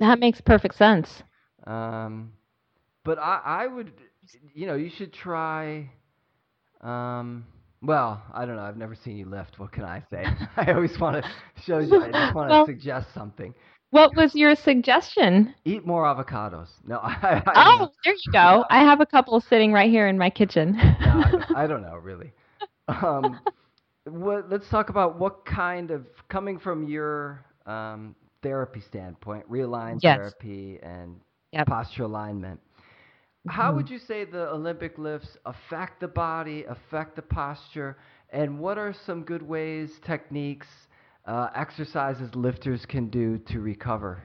that 0.00 0.18
makes 0.18 0.40
perfect 0.40 0.76
sense. 0.76 1.22
Um, 1.66 2.32
but 3.06 3.18
I, 3.18 3.40
I 3.44 3.66
would, 3.68 3.92
you 4.52 4.66
know, 4.66 4.74
you 4.74 4.90
should 4.90 5.14
try. 5.14 5.88
Um, 6.82 7.46
well, 7.80 8.20
I 8.34 8.44
don't 8.44 8.56
know. 8.56 8.62
I've 8.62 8.76
never 8.76 8.96
seen 8.96 9.16
you 9.16 9.26
lift. 9.26 9.58
What 9.58 9.72
can 9.72 9.84
I 9.84 10.02
say? 10.10 10.24
I 10.56 10.72
always 10.72 10.98
want 11.00 11.24
to 11.24 11.30
show 11.64 11.78
you. 11.78 12.02
I 12.02 12.10
just 12.10 12.34
want 12.34 12.50
to 12.50 12.54
well, 12.54 12.66
suggest 12.66 13.14
something. 13.14 13.54
What 13.90 14.16
was 14.16 14.34
your 14.34 14.56
suggestion? 14.56 15.54
Eat 15.64 15.86
more 15.86 16.04
avocados. 16.04 16.68
No, 16.84 16.98
I. 17.02 17.42
I 17.46 17.78
oh, 17.80 17.88
there 18.04 18.12
you 18.12 18.32
go. 18.32 18.64
I 18.68 18.80
have 18.80 19.00
a 19.00 19.06
couple 19.06 19.40
sitting 19.40 19.72
right 19.72 19.88
here 19.88 20.08
in 20.08 20.18
my 20.18 20.28
kitchen. 20.28 20.72
no, 20.72 21.44
I, 21.54 21.64
I, 21.64 21.66
don't 21.68 21.82
know 21.82 21.94
really. 21.94 22.32
Um, 22.88 23.40
what, 24.04 24.50
let's 24.50 24.68
talk 24.68 24.90
about 24.90 25.18
what 25.18 25.46
kind 25.46 25.92
of 25.92 26.06
coming 26.28 26.58
from 26.58 26.88
your 26.88 27.44
um, 27.66 28.16
therapy 28.42 28.80
standpoint, 28.80 29.48
realigned 29.48 30.00
yes. 30.02 30.18
therapy 30.18 30.78
and 30.82 31.20
yep. 31.52 31.68
posture 31.68 32.04
alignment. 32.04 32.60
How 33.48 33.68
mm-hmm. 33.68 33.76
would 33.76 33.90
you 33.90 33.98
say 33.98 34.24
the 34.24 34.48
Olympic 34.48 34.98
lifts 34.98 35.36
affect 35.44 36.00
the 36.00 36.08
body, 36.08 36.64
affect 36.64 37.16
the 37.16 37.22
posture, 37.22 37.96
and 38.30 38.58
what 38.58 38.78
are 38.78 38.92
some 38.92 39.22
good 39.22 39.42
ways, 39.42 39.90
techniques, 40.04 40.66
uh, 41.26 41.48
exercises 41.54 42.34
lifters 42.34 42.84
can 42.86 43.08
do 43.08 43.38
to 43.38 43.60
recover? 43.60 44.22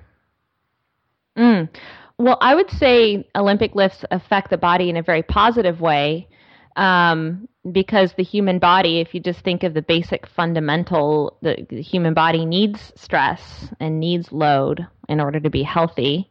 Mm. 1.38 1.70
Well, 2.18 2.38
I 2.42 2.56
would 2.56 2.70
say 2.72 3.28
Olympic 3.36 3.76
lifts 3.76 4.04
affect 4.12 4.50
the 4.50 4.58
body 4.58 4.90
in 4.90 4.98
a 4.98 5.04
very 5.04 5.24
positive 5.24 5.82
way 5.82 6.28
um, 6.76 7.48
because 7.72 8.14
the 8.14 8.24
human 8.24 8.60
body, 8.60 9.00
if 9.00 9.14
you 9.14 9.20
just 9.20 9.42
think 9.42 9.64
of 9.64 9.74
the 9.74 9.82
basic 9.82 10.28
fundamental, 10.28 11.38
the, 11.42 11.66
the 11.70 11.82
human 11.82 12.14
body 12.14 12.46
needs 12.46 12.92
stress 12.96 13.70
and 13.80 14.00
needs 14.00 14.32
load 14.32 14.86
in 15.10 15.20
order 15.20 15.40
to 15.40 15.50
be 15.50 15.64
healthy. 15.64 16.30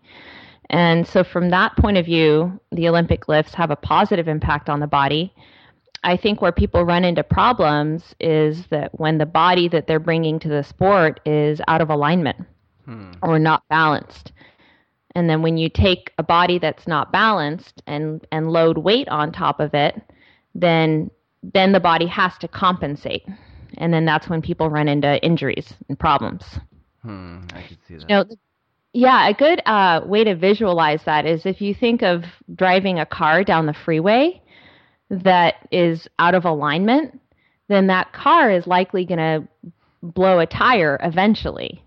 And 0.70 1.06
so, 1.06 1.24
from 1.24 1.50
that 1.50 1.76
point 1.76 1.98
of 1.98 2.06
view, 2.06 2.60
the 2.70 2.88
Olympic 2.88 3.28
lifts 3.28 3.54
have 3.54 3.72
a 3.72 3.76
positive 3.76 4.28
impact 4.28 4.70
on 4.70 4.78
the 4.78 4.86
body. 4.86 5.34
I 6.04 6.16
think 6.16 6.40
where 6.40 6.52
people 6.52 6.84
run 6.84 7.04
into 7.04 7.24
problems 7.24 8.14
is 8.20 8.66
that 8.68 8.98
when 8.98 9.18
the 9.18 9.26
body 9.26 9.68
that 9.68 9.86
they're 9.86 9.98
bringing 9.98 10.38
to 10.38 10.48
the 10.48 10.62
sport 10.62 11.20
is 11.26 11.60
out 11.66 11.80
of 11.80 11.90
alignment 11.90 12.38
hmm. 12.84 13.10
or 13.20 13.38
not 13.38 13.64
balanced. 13.68 14.32
And 15.16 15.28
then 15.28 15.42
when 15.42 15.58
you 15.58 15.68
take 15.68 16.12
a 16.18 16.22
body 16.22 16.60
that's 16.60 16.86
not 16.86 17.10
balanced 17.10 17.82
and, 17.88 18.24
and 18.30 18.52
load 18.52 18.78
weight 18.78 19.08
on 19.08 19.32
top 19.32 19.58
of 19.60 19.74
it, 19.74 20.00
then 20.54 21.10
then 21.42 21.72
the 21.72 21.80
body 21.80 22.06
has 22.06 22.36
to 22.38 22.48
compensate. 22.48 23.26
And 23.78 23.92
then 23.92 24.04
that's 24.04 24.28
when 24.28 24.42
people 24.42 24.68
run 24.68 24.88
into 24.88 25.22
injuries 25.24 25.74
and 25.88 25.98
problems. 25.98 26.44
Hmm, 27.02 27.40
I 27.54 27.62
can 27.62 27.78
see 27.88 27.96
that. 27.96 28.10
You 28.10 28.16
know, 28.16 28.24
yeah, 28.92 29.28
a 29.28 29.34
good 29.34 29.62
uh, 29.66 30.00
way 30.04 30.24
to 30.24 30.34
visualize 30.34 31.00
that 31.06 31.26
is 31.26 31.46
if 31.46 31.60
you 31.60 31.74
think 31.74 32.02
of 32.02 32.24
driving 32.54 32.98
a 32.98 33.06
car 33.06 33.44
down 33.44 33.66
the 33.66 33.74
freeway 33.84 34.42
that 35.10 35.68
is 35.70 36.08
out 36.18 36.34
of 36.34 36.44
alignment, 36.44 37.20
then 37.68 37.86
that 37.86 38.12
car 38.12 38.50
is 38.50 38.66
likely 38.66 39.04
going 39.04 39.18
to 39.18 39.70
blow 40.02 40.40
a 40.40 40.46
tire 40.46 40.98
eventually. 41.02 41.82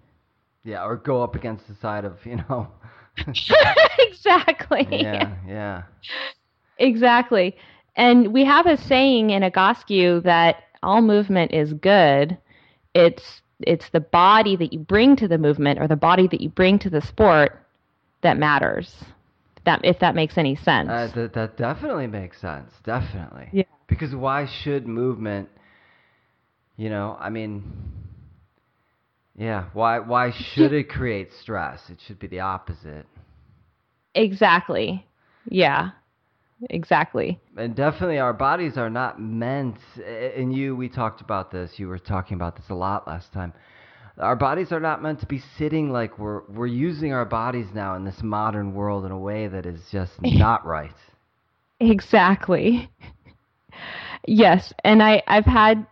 Yeah, 0.63 0.85
or 0.85 0.95
go 0.95 1.21
up 1.21 1.35
against 1.35 1.67
the 1.67 1.75
side 1.75 2.05
of, 2.05 2.25
you 2.25 2.37
know. 2.37 2.67
exactly. 3.99 4.87
Yeah, 4.91 5.35
yeah. 5.47 5.83
Exactly. 6.79 7.55
And 7.95 8.33
we 8.33 8.45
have 8.45 8.65
a 8.65 8.77
saying 8.77 9.29
in 9.29 9.43
Egoscue 9.43 10.23
that 10.23 10.63
all 10.81 11.01
movement 11.01 11.53
is 11.53 11.73
good. 11.73 12.37
It's 12.95 13.42
it's 13.61 13.89
the 13.89 13.99
body 13.99 14.55
that 14.55 14.73
you 14.73 14.79
bring 14.79 15.15
to 15.17 15.27
the 15.27 15.37
movement 15.37 15.79
or 15.79 15.87
the 15.87 15.95
body 15.95 16.27
that 16.27 16.41
you 16.41 16.49
bring 16.49 16.79
to 16.79 16.89
the 16.89 17.01
sport 17.01 17.59
that 18.21 18.37
matters. 18.37 19.03
That 19.65 19.81
if 19.83 19.99
that 19.99 20.15
makes 20.15 20.37
any 20.37 20.55
sense. 20.55 20.89
Uh, 20.89 21.09
that 21.15 21.33
that 21.33 21.57
definitely 21.57 22.07
makes 22.07 22.39
sense. 22.41 22.71
Definitely. 22.83 23.49
Yeah. 23.53 23.63
Because 23.87 24.13
why 24.13 24.45
should 24.45 24.87
movement? 24.87 25.49
You 26.75 26.89
know, 26.89 27.15
I 27.19 27.29
mean, 27.29 27.63
yeah. 29.37 29.65
Why 29.73 29.99
why 29.99 30.31
should 30.31 30.73
it 30.73 30.89
create 30.89 31.31
stress? 31.41 31.89
It 31.89 31.99
should 32.05 32.19
be 32.19 32.27
the 32.27 32.41
opposite. 32.41 33.05
Exactly. 34.15 35.05
Yeah 35.45 35.91
exactly. 36.69 37.39
And 37.57 37.75
definitely, 37.75 38.19
our 38.19 38.33
bodies 38.33 38.77
are 38.77 38.89
not 38.89 39.21
meant. 39.21 39.77
And 40.05 40.55
you, 40.55 40.75
we 40.75 40.89
talked 40.89 41.21
about 41.21 41.51
this. 41.51 41.77
You 41.77 41.87
were 41.87 41.99
talking 41.99 42.35
about 42.35 42.55
this 42.55 42.69
a 42.69 42.75
lot 42.75 43.07
last 43.07 43.31
time. 43.33 43.53
Our 44.17 44.35
bodies 44.35 44.71
are 44.71 44.79
not 44.79 45.01
meant 45.01 45.19
to 45.21 45.25
be 45.25 45.41
sitting 45.57 45.91
like 45.91 46.19
we're 46.19 46.43
we're 46.47 46.67
using 46.67 47.13
our 47.13 47.25
bodies 47.25 47.67
now 47.73 47.95
in 47.95 48.05
this 48.05 48.21
modern 48.21 48.73
world 48.73 49.05
in 49.05 49.11
a 49.11 49.17
way 49.17 49.47
that 49.47 49.65
is 49.65 49.81
just 49.91 50.13
not 50.21 50.65
right. 50.65 50.93
Exactly. 51.79 52.89
yes, 54.27 54.71
and 54.83 55.01
I 55.01 55.23
I've 55.27 55.45
had 55.45 55.85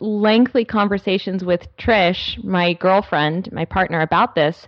lengthy 0.00 0.64
conversations 0.64 1.44
with 1.44 1.62
Trish, 1.76 2.42
my 2.42 2.74
girlfriend, 2.74 3.50
my 3.52 3.64
partner, 3.64 4.00
about 4.00 4.34
this. 4.34 4.66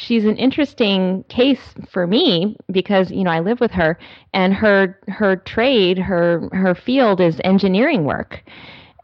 She's 0.00 0.24
an 0.24 0.36
interesting 0.36 1.24
case 1.28 1.74
for 1.90 2.06
me 2.06 2.56
because 2.70 3.10
you 3.10 3.24
know 3.24 3.32
I 3.32 3.40
live 3.40 3.58
with 3.58 3.72
her, 3.72 3.98
and 4.32 4.54
her 4.54 4.96
her 5.08 5.34
trade, 5.34 5.98
her 5.98 6.48
her 6.52 6.76
field 6.76 7.20
is 7.20 7.40
engineering 7.42 8.04
work, 8.04 8.44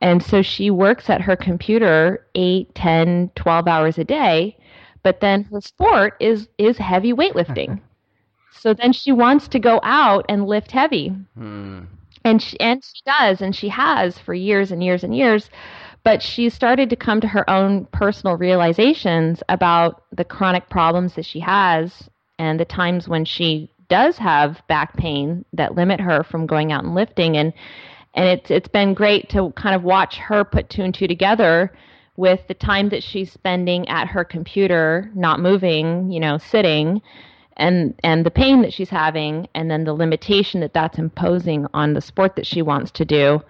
and 0.01 0.23
so 0.23 0.41
she 0.41 0.71
works 0.71 1.11
at 1.11 1.21
her 1.21 1.35
computer 1.35 2.25
8, 2.37 2.73
10, 2.77 3.33
12 3.35 3.67
hours 3.67 3.99
a 3.99 4.05
day, 4.05 4.57
but 5.03 5.19
then 5.19 5.43
her 5.45 5.61
sport 5.61 6.15
is 6.21 6.49
is 6.59 6.79
heavy 6.79 7.13
weightlifting. 7.13 7.81
so 8.53 8.73
then 8.73 8.93
she 8.93 9.11
wants 9.11 9.49
to 9.49 9.59
go 9.59 9.81
out 9.83 10.25
and 10.29 10.47
lift 10.47 10.71
heavy. 10.71 11.09
Hmm 11.37 11.81
and 12.25 12.43
she, 12.43 12.59
and 12.59 12.83
she 12.83 13.03
does 13.05 13.41
and 13.41 13.55
she 13.55 13.69
has 13.69 14.19
for 14.19 14.35
years 14.35 14.73
and 14.73 14.83
years 14.83 15.05
and 15.05 15.17
years 15.17 15.51
but 16.05 16.23
she 16.23 16.51
started 16.51 16.91
to 16.91 16.97
come 16.97 17.21
to 17.21 17.27
her 17.29 17.49
own 17.49 17.87
personal 17.87 18.37
realizations 18.37 19.43
about 19.49 20.03
the 20.13 20.25
chronic 20.25 20.69
problems 20.69 21.15
that 21.15 21.25
she 21.25 21.41
has 21.41 22.09
and 22.39 22.61
the 22.61 22.65
times 22.65 23.09
when 23.09 23.25
she 23.25 23.71
does 23.89 24.19
have 24.19 24.63
back 24.69 24.97
pain 24.97 25.45
that 25.53 25.75
limit 25.75 26.01
her 26.01 26.23
from 26.23 26.47
going 26.47 26.73
out 26.73 26.85
and 26.85 26.95
lifting. 26.95 27.37
And 27.37 27.53
and 28.15 28.27
it's 28.29 28.51
it's 28.51 28.69
been 28.69 28.95
great 28.95 29.29
to 29.31 29.51
kind 29.53 29.75
of 29.75 29.83
watch 29.83 30.17
her 30.17 30.45
put 30.45 30.71
two 30.71 30.83
and 30.83 30.95
two 30.95 31.09
together 31.09 31.73
with 32.17 32.41
the 32.49 32.55
time 32.55 32.91
that 32.91 33.03
she's 33.03 33.33
spending 33.33 33.89
at 33.89 34.07
her 34.09 34.25
computer 34.25 35.11
not 35.15 35.41
moving 35.41 36.11
you 36.13 36.21
know 36.21 36.39
sitting 36.39 37.03
and 37.57 37.93
and 38.05 38.25
the 38.25 38.31
pain 38.31 38.63
that 38.63 38.73
she's 38.73 38.91
having 38.91 39.49
and 39.55 39.69
then 39.69 39.83
the 39.83 39.93
limitation 39.93 40.61
that 40.61 40.73
that's 40.73 40.99
imposing 40.99 41.67
on 41.75 41.93
the 41.93 42.01
sport 42.01 42.37
that 42.37 42.47
she 42.47 42.63
wants 42.63 42.93
to 42.93 43.05
do 43.05 43.41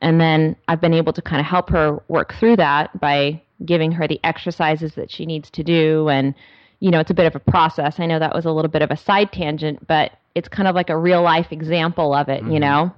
and 0.00 0.20
then 0.20 0.56
I've 0.68 0.80
been 0.80 0.94
able 0.94 1.12
to 1.12 1.22
kind 1.22 1.40
of 1.40 1.46
help 1.46 1.70
her 1.70 2.00
work 2.08 2.34
through 2.38 2.56
that 2.56 2.98
by 3.00 3.42
giving 3.64 3.92
her 3.92 4.06
the 4.06 4.20
exercises 4.22 4.94
that 4.94 5.10
she 5.10 5.26
needs 5.26 5.50
to 5.50 5.64
do 5.64 6.08
and 6.08 6.34
you 6.80 6.90
know 6.90 7.00
it's 7.00 7.10
a 7.10 7.14
bit 7.14 7.26
of 7.26 7.34
a 7.34 7.50
process 7.50 7.96
I 7.98 8.06
know 8.06 8.18
that 8.18 8.34
was 8.34 8.44
a 8.44 8.50
little 8.50 8.70
bit 8.70 8.82
of 8.82 8.90
a 8.90 8.96
side 8.96 9.32
tangent 9.32 9.86
but 9.86 10.12
it's 10.34 10.48
kind 10.48 10.68
of 10.68 10.74
like 10.74 10.90
a 10.90 10.96
real 10.96 11.22
life 11.22 11.50
example 11.50 12.14
of 12.14 12.28
it 12.28 12.42
mm-hmm. 12.42 12.52
you 12.52 12.60
know 12.60 12.94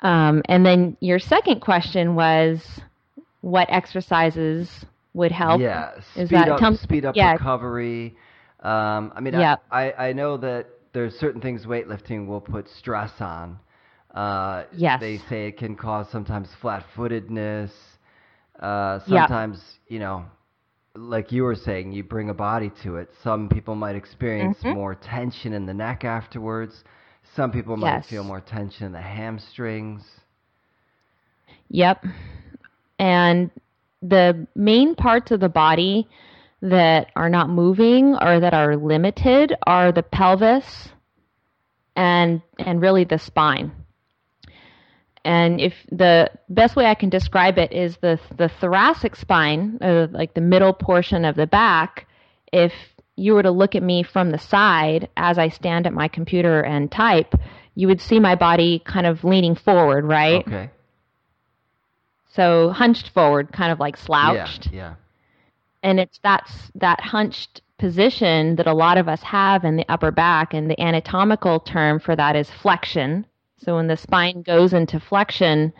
um, 0.00 0.42
and 0.46 0.64
then 0.64 0.96
your 1.00 1.18
second 1.18 1.60
question 1.60 2.14
was 2.14 2.80
what 3.40 3.68
exercises 3.70 4.84
would 5.14 5.32
help 5.32 5.60
yeah 5.60 5.98
speed 6.12 6.34
up, 6.34 6.74
speed 6.76 7.04
up 7.04 7.16
yeah. 7.16 7.32
recovery 7.32 8.14
um, 8.62 9.12
I 9.14 9.20
mean, 9.20 9.34
I, 9.34 9.56
I, 9.70 10.08
I 10.08 10.12
know 10.12 10.36
that 10.36 10.66
there's 10.92 11.14
certain 11.14 11.40
things 11.40 11.64
weightlifting 11.64 12.26
will 12.26 12.40
put 12.40 12.68
stress 12.68 13.12
on. 13.20 13.58
Uh, 14.14 14.64
yes. 14.76 15.00
They 15.00 15.18
say 15.28 15.48
it 15.48 15.58
can 15.58 15.76
cause 15.76 16.06
sometimes 16.10 16.48
flat-footedness. 16.60 17.70
Uh, 18.58 18.98
sometimes, 19.06 19.58
yep. 19.58 19.92
you 19.92 19.98
know, 20.00 20.24
like 20.94 21.32
you 21.32 21.44
were 21.44 21.54
saying, 21.54 21.92
you 21.92 22.02
bring 22.02 22.28
a 22.28 22.34
body 22.34 22.70
to 22.82 22.96
it. 22.96 23.08
Some 23.22 23.48
people 23.48 23.74
might 23.74 23.96
experience 23.96 24.58
mm-hmm. 24.58 24.74
more 24.74 24.94
tension 24.94 25.52
in 25.52 25.66
the 25.66 25.74
neck 25.74 26.04
afterwards. 26.04 26.84
Some 27.36 27.52
people 27.52 27.76
might 27.76 27.98
yes. 27.98 28.08
feel 28.08 28.24
more 28.24 28.40
tension 28.40 28.86
in 28.86 28.92
the 28.92 29.00
hamstrings. 29.00 30.02
Yep. 31.68 32.04
And 32.98 33.50
the 34.02 34.46
main 34.54 34.94
parts 34.94 35.30
of 35.30 35.40
the 35.40 35.48
body 35.48 36.08
that 36.62 37.10
are 37.14 37.30
not 37.30 37.48
moving 37.48 38.16
or 38.20 38.40
that 38.40 38.52
are 38.52 38.76
limited 38.76 39.54
are 39.66 39.92
the 39.92 40.02
pelvis 40.02 40.88
and 41.96 42.42
and 42.58 42.82
really 42.82 43.04
the 43.04 43.18
spine. 43.18 43.72
And 45.24 45.60
if 45.60 45.74
the 45.90 46.30
best 46.48 46.76
way 46.76 46.86
I 46.86 46.94
can 46.94 47.10
describe 47.10 47.58
it 47.58 47.72
is 47.72 47.96
the 47.98 48.18
the 48.36 48.48
thoracic 48.48 49.16
spine, 49.16 49.78
uh, 49.80 50.06
like 50.10 50.34
the 50.34 50.40
middle 50.40 50.72
portion 50.72 51.24
of 51.24 51.36
the 51.36 51.46
back, 51.46 52.06
if 52.52 52.72
you 53.16 53.34
were 53.34 53.42
to 53.42 53.50
look 53.50 53.74
at 53.74 53.82
me 53.82 54.02
from 54.02 54.30
the 54.30 54.38
side 54.38 55.08
as 55.16 55.38
I 55.38 55.48
stand 55.48 55.86
at 55.86 55.92
my 55.92 56.08
computer 56.08 56.62
and 56.62 56.90
type, 56.90 57.34
you 57.74 57.86
would 57.88 58.00
see 58.00 58.18
my 58.18 58.34
body 58.34 58.82
kind 58.84 59.06
of 59.06 59.24
leaning 59.24 59.54
forward, 59.54 60.04
right? 60.04 60.46
Okay. 60.46 60.70
So 62.30 62.70
hunched 62.70 63.10
forward, 63.10 63.52
kind 63.52 63.72
of 63.72 63.78
like 63.78 63.96
slouched. 63.96 64.68
Yeah. 64.72 64.78
yeah 64.78 64.94
and 65.82 66.00
it's 66.00 66.18
that's 66.22 66.70
that 66.74 67.00
hunched 67.00 67.62
position 67.78 68.56
that 68.56 68.66
a 68.66 68.74
lot 68.74 68.98
of 68.98 69.08
us 69.08 69.22
have 69.22 69.64
in 69.64 69.76
the 69.76 69.86
upper 69.88 70.10
back 70.10 70.52
and 70.52 70.70
the 70.70 70.80
anatomical 70.80 71.60
term 71.60 71.98
for 71.98 72.14
that 72.14 72.36
is 72.36 72.50
flexion 72.50 73.24
so 73.62 73.76
when 73.76 73.86
the 73.86 73.96
spine 73.96 74.42
goes 74.42 74.72
into 74.72 74.98
flexion 74.98 75.72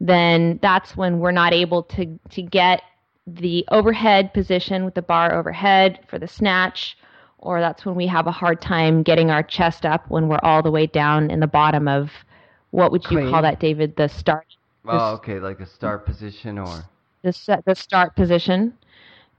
then 0.00 0.58
that's 0.62 0.96
when 0.96 1.18
we're 1.18 1.30
not 1.30 1.52
able 1.52 1.82
to 1.82 2.18
to 2.28 2.42
get 2.42 2.82
the 3.26 3.64
overhead 3.70 4.32
position 4.32 4.84
with 4.84 4.94
the 4.94 5.02
bar 5.02 5.34
overhead 5.34 6.00
for 6.08 6.18
the 6.18 6.26
snatch 6.26 6.96
or 7.38 7.60
that's 7.60 7.84
when 7.84 7.94
we 7.94 8.06
have 8.06 8.26
a 8.26 8.32
hard 8.32 8.60
time 8.60 9.02
getting 9.02 9.30
our 9.30 9.42
chest 9.42 9.86
up 9.86 10.08
when 10.08 10.28
we're 10.28 10.40
all 10.42 10.62
the 10.62 10.70
way 10.70 10.86
down 10.86 11.30
in 11.30 11.40
the 11.40 11.46
bottom 11.46 11.86
of 11.86 12.10
what 12.70 12.92
would 12.92 13.02
you 13.04 13.18
Clean. 13.18 13.30
call 13.30 13.42
that 13.42 13.60
david 13.60 13.94
the 13.96 14.08
start 14.08 14.46
oh 14.86 15.14
okay 15.14 15.38
like 15.38 15.60
a 15.60 15.66
start 15.66 16.06
position 16.06 16.58
or 16.58 16.84
the, 17.22 17.62
the 17.66 17.74
start 17.74 18.16
position 18.16 18.74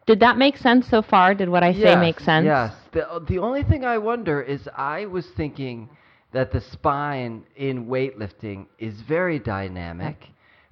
did 0.06 0.20
that 0.20 0.38
make 0.38 0.58
sense 0.58 0.88
so 0.88 1.02
far? 1.02 1.36
Did 1.36 1.50
what 1.50 1.64
I 1.64 1.74
say 1.74 1.92
yes, 1.92 2.00
make 2.00 2.20
sense? 2.20 2.46
Yes. 2.46 2.74
The, 2.92 3.24
the 3.28 3.38
only 3.38 3.64
thing 3.64 3.86
I 3.86 3.98
wonder 3.98 4.42
is 4.42 4.68
I 4.76 5.06
was 5.06 5.28
thinking 5.28 5.90
that 6.32 6.52
the 6.52 6.62
spine 6.62 7.44
in 7.56 7.88
weightlifting 7.88 8.68
is 8.80 9.02
very 9.02 9.40
dynamic, 9.40 10.30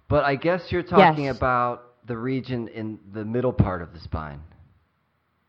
but 0.07 0.23
I 0.23 0.35
guess 0.35 0.71
you're 0.71 0.83
talking 0.83 1.25
yes. 1.25 1.37
about 1.37 2.05
the 2.07 2.17
region 2.17 2.67
in 2.69 2.99
the 3.13 3.25
middle 3.25 3.53
part 3.53 3.81
of 3.81 3.93
the 3.93 3.99
spine 3.99 4.41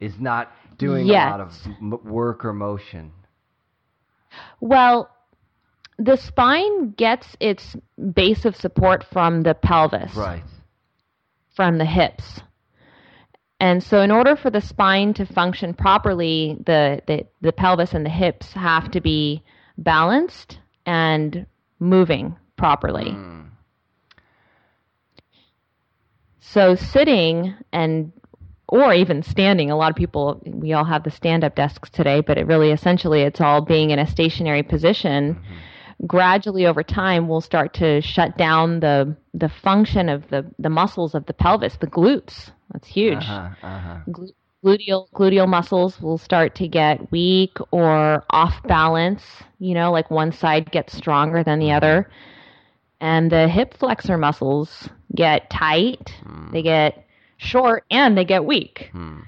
is 0.01 0.15
not 0.19 0.53
doing 0.79 1.07
yes. 1.07 1.27
a 1.27 1.31
lot 1.31 1.41
of 1.41 1.53
m- 1.81 2.05
work 2.05 2.45
or 2.45 2.53
motion. 2.53 3.13
Well, 4.61 5.11
the 5.99 6.17
spine 6.17 6.91
gets 6.93 7.37
its 7.41 7.77
base 8.15 8.45
of 8.45 8.57
support 8.57 9.05
from 9.13 9.43
the 9.43 9.55
pelvis. 9.55 10.15
Right. 10.17 10.43
From 11.55 11.79
the 11.79 11.85
hips. 11.85 12.41
And 13.61 13.83
so, 13.83 14.01
in 14.01 14.11
order 14.11 14.37
for 14.37 14.49
the 14.49 14.63
spine 14.63 15.13
to 15.15 15.27
function 15.27 15.75
properly, 15.75 16.57
the, 16.65 17.03
the, 17.07 17.27
the 17.43 17.53
pelvis 17.53 17.93
and 17.93 18.07
the 18.07 18.11
hips 18.11 18.51
have 18.55 18.91
to 18.93 19.03
be 19.03 19.43
balanced 19.81 20.59
and 20.87 21.47
moving 21.79 22.37
properly. 22.57 23.11
Mm. 23.11 23.49
So, 26.41 26.75
sitting 26.75 27.55
and 27.73 28.13
or 28.69 28.95
even 28.95 29.23
standing, 29.23 29.71
a 29.71 29.77
lot 29.77 29.91
of 29.91 29.97
people, 29.97 30.41
we 30.47 30.73
all 30.73 30.85
have 30.85 31.03
the 31.03 31.11
stand 31.11 31.43
up 31.43 31.57
desks 31.57 31.91
today, 31.91 32.21
but 32.21 32.39
it 32.39 32.47
really 32.47 32.71
essentially 32.71 33.23
it's 33.23 33.41
all 33.41 33.61
being 33.61 33.91
in 33.91 33.99
a 33.99 34.07
stationary 34.07 34.63
position. 34.63 35.35
Mm-hmm. 35.35 36.07
Gradually 36.07 36.67
over 36.67 36.83
time, 36.85 37.27
we'll 37.27 37.41
start 37.41 37.75
to 37.75 38.01
shut 38.01 38.39
down 38.39 38.81
the, 38.81 39.17
the 39.35 39.49
function 39.49 40.09
of 40.09 40.29
the, 40.31 40.47
the 40.59 40.71
muscles 40.71 41.17
of 41.17 41.27
the 41.27 41.35
pelvis, 41.35 41.77
the 41.81 41.89
glutes 41.89 42.53
that's 42.73 42.89
huge. 42.89 43.19
Uh-huh, 43.19 43.67
uh-huh. 43.67 43.99
Gluteal 44.65 45.11
gluteal 45.13 45.49
muscles 45.49 46.01
will 46.01 46.19
start 46.19 46.55
to 46.57 46.69
get 46.69 47.11
weak 47.11 47.57
or 47.71 48.25
off 48.31 48.63
balance. 48.65 49.23
You 49.59 49.75
know, 49.75 49.91
like 49.93 50.11
one 50.11 50.33
side 50.33 50.71
gets 50.71 50.97
stronger 50.97 51.43
than 51.45 51.59
the 51.59 51.73
other, 51.73 52.11
and 53.01 53.31
the 53.31 53.49
hip 53.49 53.75
flexor 53.75 54.17
muscles 54.17 54.89
get 55.15 55.51
tight. 55.51 56.15
Mm. 56.25 56.53
They 56.53 56.63
get 56.63 57.07
short 57.37 57.85
and 57.91 58.17
they 58.17 58.25
get 58.25 58.45
weak. 58.45 58.91
Mm. 58.95 59.25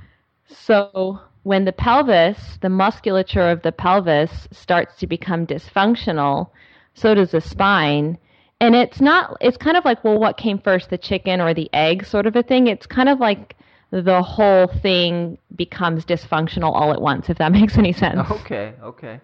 So 0.49 1.21
when 1.43 1.65
the 1.65 1.73
pelvis, 1.73 2.59
the 2.61 2.69
musculature 2.69 3.51
of 3.51 3.63
the 3.63 3.73
pelvis 3.73 4.49
starts 4.53 4.97
to 4.99 5.07
become 5.07 5.47
dysfunctional, 5.47 6.51
so 6.95 7.15
does 7.15 7.31
the 7.31 7.41
spine 7.41 8.19
and 8.63 8.77
it's 8.77 9.01
not 9.01 9.37
it's 9.41 9.57
kind 9.57 9.77
of 9.77 9.85
like 9.85 10.03
well 10.05 10.19
what 10.19 10.37
came 10.37 10.59
first 10.59 10.89
the 10.89 10.97
chicken 10.97 11.41
or 11.41 11.53
the 11.53 11.69
egg 11.73 12.07
sort 12.07 12.27
of 12.27 12.37
a 12.37 12.43
thing 12.43 12.69
it's 12.69 12.87
kind 12.87 13.09
of 13.09 13.19
like 13.19 13.57
the 13.93 14.23
whole 14.23 14.67
thing 14.81 15.39
becomes 15.55 16.05
dysfunctional 16.05 16.73
all 16.75 16.93
at 16.93 17.01
once 17.01 17.29
if 17.29 17.39
that 17.39 17.53
makes 17.61 17.79
any 17.79 17.93
sense 17.93 18.19
okay 18.31 18.75
okay 18.83 19.21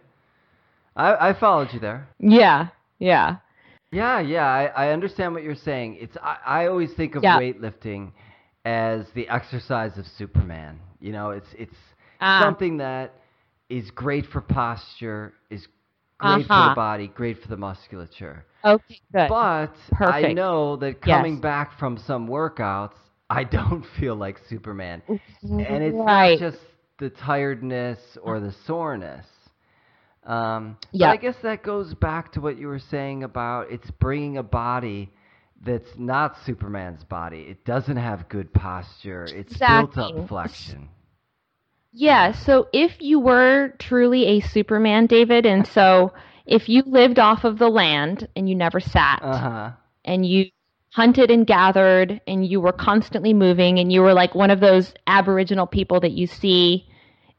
i 0.97 1.31
i 1.31 1.33
followed 1.33 1.69
you 1.73 1.81
there 1.81 2.07
yeah 2.19 2.69
yeah 2.99 3.37
yeah 3.91 4.21
yeah 4.21 4.47
i, 4.47 4.67
I 4.67 4.93
understand 4.93 5.35
what 5.35 5.43
you're 5.43 5.55
saying 5.55 5.97
it's 6.01 6.17
i, 6.23 6.37
I 6.45 6.67
always 6.67 6.93
think 6.95 7.15
of 7.15 7.23
yeah. 7.23 7.39
weightlifting 7.39 8.13
as 8.65 9.07
the 9.15 9.29
exercise 9.29 9.97
of 9.99 10.07
superman 10.07 10.79
you 11.01 11.13
know 11.13 11.31
it's 11.31 11.49
it's 11.57 11.77
uh, 12.21 12.43
something 12.43 12.77
that 12.79 13.15
is 13.69 13.91
great 13.91 14.27
for 14.27 14.41
posture 14.41 15.33
is 15.51 15.67
great 16.19 16.31
uh-huh. 16.31 16.43
for 16.43 16.49
the 16.49 16.55
uh-huh. 16.55 16.75
body 16.75 17.09
great 17.09 17.41
for 17.41 17.49
the 17.49 17.57
musculature 17.57 18.45
Okay, 18.65 19.01
good. 19.13 19.29
But 19.29 19.73
Perfect. 19.93 20.27
I 20.27 20.33
know 20.33 20.77
that 20.77 21.01
coming 21.01 21.35
yes. 21.35 21.43
back 21.43 21.79
from 21.79 21.97
some 21.97 22.29
workouts, 22.29 22.97
I 23.31 23.45
don't 23.45 23.85
feel 23.99 24.17
like 24.17 24.39
Superman. 24.49 25.03
And 25.43 25.83
it's 25.83 25.97
right. 25.97 26.39
not 26.41 26.53
just 26.53 26.59
the 26.99 27.11
tiredness 27.11 27.99
or 28.23 28.41
the 28.41 28.53
soreness. 28.67 29.27
Um, 30.25 30.77
yeah. 30.93 31.11
I 31.11 31.17
guess 31.17 31.37
that 31.43 31.63
goes 31.63 31.95
back 31.95 32.33
to 32.33 32.41
what 32.41 32.59
you 32.59 32.69
were 32.69 32.79
saying 32.79 33.23
about 33.25 33.71
it's 33.71 33.91
bringing 33.91 34.37
a 34.37 34.43
body 34.43 35.11
that's 35.65 35.91
not 35.99 36.37
Superman's 36.45 37.05
body. 37.05 37.41
It 37.49 37.65
doesn't 37.65 37.97
have 37.97 38.29
good 38.29 38.53
posture. 38.53 39.25
It's 39.25 39.57
built 39.67 39.97
Exactly. 39.97 40.03
up 40.03 40.29
flexion. 40.29 40.89
Yeah, 41.93 42.33
so 42.33 42.69
if 42.73 43.01
you 43.01 43.19
were 43.21 43.71
truly 43.79 44.25
a 44.27 44.41
Superman, 44.41 45.07
David, 45.07 45.47
and 45.47 45.67
so 45.67 46.13
if 46.47 46.69
you 46.69 46.83
lived 46.87 47.19
off 47.19 47.45
of 47.45 47.59
the 47.59 47.69
land 47.69 48.29
and 48.37 48.49
you 48.49 48.55
never 48.55 48.81
sat 48.81 49.21
Uh 49.23 49.39
huh. 49.39 49.71
and 50.05 50.25
you 50.27 50.51
hunted 50.91 51.31
and 51.31 51.47
gathered 51.47 52.21
and 52.27 52.47
you 52.47 52.61
were 52.61 52.73
constantly 52.73 53.35
moving 53.35 53.79
and 53.79 53.93
you 53.93 54.01
were 54.01 54.15
like 54.15 54.35
one 54.35 54.51
of 54.51 54.61
those 54.61 54.95
aboriginal 55.07 55.67
people 55.67 56.01
that 56.01 56.13
you 56.13 56.27
see 56.27 56.87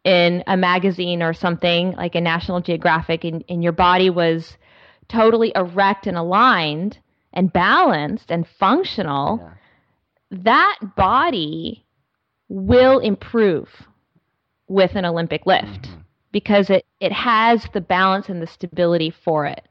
in 0.04 0.44
a 0.48 0.56
magazine 0.56 1.22
or 1.22 1.34
something 1.34 1.92
like 1.94 2.16
a 2.16 2.22
National 2.22 2.62
Geographic 2.62 3.24
and, 3.24 3.44
and 3.50 3.64
your 3.64 3.74
body 3.74 4.10
was 4.10 4.58
totally 5.08 5.52
erect 5.56 6.08
and 6.08 6.16
aligned 6.18 7.00
and 7.34 7.52
balanced 7.52 8.32
and 8.32 8.48
functional, 8.48 9.40
Yeah. 9.42 9.50
that 10.44 10.78
body 10.96 11.86
will 12.48 13.00
improve 13.00 13.70
with 14.68 14.96
an 14.96 15.06
Olympic 15.06 15.46
lift 15.46 15.90
Mhm. 15.90 16.04
because 16.32 16.70
it, 16.70 16.86
it 17.00 17.12
has 17.12 17.68
the 17.74 17.82
balance 17.82 18.30
and 18.30 18.42
the 18.42 18.48
stability 18.48 19.10
for 19.10 19.46
it. 19.46 19.68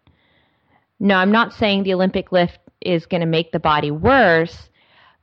No, 1.01 1.15
I'm 1.17 1.33
not 1.33 1.53
saying 1.53 1.85
the 1.85 1.95
Olympic 1.95 2.33
lift 2.33 2.59
is 2.81 3.07
going 3.07 3.21
to 3.21 3.27
make 3.27 3.53
the 3.53 3.61
body 3.61 3.91
worse, 3.91 4.69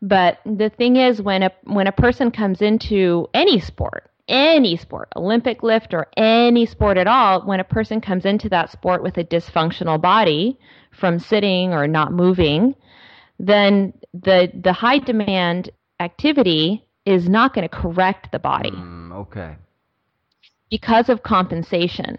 but 0.02 0.40
the 0.46 0.70
thing 0.70 0.98
is 0.98 1.22
when 1.22 1.44
a 1.44 1.52
when 1.64 1.88
a 1.88 1.92
person 1.92 2.32
comes 2.32 2.62
into 2.62 3.28
any 3.34 3.60
sport, 3.60 4.10
any 4.28 4.76
sport, 4.78 5.10
Olympic 5.16 5.64
lift 5.64 5.94
or 5.94 6.08
any 6.18 6.66
sport 6.66 6.98
at 6.98 7.08
all, 7.08 7.42
when 7.46 7.60
a 7.60 7.64
person 7.64 8.02
comes 8.02 8.26
into 8.26 8.50
that 8.50 8.72
sport 8.72 9.02
with 9.04 9.18
a 9.18 9.24
dysfunctional 9.24 10.02
body 10.02 10.60
from 10.92 11.20
sitting 11.20 11.74
or 11.74 11.88
not 11.88 12.12
moving, 12.12 12.76
then 13.40 13.94
the 14.14 14.52
the 14.54 14.74
high 14.74 15.00
demand 15.00 15.70
activity 16.00 16.86
is 17.06 17.30
not 17.30 17.54
going 17.54 17.68
to 17.68 17.76
correct 17.76 18.32
the 18.32 18.40
body 18.40 18.72
Mm, 18.72 19.14
okay. 19.14 19.56
because 20.70 21.08
of 21.10 21.24
compensation. 21.24 22.18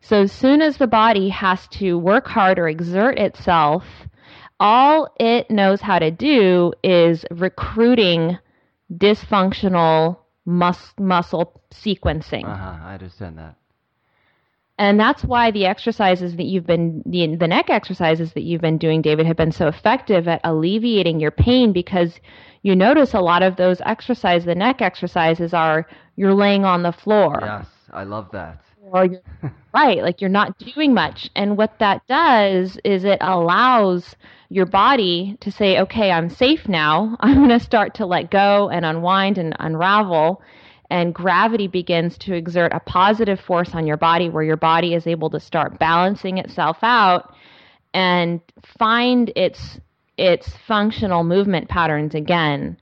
So 0.00 0.22
as 0.22 0.32
soon 0.32 0.60
as 0.60 0.76
the 0.76 0.86
body 0.86 1.30
has 1.30 1.66
to 1.78 1.98
work 1.98 2.26
hard 2.26 2.58
or 2.58 2.68
exert 2.68 3.18
itself, 3.18 3.84
all 4.64 5.12
it 5.20 5.50
knows 5.50 5.82
how 5.82 5.98
to 5.98 6.10
do 6.10 6.72
is 6.82 7.26
recruiting 7.30 8.38
dysfunctional 8.90 10.16
mus- 10.46 10.94
muscle 10.98 11.60
sequencing. 11.70 12.46
Uh 12.46 12.56
huh. 12.56 12.78
I 12.82 12.94
understand 12.94 13.36
that. 13.36 13.56
And 14.78 14.98
that's 14.98 15.22
why 15.22 15.50
the 15.50 15.66
exercises 15.66 16.34
that 16.36 16.44
you've 16.44 16.66
been, 16.66 17.02
the, 17.04 17.36
the 17.36 17.46
neck 17.46 17.68
exercises 17.68 18.32
that 18.32 18.42
you've 18.42 18.62
been 18.62 18.78
doing, 18.78 19.02
David, 19.02 19.26
have 19.26 19.36
been 19.36 19.52
so 19.52 19.68
effective 19.68 20.26
at 20.26 20.40
alleviating 20.44 21.20
your 21.20 21.30
pain 21.30 21.72
because 21.72 22.18
you 22.62 22.74
notice 22.74 23.12
a 23.12 23.20
lot 23.20 23.42
of 23.42 23.56
those 23.56 23.82
exercises, 23.84 24.46
the 24.46 24.54
neck 24.54 24.80
exercises 24.80 25.52
are 25.52 25.86
you're 26.16 26.34
laying 26.34 26.64
on 26.64 26.82
the 26.82 26.90
floor. 26.90 27.38
Yes, 27.42 27.66
I 27.92 28.04
love 28.04 28.30
that. 28.32 28.64
Or 28.90 29.06
you're, 29.06 29.22
right, 29.74 30.02
like 30.02 30.20
you're 30.20 30.30
not 30.30 30.58
doing 30.58 30.94
much. 30.94 31.30
And 31.34 31.56
what 31.56 31.78
that 31.78 32.06
does 32.06 32.78
is 32.84 33.04
it 33.04 33.18
allows 33.20 34.16
your 34.48 34.66
body 34.66 35.36
to 35.40 35.50
say, 35.50 35.80
okay, 35.80 36.10
I'm 36.10 36.30
safe 36.30 36.68
now. 36.68 37.16
I'm 37.20 37.36
going 37.36 37.48
to 37.48 37.60
start 37.60 37.94
to 37.96 38.06
let 38.06 38.30
go 38.30 38.68
and 38.68 38.84
unwind 38.84 39.38
and 39.38 39.54
unravel 39.58 40.42
and 40.90 41.14
gravity 41.14 41.66
begins 41.66 42.18
to 42.18 42.34
exert 42.34 42.72
a 42.72 42.80
positive 42.80 43.40
force 43.40 43.74
on 43.74 43.86
your 43.86 43.96
body 43.96 44.28
where 44.28 44.44
your 44.44 44.56
body 44.56 44.94
is 44.94 45.06
able 45.06 45.30
to 45.30 45.40
start 45.40 45.78
balancing 45.78 46.38
itself 46.38 46.78
out 46.82 47.34
and 47.92 48.40
find 48.78 49.32
its 49.34 49.80
its 50.16 50.48
functional 50.68 51.24
movement 51.24 51.68
patterns 51.68 52.14
again 52.14 52.76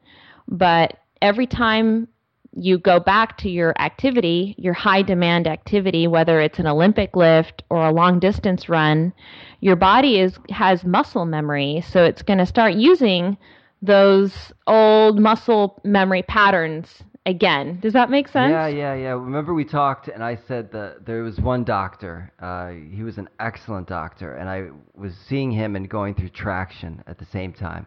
but 0.48 0.98
every 1.22 1.46
time 1.46 2.08
you 2.54 2.78
go 2.78 3.00
back 3.00 3.38
to 3.38 3.48
your 3.48 3.74
activity 3.78 4.54
your 4.58 4.74
high 4.74 5.02
demand 5.02 5.46
activity 5.46 6.06
whether 6.06 6.40
it's 6.40 6.58
an 6.58 6.66
olympic 6.66 7.16
lift 7.16 7.62
or 7.70 7.86
a 7.86 7.92
long 7.92 8.18
distance 8.18 8.68
run 8.68 9.12
your 9.60 9.76
body 9.76 10.20
is 10.20 10.38
has 10.50 10.84
muscle 10.84 11.24
memory 11.24 11.82
so 11.88 12.04
it's 12.04 12.22
going 12.22 12.38
to 12.38 12.46
start 12.46 12.74
using 12.74 13.36
those 13.80 14.52
old 14.66 15.18
muscle 15.18 15.80
memory 15.84 16.22
patterns 16.22 17.02
again. 17.26 17.78
Does 17.80 17.92
that 17.92 18.10
make 18.10 18.28
sense? 18.28 18.50
Yeah, 18.50 18.66
yeah, 18.68 18.94
yeah. 18.94 19.10
Remember 19.10 19.54
we 19.54 19.64
talked, 19.64 20.08
and 20.08 20.22
I 20.22 20.36
said 20.48 20.72
that 20.72 21.04
there 21.06 21.22
was 21.22 21.38
one 21.40 21.64
doctor. 21.64 22.32
Uh, 22.40 22.70
he 22.94 23.02
was 23.02 23.18
an 23.18 23.28
excellent 23.40 23.88
doctor, 23.88 24.34
and 24.34 24.48
I 24.48 24.68
was 24.94 25.14
seeing 25.28 25.50
him 25.50 25.76
and 25.76 25.88
going 25.88 26.14
through 26.14 26.30
traction 26.30 27.02
at 27.06 27.18
the 27.18 27.26
same 27.26 27.52
time. 27.52 27.86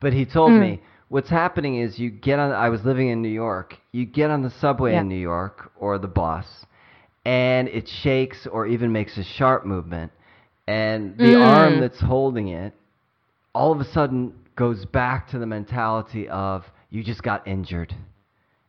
But 0.00 0.12
he 0.12 0.24
told 0.24 0.50
Mm. 0.52 0.60
me 0.60 0.82
what's 1.08 1.28
happening 1.30 1.76
is 1.76 1.98
you 1.98 2.10
get 2.10 2.38
on. 2.38 2.52
I 2.52 2.68
was 2.68 2.84
living 2.84 3.08
in 3.08 3.22
New 3.22 3.28
York. 3.28 3.76
You 3.92 4.04
get 4.06 4.30
on 4.30 4.42
the 4.42 4.50
subway 4.50 4.92
Yeah. 4.92 5.00
in 5.00 5.08
New 5.08 5.14
York 5.20 5.70
or 5.78 5.98
the 5.98 6.08
bus, 6.08 6.66
and 7.24 7.68
it 7.68 7.88
shakes 7.88 8.46
or 8.46 8.66
even 8.66 8.92
makes 8.92 9.16
a 9.18 9.24
sharp 9.24 9.64
movement, 9.64 10.12
and 10.66 11.16
the 11.18 11.34
Mm. 11.34 11.40
arm 11.44 11.80
that's 11.80 12.00
holding 12.00 12.48
it 12.48 12.74
all 13.54 13.70
of 13.72 13.80
a 13.80 13.84
sudden 13.84 14.32
goes 14.56 14.84
back 14.84 15.28
to 15.28 15.38
the 15.38 15.46
mentality 15.46 16.28
of 16.28 16.64
you 16.90 17.02
just 17.02 17.22
got 17.22 17.46
injured. 17.46 17.94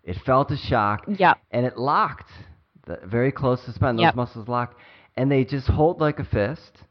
It 0.04 0.16
felt 0.20 0.52
a 0.52 0.58
shock 0.58 1.06
Yep. 1.08 1.38
and 1.52 1.66
it 1.66 1.78
locked 1.78 2.32
the, 2.86 3.00
very 3.04 3.32
close 3.32 3.66
to 3.66 3.72
spine. 3.72 3.96
Those 3.96 4.04
Yep. 4.04 4.16
muscles 4.16 4.48
locked, 4.48 4.78
and 5.18 5.32
they 5.32 5.44
just 5.44 5.68
hold 5.68 6.00
like 6.00 6.20
a 6.20 6.24
fist. 6.24 6.84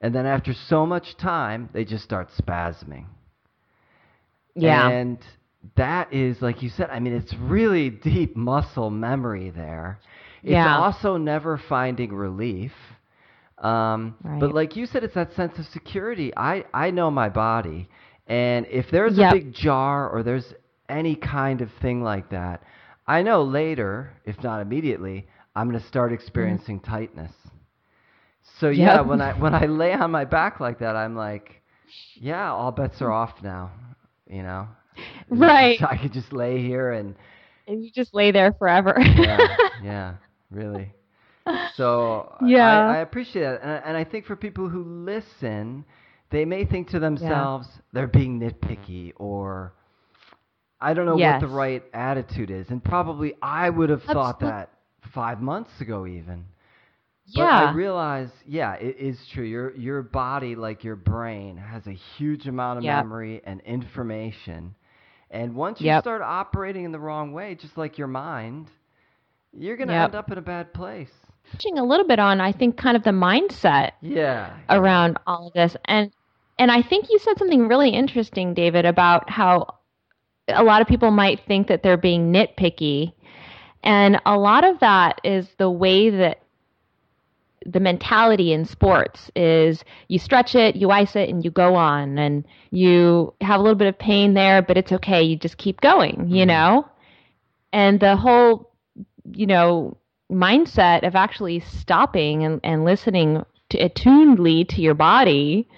And 0.00 0.14
then 0.14 0.26
after 0.26 0.52
so 0.54 0.86
much 0.86 1.16
time, 1.16 1.68
they 1.72 1.84
just 1.84 2.04
start 2.04 2.28
spasming. 2.30 3.04
Yeah. 4.54 4.94
And 4.94 5.18
that 5.76 6.12
is, 6.12 6.42
like 6.42 6.62
you 6.62 6.68
said, 6.70 6.90
I 6.90 7.00
mean, 7.00 7.14
it's 7.14 7.34
really 7.34 7.90
deep 7.90 8.36
muscle 8.36 8.90
memory 8.90 9.50
there. 9.50 10.00
It's 10.46 10.66
Yeah. 10.66 10.66
also 10.66 11.16
never 11.16 11.58
finding 11.58 12.14
relief. 12.14 12.72
Um, 13.58 14.16
But 14.38 14.52
like 14.52 14.76
you 14.76 14.86
said, 14.86 15.04
it's 15.04 15.14
that 15.14 15.32
sense 15.34 15.58
of 15.58 15.66
security. 15.66 16.32
I, 16.36 16.64
I 16.74 16.90
know 16.90 17.10
my 17.10 17.28
body. 17.28 17.88
And 18.26 18.66
if 18.70 18.90
there's 18.90 19.18
Yep. 19.18 19.18
a 19.18 19.24
big 19.24 19.52
jar 19.52 20.08
or 20.08 20.22
there's 20.22 20.54
any 20.88 21.14
kind 21.16 21.60
of 21.60 21.70
thing 21.80 22.02
like 22.02 22.30
that, 22.30 22.62
I 23.06 23.22
know 23.22 23.42
later, 23.42 24.12
if 24.24 24.42
not 24.42 24.60
immediately, 24.60 25.26
I'm 25.54 25.68
going 25.68 25.80
to 25.80 25.86
start 25.86 26.12
experiencing 26.12 26.80
tightness. 26.80 27.32
So 28.60 28.68
yeah, 28.70 29.00
Yep. 29.00 29.00
when 29.00 29.20
I 29.20 29.32
when 29.32 29.54
I 29.54 29.66
lay 29.66 29.92
on 29.92 30.10
my 30.10 30.24
back 30.24 30.60
like 30.60 30.78
that, 30.78 30.96
I'm 30.96 31.14
like, 31.16 31.62
yeah, 32.18 32.52
all 32.52 32.72
bets 32.72 33.00
are 33.02 33.10
off 33.12 33.42
now. 33.42 33.70
You 34.28 34.42
know, 34.42 34.68
Right. 35.28 35.80
I 35.88 35.96
could 35.96 36.12
just 36.12 36.32
lay 36.32 36.60
here 36.60 36.92
and 36.92 37.14
and 37.66 37.82
you 37.84 37.90
just 37.92 38.14
lay 38.14 38.30
there 38.32 38.52
forever. 38.52 38.94
yeah, 39.14 39.56
yeah, 39.82 40.14
really. 40.50 40.92
So 41.74 42.34
Yeah. 42.40 42.58
I, 42.60 42.96
I 42.96 42.98
appreciate 42.98 43.42
that, 43.42 43.62
and 43.62 43.82
and 43.84 43.96
I 43.96 44.04
think 44.04 44.24
for 44.26 44.36
people 44.36 44.68
who 44.68 44.82
listen, 44.84 45.84
they 46.30 46.44
may 46.44 46.64
think 46.64 46.88
to 46.88 46.98
themselves 46.98 47.68
they're 47.92 48.06
being 48.06 48.40
nitpicky 48.40 49.12
or 49.16 49.72
I 50.80 50.94
don't 50.94 51.06
know 51.06 51.16
what 51.16 51.38
the 51.40 51.48
right 51.48 51.82
attitude 51.92 52.50
is, 52.50 52.70
and 52.70 52.82
probably 52.82 53.34
I 53.42 53.70
would 53.70 53.90
have 53.90 54.02
thought 54.04 54.40
that 54.40 54.70
five 55.12 55.40
months 55.40 55.80
ago 55.80 56.06
even. 56.06 56.46
Yeah. 57.26 57.44
But 57.44 57.52
I 57.52 57.62
realize, 57.62 58.30
yeah, 58.46 58.74
it 58.74 58.96
is 58.98 59.26
true. 59.28 59.44
Your 59.44 59.74
your 59.76 60.02
body, 60.02 60.54
like 60.56 60.84
your 60.84 60.96
brain, 60.96 61.56
has 61.56 61.86
a 61.86 61.92
huge 61.92 62.46
amount 62.46 62.78
of 62.78 62.84
Yep. 62.84 62.84
memory 62.84 63.40
and 63.44 63.60
information. 63.62 64.74
And 65.30 65.54
once 65.56 65.84
you 65.84 65.90
Yep. 65.90 65.94
start 65.94 66.22
operating 66.22 66.84
in 66.84 66.92
the 66.92 67.00
wrong 67.00 67.32
way, 67.32 67.54
just 67.54 67.76
like 67.78 67.98
your 67.98 68.08
mind, 68.08 68.70
you're 69.52 69.76
gonna 69.76 69.92
Yep. 69.92 70.02
end 70.04 70.14
up 70.14 70.30
in 70.30 70.38
a 70.38 70.42
bad 70.42 70.72
place. 70.74 71.12
touching 71.52 71.78
a 71.78 71.84
little 71.84 72.06
bit 72.06 72.18
on 72.18 72.40
I 72.40 72.52
think 72.52 72.76
kind 72.76 72.96
of 72.96 73.04
the 73.04 73.10
mindset 73.10 73.92
Yeah. 74.00 74.56
around 74.68 75.18
all 75.26 75.48
of 75.48 75.54
this 75.54 75.76
and 75.86 76.10
and 76.58 76.70
I 76.70 76.82
think 76.82 77.06
you 77.10 77.18
said 77.18 77.38
something 77.38 77.68
really 77.68 77.90
interesting 77.90 78.54
David 78.54 78.84
about 78.86 79.30
how 79.30 79.76
a 80.48 80.62
lot 80.64 80.82
of 80.82 80.88
people 80.88 81.10
might 81.10 81.40
think 81.46 81.68
that 81.68 81.82
they're 81.82 81.96
being 81.98 82.32
nitpicky 82.32 83.12
and 83.82 84.20
a 84.26 84.36
lot 84.38 84.64
of 84.64 84.80
that 84.80 85.20
is 85.24 85.48
the 85.58 85.70
way 85.70 86.10
that 86.10 86.43
the 87.64 87.80
mentality 87.80 88.52
in 88.52 88.64
sports 88.64 89.30
is 89.36 89.84
you 90.08 90.18
stretch 90.18 90.54
it, 90.54 90.76
you 90.76 90.90
ice 90.90 91.16
it, 91.16 91.28
and 91.28 91.44
you 91.44 91.50
go 91.50 91.74
on, 91.74 92.18
and 92.18 92.44
you 92.70 93.34
have 93.40 93.60
a 93.60 93.62
little 93.62 93.76
bit 93.76 93.88
of 93.88 93.98
pain 93.98 94.34
there, 94.34 94.62
but 94.62 94.76
it's 94.76 94.92
okay. 94.92 95.22
You 95.22 95.36
just 95.36 95.56
keep 95.58 95.80
going, 95.80 96.26
you 96.28 96.44
Mhm. 96.44 96.46
know? 96.46 96.86
And 97.72 98.00
the 98.00 98.16
whole, 98.16 98.70
you 99.32 99.46
know, 99.46 99.96
mindset 100.30 101.06
of 101.06 101.14
actually 101.14 101.60
stopping 101.60 102.44
and, 102.44 102.60
and 102.64 102.84
listening 102.84 103.44
to, 103.70 103.78
attunedly 103.78 104.64
to 104.64 104.80
your 104.80 104.94
body 104.94 105.68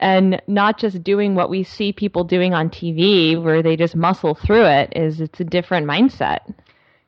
and 0.00 0.40
not 0.46 0.78
just 0.78 1.02
doing 1.02 1.34
what 1.34 1.50
we 1.50 1.62
see 1.62 1.92
people 1.92 2.24
doing 2.24 2.54
on 2.54 2.70
TV 2.70 3.36
where 3.36 3.62
they 3.62 3.76
just 3.76 3.96
muscle 3.96 4.34
through 4.34 4.64
it 4.64 4.92
is 4.96 5.20
it's 5.20 5.40
a 5.40 5.44
different 5.44 5.86
mindset. 5.86 6.40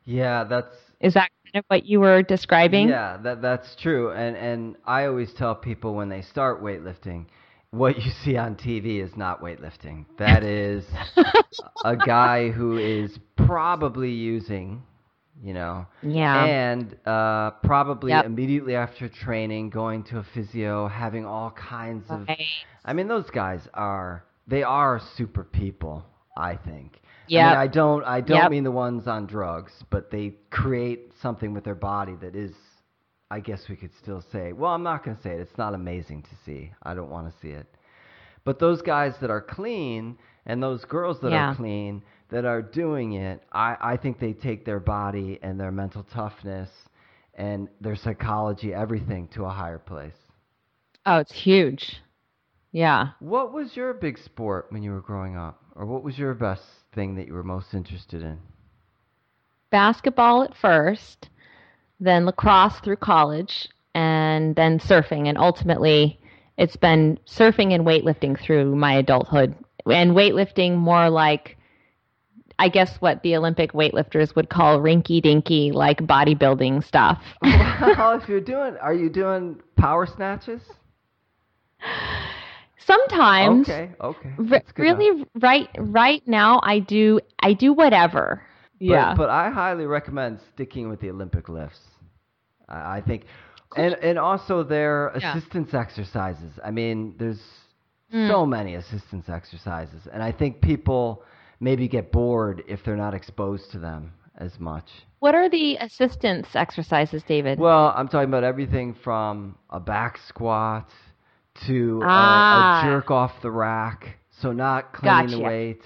Yeah, 0.05 0.43
that's 0.45 0.93
Is 0.99 1.13
that 1.13 1.29
of 1.53 1.63
what 1.67 1.85
you 1.85 1.99
were 1.99 2.21
describing? 2.23 2.89
Yeah, 2.89 3.17
that 3.23 3.41
that's 3.41 3.75
true. 3.75 4.11
And 4.11 4.35
and 4.37 4.75
I 4.85 5.05
always 5.05 5.33
tell 5.33 5.55
people 5.55 5.93
when 5.95 6.09
they 6.09 6.21
start 6.21 6.61
weightlifting, 6.63 7.25
what 7.71 7.97
you 8.01 8.11
see 8.23 8.37
on 8.37 8.55
TV 8.55 9.01
is 9.03 9.15
not 9.15 9.41
weightlifting. 9.41 10.05
That 10.17 10.43
is 10.43 10.85
a 11.83 11.95
guy 11.95 12.49
who 12.49 12.77
is 12.77 13.17
probably 13.35 14.11
using, 14.11 14.83
you 15.43 15.53
know, 15.53 15.85
Yeah. 16.01 16.45
and 16.45 16.95
uh, 17.05 17.51
probably 17.63 18.11
Yep. 18.11 18.25
immediately 18.25 18.75
after 18.75 19.07
training, 19.09 19.69
going 19.69 20.03
to 20.05 20.19
a 20.19 20.23
physio, 20.23 20.87
having 20.87 21.25
all 21.25 21.51
kinds 21.51 22.09
of. 22.09 22.27
Right. 22.27 22.45
I 22.85 22.93
mean, 22.93 23.07
those 23.07 23.29
guys 23.29 23.67
are 23.73 24.23
they 24.47 24.63
are 24.63 24.99
super 25.15 25.43
people. 25.43 26.05
I 26.35 26.55
think. 26.55 27.01
I, 27.45 27.49
mean, 27.49 27.57
I 27.57 27.67
don't. 27.67 28.03
I 28.05 28.21
don't 28.21 28.37
Yep. 28.37 28.51
mean 28.51 28.63
the 28.63 28.71
ones 28.71 29.07
on 29.07 29.25
drugs, 29.27 29.71
but 29.89 30.09
they 30.11 30.33
create 30.49 31.13
something 31.21 31.53
with 31.53 31.63
their 31.63 31.75
body 31.75 32.15
that 32.21 32.35
is. 32.35 32.53
I 33.31 33.39
guess 33.39 33.67
we 33.67 33.75
could 33.75 33.93
still 33.95 34.21
say. 34.31 34.53
Well, 34.53 34.71
I'm 34.71 34.83
not 34.83 35.03
going 35.03 35.17
to 35.17 35.23
say 35.23 35.31
it. 35.31 35.39
It's 35.39 35.57
not 35.57 35.73
amazing 35.73 36.21
to 36.23 36.29
see. 36.45 36.71
I 36.83 36.93
don't 36.93 37.09
want 37.09 37.31
to 37.31 37.39
see 37.41 37.49
it. 37.49 37.65
But 38.45 38.59
those 38.59 38.81
guys 38.83 39.17
that 39.21 39.31
are 39.31 39.41
clean 39.41 40.17
and 40.45 40.61
those 40.61 40.85
girls 40.85 41.19
that 41.21 41.31
Yeah. 41.31 41.51
are 41.51 41.55
clean 41.55 42.03
that 42.29 42.45
are 42.45 42.61
doing 42.61 43.13
it, 43.13 43.41
I, 43.51 43.75
I 43.81 43.97
think 43.97 44.19
they 44.19 44.33
take 44.33 44.65
their 44.65 44.79
body 44.79 45.39
and 45.41 45.59
their 45.59 45.71
mental 45.71 46.03
toughness 46.03 46.69
and 47.33 47.69
their 47.81 47.95
psychology, 47.95 48.71
everything 48.73 49.27
to 49.29 49.45
a 49.45 49.49
higher 49.49 49.79
place. 49.79 50.17
Oh, 51.07 51.17
it's 51.17 51.31
huge. 51.33 52.01
Yeah. 52.71 53.09
What 53.19 53.51
was 53.51 53.75
your 53.75 53.93
big 53.95 54.19
sport 54.19 54.67
when 54.69 54.83
you 54.83 54.91
were 54.91 55.01
growing 55.01 55.37
up? 55.37 55.62
Or 55.75 55.85
what 55.85 56.03
was 56.03 56.17
your 56.17 56.33
best 56.33 56.63
thing 56.93 57.15
that 57.15 57.27
you 57.27 57.33
were 57.33 57.43
most 57.43 57.73
interested 57.73 58.21
in? 58.21 58.39
Basketball 59.71 60.43
at 60.43 60.55
first, 60.55 61.29
then 61.99 62.25
lacrosse 62.25 62.79
through 62.79 62.97
college, 62.97 63.67
and 63.95 64.55
then 64.55 64.79
surfing. 64.79 65.27
And 65.27 65.37
ultimately, 65.37 66.19
it's 66.57 66.75
been 66.75 67.17
surfing 67.25 67.73
and 67.73 67.85
weightlifting 67.85 68.39
through 68.39 68.75
my 68.75 68.93
adulthood. 68.93 69.55
And 69.85 70.11
weightlifting 70.11 70.77
more 70.77 71.09
like, 71.09 71.57
I 72.59 72.69
guess, 72.69 72.97
what 73.01 73.23
the 73.23 73.35
Olympic 73.35 73.73
weightlifters 73.73 74.35
would 74.35 74.49
call 74.49 74.79
rinky 74.79 75.21
dinky, 75.21 75.71
like 75.71 75.97
bodybuilding 76.01 76.83
stuff. 76.85 77.21
well, 77.41 77.95
oh, 77.97 78.19
if 78.21 78.29
you're 78.29 78.39
doing, 78.39 78.77
are 78.77 78.93
you 78.93 79.09
doing 79.09 79.59
power 79.75 80.05
snatches? 80.05 80.61
Sometimes. 82.85 83.69
Okay, 83.69 83.91
okay. 84.01 84.29
R- 84.37 84.45
That's 84.45 84.71
enough. 84.71 84.77
really 84.77 85.25
right 85.39 85.69
right 85.77 86.21
now 86.27 86.59
I 86.63 86.79
do 86.79 87.19
I 87.39 87.53
do 87.53 87.73
whatever. 87.73 88.41
But, 88.79 88.85
yeah. 88.85 89.13
But 89.15 89.29
I 89.29 89.49
highly 89.49 89.85
recommend 89.85 90.39
sticking 90.53 90.89
with 90.89 90.99
the 90.99 91.09
Olympic 91.09 91.47
lifts. 91.49 91.79
I, 92.67 92.97
I 92.97 93.01
think, 93.01 93.25
and 93.77 93.93
and 93.95 94.17
also 94.19 94.63
their 94.63 95.11
Yeah. 95.17 95.37
assistance 95.37 95.73
exercises. 95.73 96.51
I 96.63 96.71
mean, 96.71 97.15
there's 97.17 97.41
Mm. 98.13 98.27
so 98.29 98.45
many 98.45 98.75
assistance 98.75 99.27
exercises, 99.27 100.05
and 100.13 100.21
I 100.21 100.31
think 100.31 100.61
people 100.61 101.23
maybe 101.59 101.87
get 101.87 102.11
bored 102.11 102.61
if 102.67 102.83
they're 102.83 102.95
not 103.07 103.15
exposed 103.15 103.71
to 103.71 103.79
them 103.79 104.11
as 104.37 104.59
much. 104.59 104.87
what 105.19 105.33
are 105.33 105.49
the 105.49 105.77
assistance 105.77 106.47
exercises, 106.53 107.23
David? 107.23 107.57
Well, 107.57 107.91
I'm 107.97 108.07
talking 108.07 108.29
about 108.29 108.43
everything 108.43 108.93
from 108.93 109.55
a 109.71 109.79
back 109.79 110.19
squat 110.27 110.89
to 111.65 112.01
a- 112.03 112.07
Ah. 112.07 112.81
a, 112.81 112.85
jerk 112.85 113.11
off 113.11 113.41
the 113.41 113.51
rack, 113.51 114.17
so 114.31 114.51
not 114.51 114.91
cleaning 114.93 115.27
the 115.27 115.39
weight, 115.39 115.83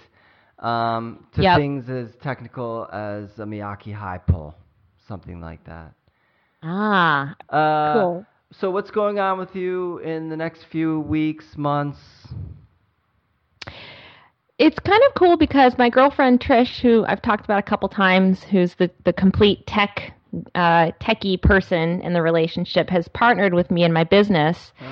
um, 0.60 1.26
to 1.34 1.42
Yep. 1.44 1.58
things 1.58 1.90
as 1.90 2.16
technical 2.18 2.88
as 2.92 3.38
a 3.40 3.44
Miyake 3.46 3.94
high 3.94 4.18
pull, 4.18 4.56
something 5.08 5.40
like 5.42 5.64
that. 5.66 5.94
ah, 6.64 7.36
Uh, 7.50 7.94
cool. 7.94 8.26
So, 8.52 8.72
what's 8.72 8.92
going 8.92 9.20
on 9.20 9.38
with 9.38 9.56
you 9.56 9.98
in 10.00 10.30
the 10.30 10.38
next 10.38 10.64
few 10.66 11.02
weeks, 11.02 11.58
months? 11.58 12.34
It's 14.58 14.80
kind 14.80 15.02
of 15.08 15.14
cool 15.14 15.38
because 15.38 15.78
my 15.78 15.90
girlfriend 15.90 16.40
Trish, 16.40 16.80
who 16.82 17.06
I've 17.08 17.22
talked 17.22 17.46
about 17.46 17.60
a 17.60 17.64
couple 17.64 17.90
times, 17.90 18.44
who's 18.44 18.74
the, 18.76 18.90
the 19.04 19.14
complete 19.14 19.68
tech 19.68 20.14
uh, 20.56 20.92
techie 21.00 21.40
person 21.42 22.02
in 22.02 22.14
the 22.14 22.22
relationship, 22.24 22.90
has 22.90 23.08
partnered 23.10 23.54
with 23.54 23.70
me 23.70 23.84
in 23.84 23.94
my 23.94 24.04
business. 24.04 24.72
Oh. 24.82 24.86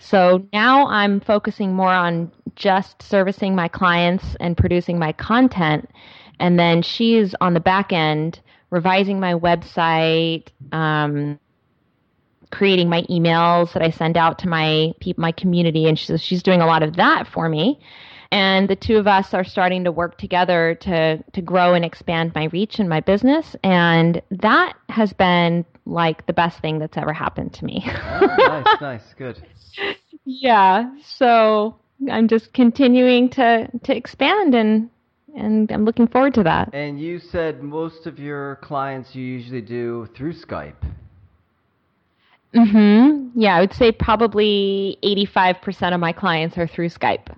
So 0.00 0.46
now 0.52 0.86
I'm 0.88 1.20
focusing 1.20 1.74
more 1.74 1.92
on 1.92 2.32
just 2.56 3.02
servicing 3.02 3.54
my 3.54 3.68
clients 3.68 4.24
and 4.40 4.56
producing 4.56 4.98
my 4.98 5.12
content. 5.12 5.88
And 6.40 6.58
then 6.58 6.82
she's 6.82 7.34
on 7.40 7.54
the 7.54 7.60
back 7.60 7.92
end 7.92 8.40
revising 8.70 9.20
my 9.20 9.34
website, 9.34 10.48
um, 10.72 11.38
creating 12.50 12.88
my 12.88 13.02
emails 13.02 13.72
that 13.74 13.82
I 13.82 13.90
send 13.90 14.16
out 14.16 14.38
to 14.40 14.48
my 14.48 14.92
my 15.16 15.32
community, 15.32 15.86
and 15.86 15.98
she's 15.98 16.20
she's 16.20 16.42
doing 16.42 16.60
a 16.60 16.66
lot 16.66 16.82
of 16.82 16.96
that 16.96 17.28
for 17.28 17.48
me. 17.48 17.80
And 18.32 18.68
the 18.68 18.76
two 18.76 18.96
of 18.96 19.06
us 19.08 19.34
are 19.34 19.42
starting 19.44 19.82
to 19.84 19.92
work 19.92 20.16
together 20.18 20.76
to 20.82 21.22
to 21.32 21.42
grow 21.42 21.74
and 21.74 21.84
expand 21.84 22.32
my 22.34 22.44
reach 22.52 22.78
and 22.78 22.88
my 22.88 23.00
business, 23.00 23.56
and 23.64 24.22
that 24.30 24.74
has 24.88 25.12
been 25.12 25.64
like 25.84 26.26
the 26.26 26.32
best 26.32 26.60
thing 26.60 26.78
that's 26.78 26.96
ever 26.96 27.12
happened 27.12 27.52
to 27.54 27.64
me. 27.64 27.82
Oh, 27.86 28.26
nice, 28.38 28.80
nice, 28.80 29.14
good. 29.18 29.42
yeah 30.24 30.90
so 31.04 31.74
i'm 32.10 32.28
just 32.28 32.52
continuing 32.52 33.28
to 33.30 33.68
to 33.82 33.96
expand 33.96 34.54
and 34.54 34.88
and 35.36 35.70
i'm 35.72 35.84
looking 35.84 36.06
forward 36.06 36.34
to 36.34 36.42
that 36.42 36.72
And 36.74 37.00
you 37.00 37.18
said 37.18 37.62
most 37.62 38.06
of 38.06 38.18
your 38.18 38.56
clients 38.62 39.14
you 39.14 39.24
usually 39.24 39.60
do 39.62 40.08
through 40.16 40.34
Skype. 40.34 40.74
Mm-hmm. 42.54 43.38
yeah 43.40 43.54
i 43.56 43.60
would 43.60 43.72
say 43.72 43.92
probably 43.92 44.98
85% 45.04 45.94
of 45.94 46.00
my 46.00 46.12
clients 46.12 46.58
are 46.58 46.66
through 46.66 46.88
skype 46.88 47.34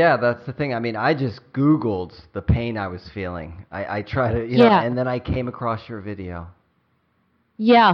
Yeah, 0.00 0.16
that's 0.16 0.44
the 0.46 0.52
thing. 0.58 0.72
I 0.74 0.80
mean, 0.86 0.96
I 0.96 1.12
just 1.24 1.38
Googled 1.52 2.12
the 2.32 2.40
pain 2.40 2.72
I 2.78 2.88
was 2.88 3.02
feeling. 3.12 3.50
I, 3.70 3.98
I 3.98 4.02
try 4.02 4.32
to, 4.32 4.40
you 4.50 4.56
know, 4.58 4.64
Yeah. 4.64 4.82
and 4.84 4.96
then 4.98 5.06
I 5.06 5.18
came 5.18 5.46
across 5.48 5.80
your 5.90 6.00
video. 6.00 6.36
yeah 7.58 7.92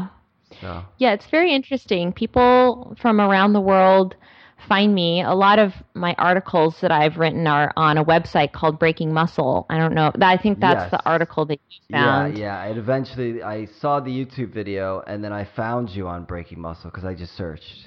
So, 0.61 0.71
yeah 1.03 1.13
it's 1.17 1.29
very 1.39 1.51
interesting 1.61 2.13
people 2.13 2.97
from 3.03 3.21
around 3.21 3.51
the 3.53 3.61
world 3.75 4.15
find 4.73 4.91
me 4.95 5.11
a 5.23 5.35
lot 5.47 5.59
of 5.65 5.71
my 5.95 6.13
articles 6.31 6.73
that 6.83 6.93
i've 7.01 7.17
written 7.23 7.45
are 7.47 7.69
on 7.77 7.95
a 7.99 8.05
website 8.15 8.51
called 8.59 8.75
breaking 8.85 9.11
muscle 9.21 9.55
i 9.69 9.77
don't 9.83 9.95
know 9.99 10.11
i 10.35 10.37
think 10.45 10.55
that's 10.67 10.85
Yes. 10.87 10.91
the 10.97 11.03
article 11.15 11.45
that 11.51 11.61
you 11.71 11.79
found 11.93 12.39
yeah, 12.39 12.45
yeah. 12.63 12.67
And 12.69 12.79
eventually 12.79 13.43
I 13.43 13.67
saw 13.81 13.93
the 14.09 14.13
YouTube 14.21 14.51
video 14.61 14.85
and 15.11 15.17
then 15.25 15.33
I 15.41 15.45
found 15.61 15.85
you 15.97 16.05
on 16.15 16.21
Breaking 16.33 16.61
Muscle 16.67 16.89
because 16.91 17.05
I 17.13 17.15
just 17.25 17.35
searched. 17.43 17.79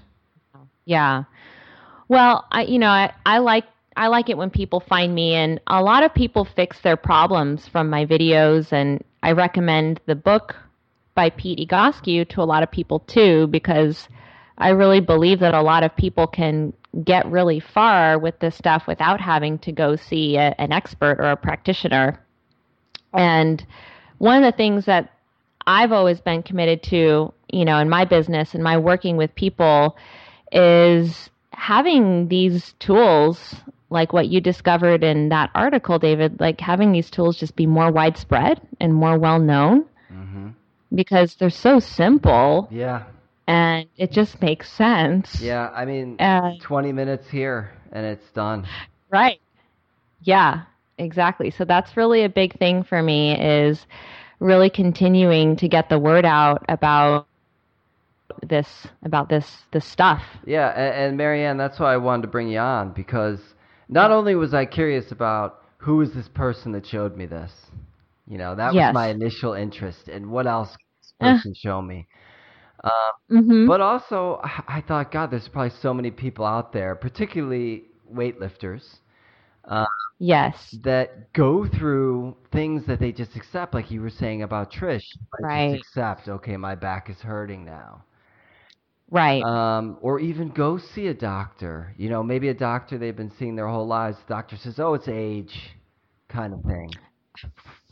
Yeah. 0.95 1.23
Well, 2.15 2.35
I 2.51 2.61
you 2.73 2.79
know, 2.83 2.93
I, 3.03 3.05
I 3.25 3.37
like 3.39 3.65
I 3.95 4.07
like 4.07 4.29
it 4.29 4.37
when 4.37 4.49
people 4.49 4.79
find 4.79 5.13
me 5.13 5.33
and 5.33 5.59
a 5.67 5.81
lot 5.81 6.03
of 6.03 6.13
people 6.13 6.45
fix 6.45 6.79
their 6.81 6.97
problems 6.97 7.67
from 7.67 7.89
my 7.89 8.05
videos 8.05 8.71
and 8.71 9.03
I 9.21 9.33
recommend 9.33 9.99
the 10.05 10.15
book 10.15 10.55
by 11.13 11.29
Pete 11.29 11.59
Egoscue 11.59 12.27
to 12.29 12.41
a 12.41 12.43
lot 12.43 12.63
of 12.63 12.71
people 12.71 12.99
too 12.99 13.47
because 13.47 14.07
I 14.57 14.69
really 14.69 15.01
believe 15.01 15.39
that 15.39 15.53
a 15.53 15.61
lot 15.61 15.83
of 15.83 15.95
people 15.95 16.25
can 16.25 16.73
get 17.03 17.25
really 17.25 17.59
far 17.59 18.17
with 18.17 18.39
this 18.39 18.55
stuff 18.55 18.87
without 18.87 19.19
having 19.19 19.59
to 19.59 19.71
go 19.71 19.95
see 19.95 20.37
a, 20.37 20.55
an 20.57 20.71
expert 20.71 21.17
or 21.19 21.31
a 21.31 21.37
practitioner. 21.37 22.19
And 23.13 23.65
one 24.19 24.41
of 24.41 24.43
the 24.43 24.55
things 24.55 24.85
that 24.85 25.11
I've 25.67 25.91
always 25.91 26.21
been 26.21 26.43
committed 26.43 26.83
to, 26.83 27.33
you 27.51 27.65
know, 27.65 27.77
in 27.79 27.89
my 27.89 28.05
business 28.05 28.53
and 28.53 28.63
my 28.63 28.77
working 28.77 29.17
with 29.17 29.33
people 29.35 29.97
is 30.51 31.29
having 31.53 32.27
these 32.27 32.73
tools 32.79 33.55
like 33.91 34.13
what 34.13 34.29
you 34.29 34.41
discovered 34.41 35.03
in 35.03 35.29
that 35.29 35.51
article, 35.55 35.99
David, 35.99 36.39
like 36.39 36.61
having 36.61 36.93
these 36.93 37.11
tools 37.11 37.37
just 37.37 37.55
be 37.55 37.67
more 37.67 37.91
widespread 37.91 38.61
and 38.79 38.93
more 38.93 39.17
well 39.19 39.39
known 39.39 39.85
hmm 40.09 40.49
because 40.93 41.35
they're 41.35 41.49
so 41.49 41.79
simple 41.79 42.71
Yeah, 42.71 43.03
and 43.47 43.87
it 43.97 44.11
just 44.11 44.41
makes 44.41 44.69
sense. 44.71 45.51
yeah. 45.51 45.69
I 45.73 45.85
mean, 45.85 46.19
Uh, 46.19 46.51
20 46.59 46.91
minutes 46.93 47.29
here 47.29 47.71
and 47.91 48.05
it's 48.05 48.29
done. 48.31 48.69
Right. 49.09 49.39
Yeah, 50.21 50.63
exactly. 50.97 51.49
So 51.51 51.65
that's 51.65 51.97
really 51.97 52.23
a 52.23 52.29
big 52.29 52.57
thing 52.57 52.83
for 52.83 53.01
me 53.01 53.39
is 53.39 53.85
really 54.39 54.69
continuing 54.69 55.55
to 55.57 55.67
get 55.67 55.89
the 55.89 55.99
word 55.99 56.25
out 56.25 56.63
about 56.69 57.27
this 57.49 58.87
about 59.03 59.29
this 59.29 59.65
this 59.71 59.85
stuff. 59.85 60.23
Yeah, 60.45 60.69
and, 60.69 60.95
and 60.95 61.17
Marianne, 61.17 61.57
that's 61.57 61.79
why 61.79 61.93
I 61.93 61.97
wanted 61.97 62.23
to 62.23 62.27
bring 62.27 62.47
you 62.49 62.59
on 62.59 62.91
because 62.93 63.55
not 63.91 64.11
only 64.11 64.35
was 64.35 64.53
I 64.53 64.65
curious 64.65 65.11
about 65.11 65.63
who 65.77 66.01
is 66.01 66.13
this 66.13 66.29
person 66.29 66.71
that 66.73 66.85
showed 66.85 67.17
me 67.17 67.25
this, 67.27 67.51
you 68.27 68.37
know, 68.37 68.55
that 68.55 68.73
Yes. 68.73 68.87
was 68.89 68.93
my 68.95 69.07
initial 69.09 69.53
interest, 69.53 70.07
and 70.09 70.31
what 70.31 70.47
else 70.47 70.69
can 70.69 70.77
this 71.01 71.13
Uh. 71.21 71.33
person 71.33 71.53
show 71.55 71.81
me? 71.81 72.07
Mhm. 73.31 73.67
But 73.67 73.81
also, 73.81 74.39
I 74.43 74.63
I 74.77 74.81
thought, 74.81 75.11
God, 75.11 75.31
there's 75.31 75.47
probably 75.49 75.69
so 75.71 75.93
many 75.93 76.11
people 76.11 76.45
out 76.45 76.71
there, 76.73 76.95
particularly 76.95 77.85
weightlifters, 78.13 78.99
yes. 80.19 80.77
that 80.83 81.31
go 81.33 81.65
through 81.67 82.35
things 82.51 82.85
that 82.87 82.99
they 82.99 83.11
just 83.11 83.35
accept, 83.35 83.73
like 83.73 83.91
you 83.91 84.01
were 84.01 84.09
saying 84.09 84.43
about 84.43 84.71
Trish. 84.71 85.17
I 85.33 85.43
Right. 85.43 85.71
Just 85.71 85.89
accept, 85.89 86.27
okay, 86.29 86.57
my 86.57 86.75
back 86.75 87.09
is 87.09 87.21
hurting 87.21 87.65
now. 87.65 88.03
Right. 89.11 89.43
Um, 89.43 89.97
or 90.01 90.19
even 90.19 90.49
go 90.49 90.77
see 90.77 91.07
a 91.07 91.13
doctor. 91.13 91.93
You 91.97 92.09
know, 92.09 92.23
maybe 92.23 92.49
a 92.49 92.53
doctor 92.53 92.97
they've 92.97 93.15
been 93.15 93.31
seeing 93.37 93.55
their 93.55 93.67
whole 93.67 93.87
lives. 93.87 94.17
The 94.27 94.33
doctor 94.33 94.57
says, 94.57 94.79
"Oh, 94.79 94.93
it's 94.95 95.09
age," 95.09 95.71
kind 96.29 96.53
of 96.53 96.63
thing. 96.63 96.89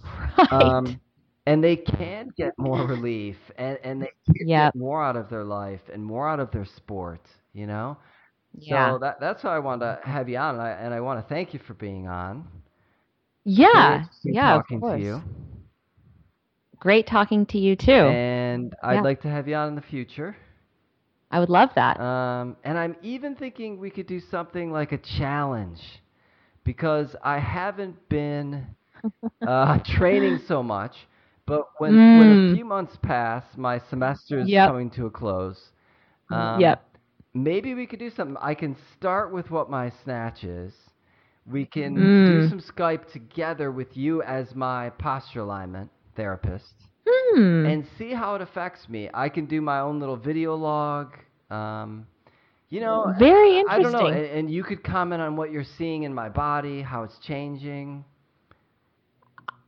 right. 0.37 0.53
Um, 0.53 0.99
and 1.45 1.63
they 1.63 1.75
can 1.75 2.29
get 2.37 2.53
more 2.57 2.85
relief, 2.87 3.37
and 3.57 3.77
and 3.83 4.01
they 4.01 4.11
can 4.33 4.47
Yep. 4.47 4.73
get 4.73 4.79
more 4.79 5.03
out 5.03 5.17
of 5.17 5.29
their 5.29 5.43
life 5.43 5.81
and 5.93 6.03
more 6.05 6.29
out 6.29 6.39
of 6.39 6.51
their 6.51 6.65
sport. 6.65 7.21
You 7.53 7.67
know. 7.67 7.97
yeah. 8.57 8.91
So 8.93 8.99
that 8.99 9.19
that's 9.19 9.43
why 9.43 9.55
I 9.55 9.59
wanted 9.59 9.85
to 9.85 9.99
have 10.09 10.29
you 10.29 10.37
on, 10.37 10.55
and 10.55 10.63
I, 10.63 10.69
and 10.71 10.93
I 10.93 11.01
want 11.01 11.21
to 11.21 11.27
thank 11.33 11.53
you 11.53 11.59
for 11.67 11.73
being 11.73 12.07
on. 12.07 12.47
Yeah. 13.43 14.05
Yeah. 14.23 14.55
Of 14.57 14.67
course. 14.79 14.99
to 14.99 15.03
you. 15.05 15.21
Great 16.79 17.07
talking 17.07 17.45
to 17.47 17.57
you 17.57 17.75
too. 17.75 17.91
And 17.91 18.73
I'd 18.83 18.95
Yeah. 18.95 19.01
like 19.01 19.21
to 19.23 19.29
have 19.29 19.47
you 19.47 19.55
on 19.55 19.69
in 19.69 19.75
the 19.75 19.81
future. 19.81 20.35
I 21.31 21.39
would 21.39 21.49
love 21.49 21.69
that. 21.75 21.99
Um, 21.99 22.57
and 22.63 22.77
I'm 22.77 22.95
even 23.01 23.35
thinking 23.35 23.79
we 23.79 23.89
could 23.89 24.07
do 24.07 24.19
something 24.19 24.71
like 24.71 24.91
a 24.91 24.97
challenge 24.97 26.01
because 26.63 27.15
I 27.23 27.39
haven't 27.39 28.09
been 28.09 28.67
uh, 29.45 29.79
training 29.79 30.39
so 30.39 30.63
much. 30.63 31.07
But 31.45 31.63
when, 31.77 32.01
when 32.11 32.29
a 32.29 32.37
Mm. 32.37 32.49
few 32.49 32.65
months 32.65 32.97
pass, 33.01 33.43
my 33.57 33.79
semester 33.79 34.39
is 34.39 34.49
Yep. 34.49 34.63
coming 34.63 34.89
to 34.91 35.05
a 35.07 35.09
close. 35.11 35.71
Um, 36.31 36.77
yep. 36.77 36.85
Maybe 37.33 37.73
we 37.75 37.85
could 37.85 37.99
do 37.99 38.09
something. 38.09 38.37
I 38.41 38.53
can 38.55 38.75
start 38.97 39.31
with 39.31 39.49
what 39.51 39.69
my 39.69 39.89
snatch 40.03 40.43
is. 40.43 40.73
We 41.45 41.65
can 41.65 42.11
do 42.23 42.41
Mm. 42.41 42.49
some 42.49 42.59
Skype 42.59 43.11
together 43.11 43.71
with 43.71 43.95
you 43.97 44.21
as 44.23 44.55
my 44.55 44.89
posture 44.91 45.41
alignment 45.41 45.91
therapist 46.15 46.88
Hmm. 47.09 47.65
and 47.65 47.87
see 47.97 48.13
how 48.13 48.35
it 48.35 48.41
affects 48.41 48.87
me. 48.89 49.09
I 49.13 49.29
can 49.29 49.45
do 49.45 49.61
my 49.61 49.79
own 49.79 49.99
little 49.99 50.17
video 50.17 50.55
log. 50.55 51.17
Um, 51.49 52.05
you 52.69 52.81
know, 52.81 53.13
Very 53.17 53.57
interesting. 53.57 53.85
I 53.87 53.91
don't 53.91 53.91
know, 53.91 54.07
and, 54.07 54.25
and 54.25 54.51
you 54.51 54.63
could 54.63 54.83
comment 54.83 55.21
on 55.21 55.35
what 55.35 55.51
you're 55.51 55.63
seeing 55.63 56.03
in 56.03 56.13
my 56.13 56.29
body, 56.29 56.81
how 56.81 57.03
it's 57.03 57.17
changing. 57.19 58.05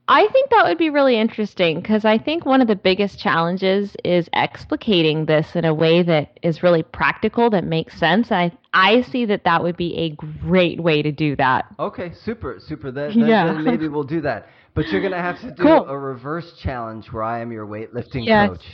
I 0.07 0.27
think 0.27 0.49
that 0.49 0.65
would 0.65 0.77
be 0.77 0.89
really 0.89 1.17
interesting 1.17 1.79
because 1.79 2.03
I 2.03 2.17
think 2.17 2.45
one 2.45 2.59
of 2.59 2.67
the 2.67 2.75
biggest 2.75 3.17
challenges 3.17 3.95
is 4.03 4.27
explicating 4.35 5.25
this 5.25 5.55
in 5.55 5.63
a 5.63 5.73
way 5.73 6.03
that 6.03 6.37
is 6.43 6.61
really 6.61 6.83
practical 6.83 7.49
that 7.51 7.63
makes 7.63 7.97
sense. 7.97 8.29
I 8.29 8.51
I 8.73 9.03
see 9.03 9.25
that 9.25 9.45
that 9.45 9.63
would 9.63 9.77
be 9.77 9.95
a 9.97 10.09
great 10.43 10.81
way 10.81 11.01
to 11.01 11.11
do 11.13 11.35
that. 11.37 11.65
Okay, 11.79 12.11
super, 12.13 12.59
super. 12.59 12.91
Then, 12.91 13.17
then, 13.19 13.29
Yeah. 13.29 13.45
then 13.53 13.63
maybe 13.63 13.87
we'll 13.87 14.03
do 14.03 14.19
that. 14.21 14.49
But 14.73 14.87
you're 14.91 15.01
gonna 15.01 15.21
have 15.21 15.39
to 15.41 15.51
do 15.51 15.63
Cool. 15.63 15.85
a 15.87 15.97
reverse 15.97 16.53
challenge 16.59 17.11
where 17.11 17.23
I 17.23 17.39
am 17.39 17.51
your 17.51 17.67
weightlifting 17.67 18.25
Yes. 18.25 18.49
coach. 18.49 18.65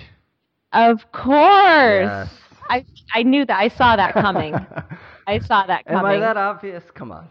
Of 0.74 1.12
course. 1.12 1.38
Yes. 1.40 2.30
I 2.70 2.86
I 3.14 3.24
knew 3.24 3.46
that. 3.46 3.58
I 3.58 3.70
saw 3.70 3.96
that 3.96 4.14
coming. 4.14 4.54
I 5.28 5.40
saw 5.40 5.66
that 5.66 5.86
coming. 5.86 6.00
Am 6.00 6.06
I 6.06 6.20
that 6.20 6.38
obvious? 6.38 6.84
Come 6.94 7.12
on. 7.12 7.28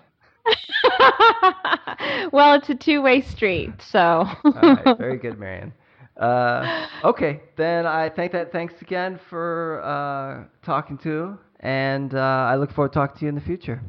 well, 2.33 2.55
it's 2.55 2.69
a 2.69 2.75
two-way 2.75 3.21
street, 3.21 3.71
so. 3.81 4.01
All 4.01 4.53
right, 4.53 4.85
very 4.99 5.19
good, 5.19 5.39
Marion. 5.39 5.73
Uh, 6.17 6.87
okay, 7.05 7.41
then 7.57 7.87
I 7.87 8.09
thank 8.09 8.33
that. 8.33 8.53
Thanks 8.53 8.75
again 8.81 9.21
for 9.29 9.83
uh, 9.85 10.45
talking 10.65 10.97
to, 10.99 11.39
and 11.61 12.15
uh, 12.15 12.19
I 12.19 12.57
look 12.57 12.73
forward 12.73 12.93
to 12.93 12.99
talking 12.99 13.19
to 13.19 13.23
you 13.25 13.29
in 13.29 13.35
the 13.35 13.41
future. 13.41 13.83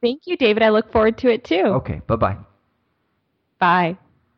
Thank 0.00 0.22
you, 0.26 0.36
David. 0.36 0.62
I 0.62 0.70
look 0.70 0.90
forward 0.92 1.18
to 1.18 1.28
it 1.28 1.44
too. 1.44 1.64
Okay, 1.64 2.00
bye 2.06 2.16
bye. 2.16 2.36
Bye. 3.64 4.03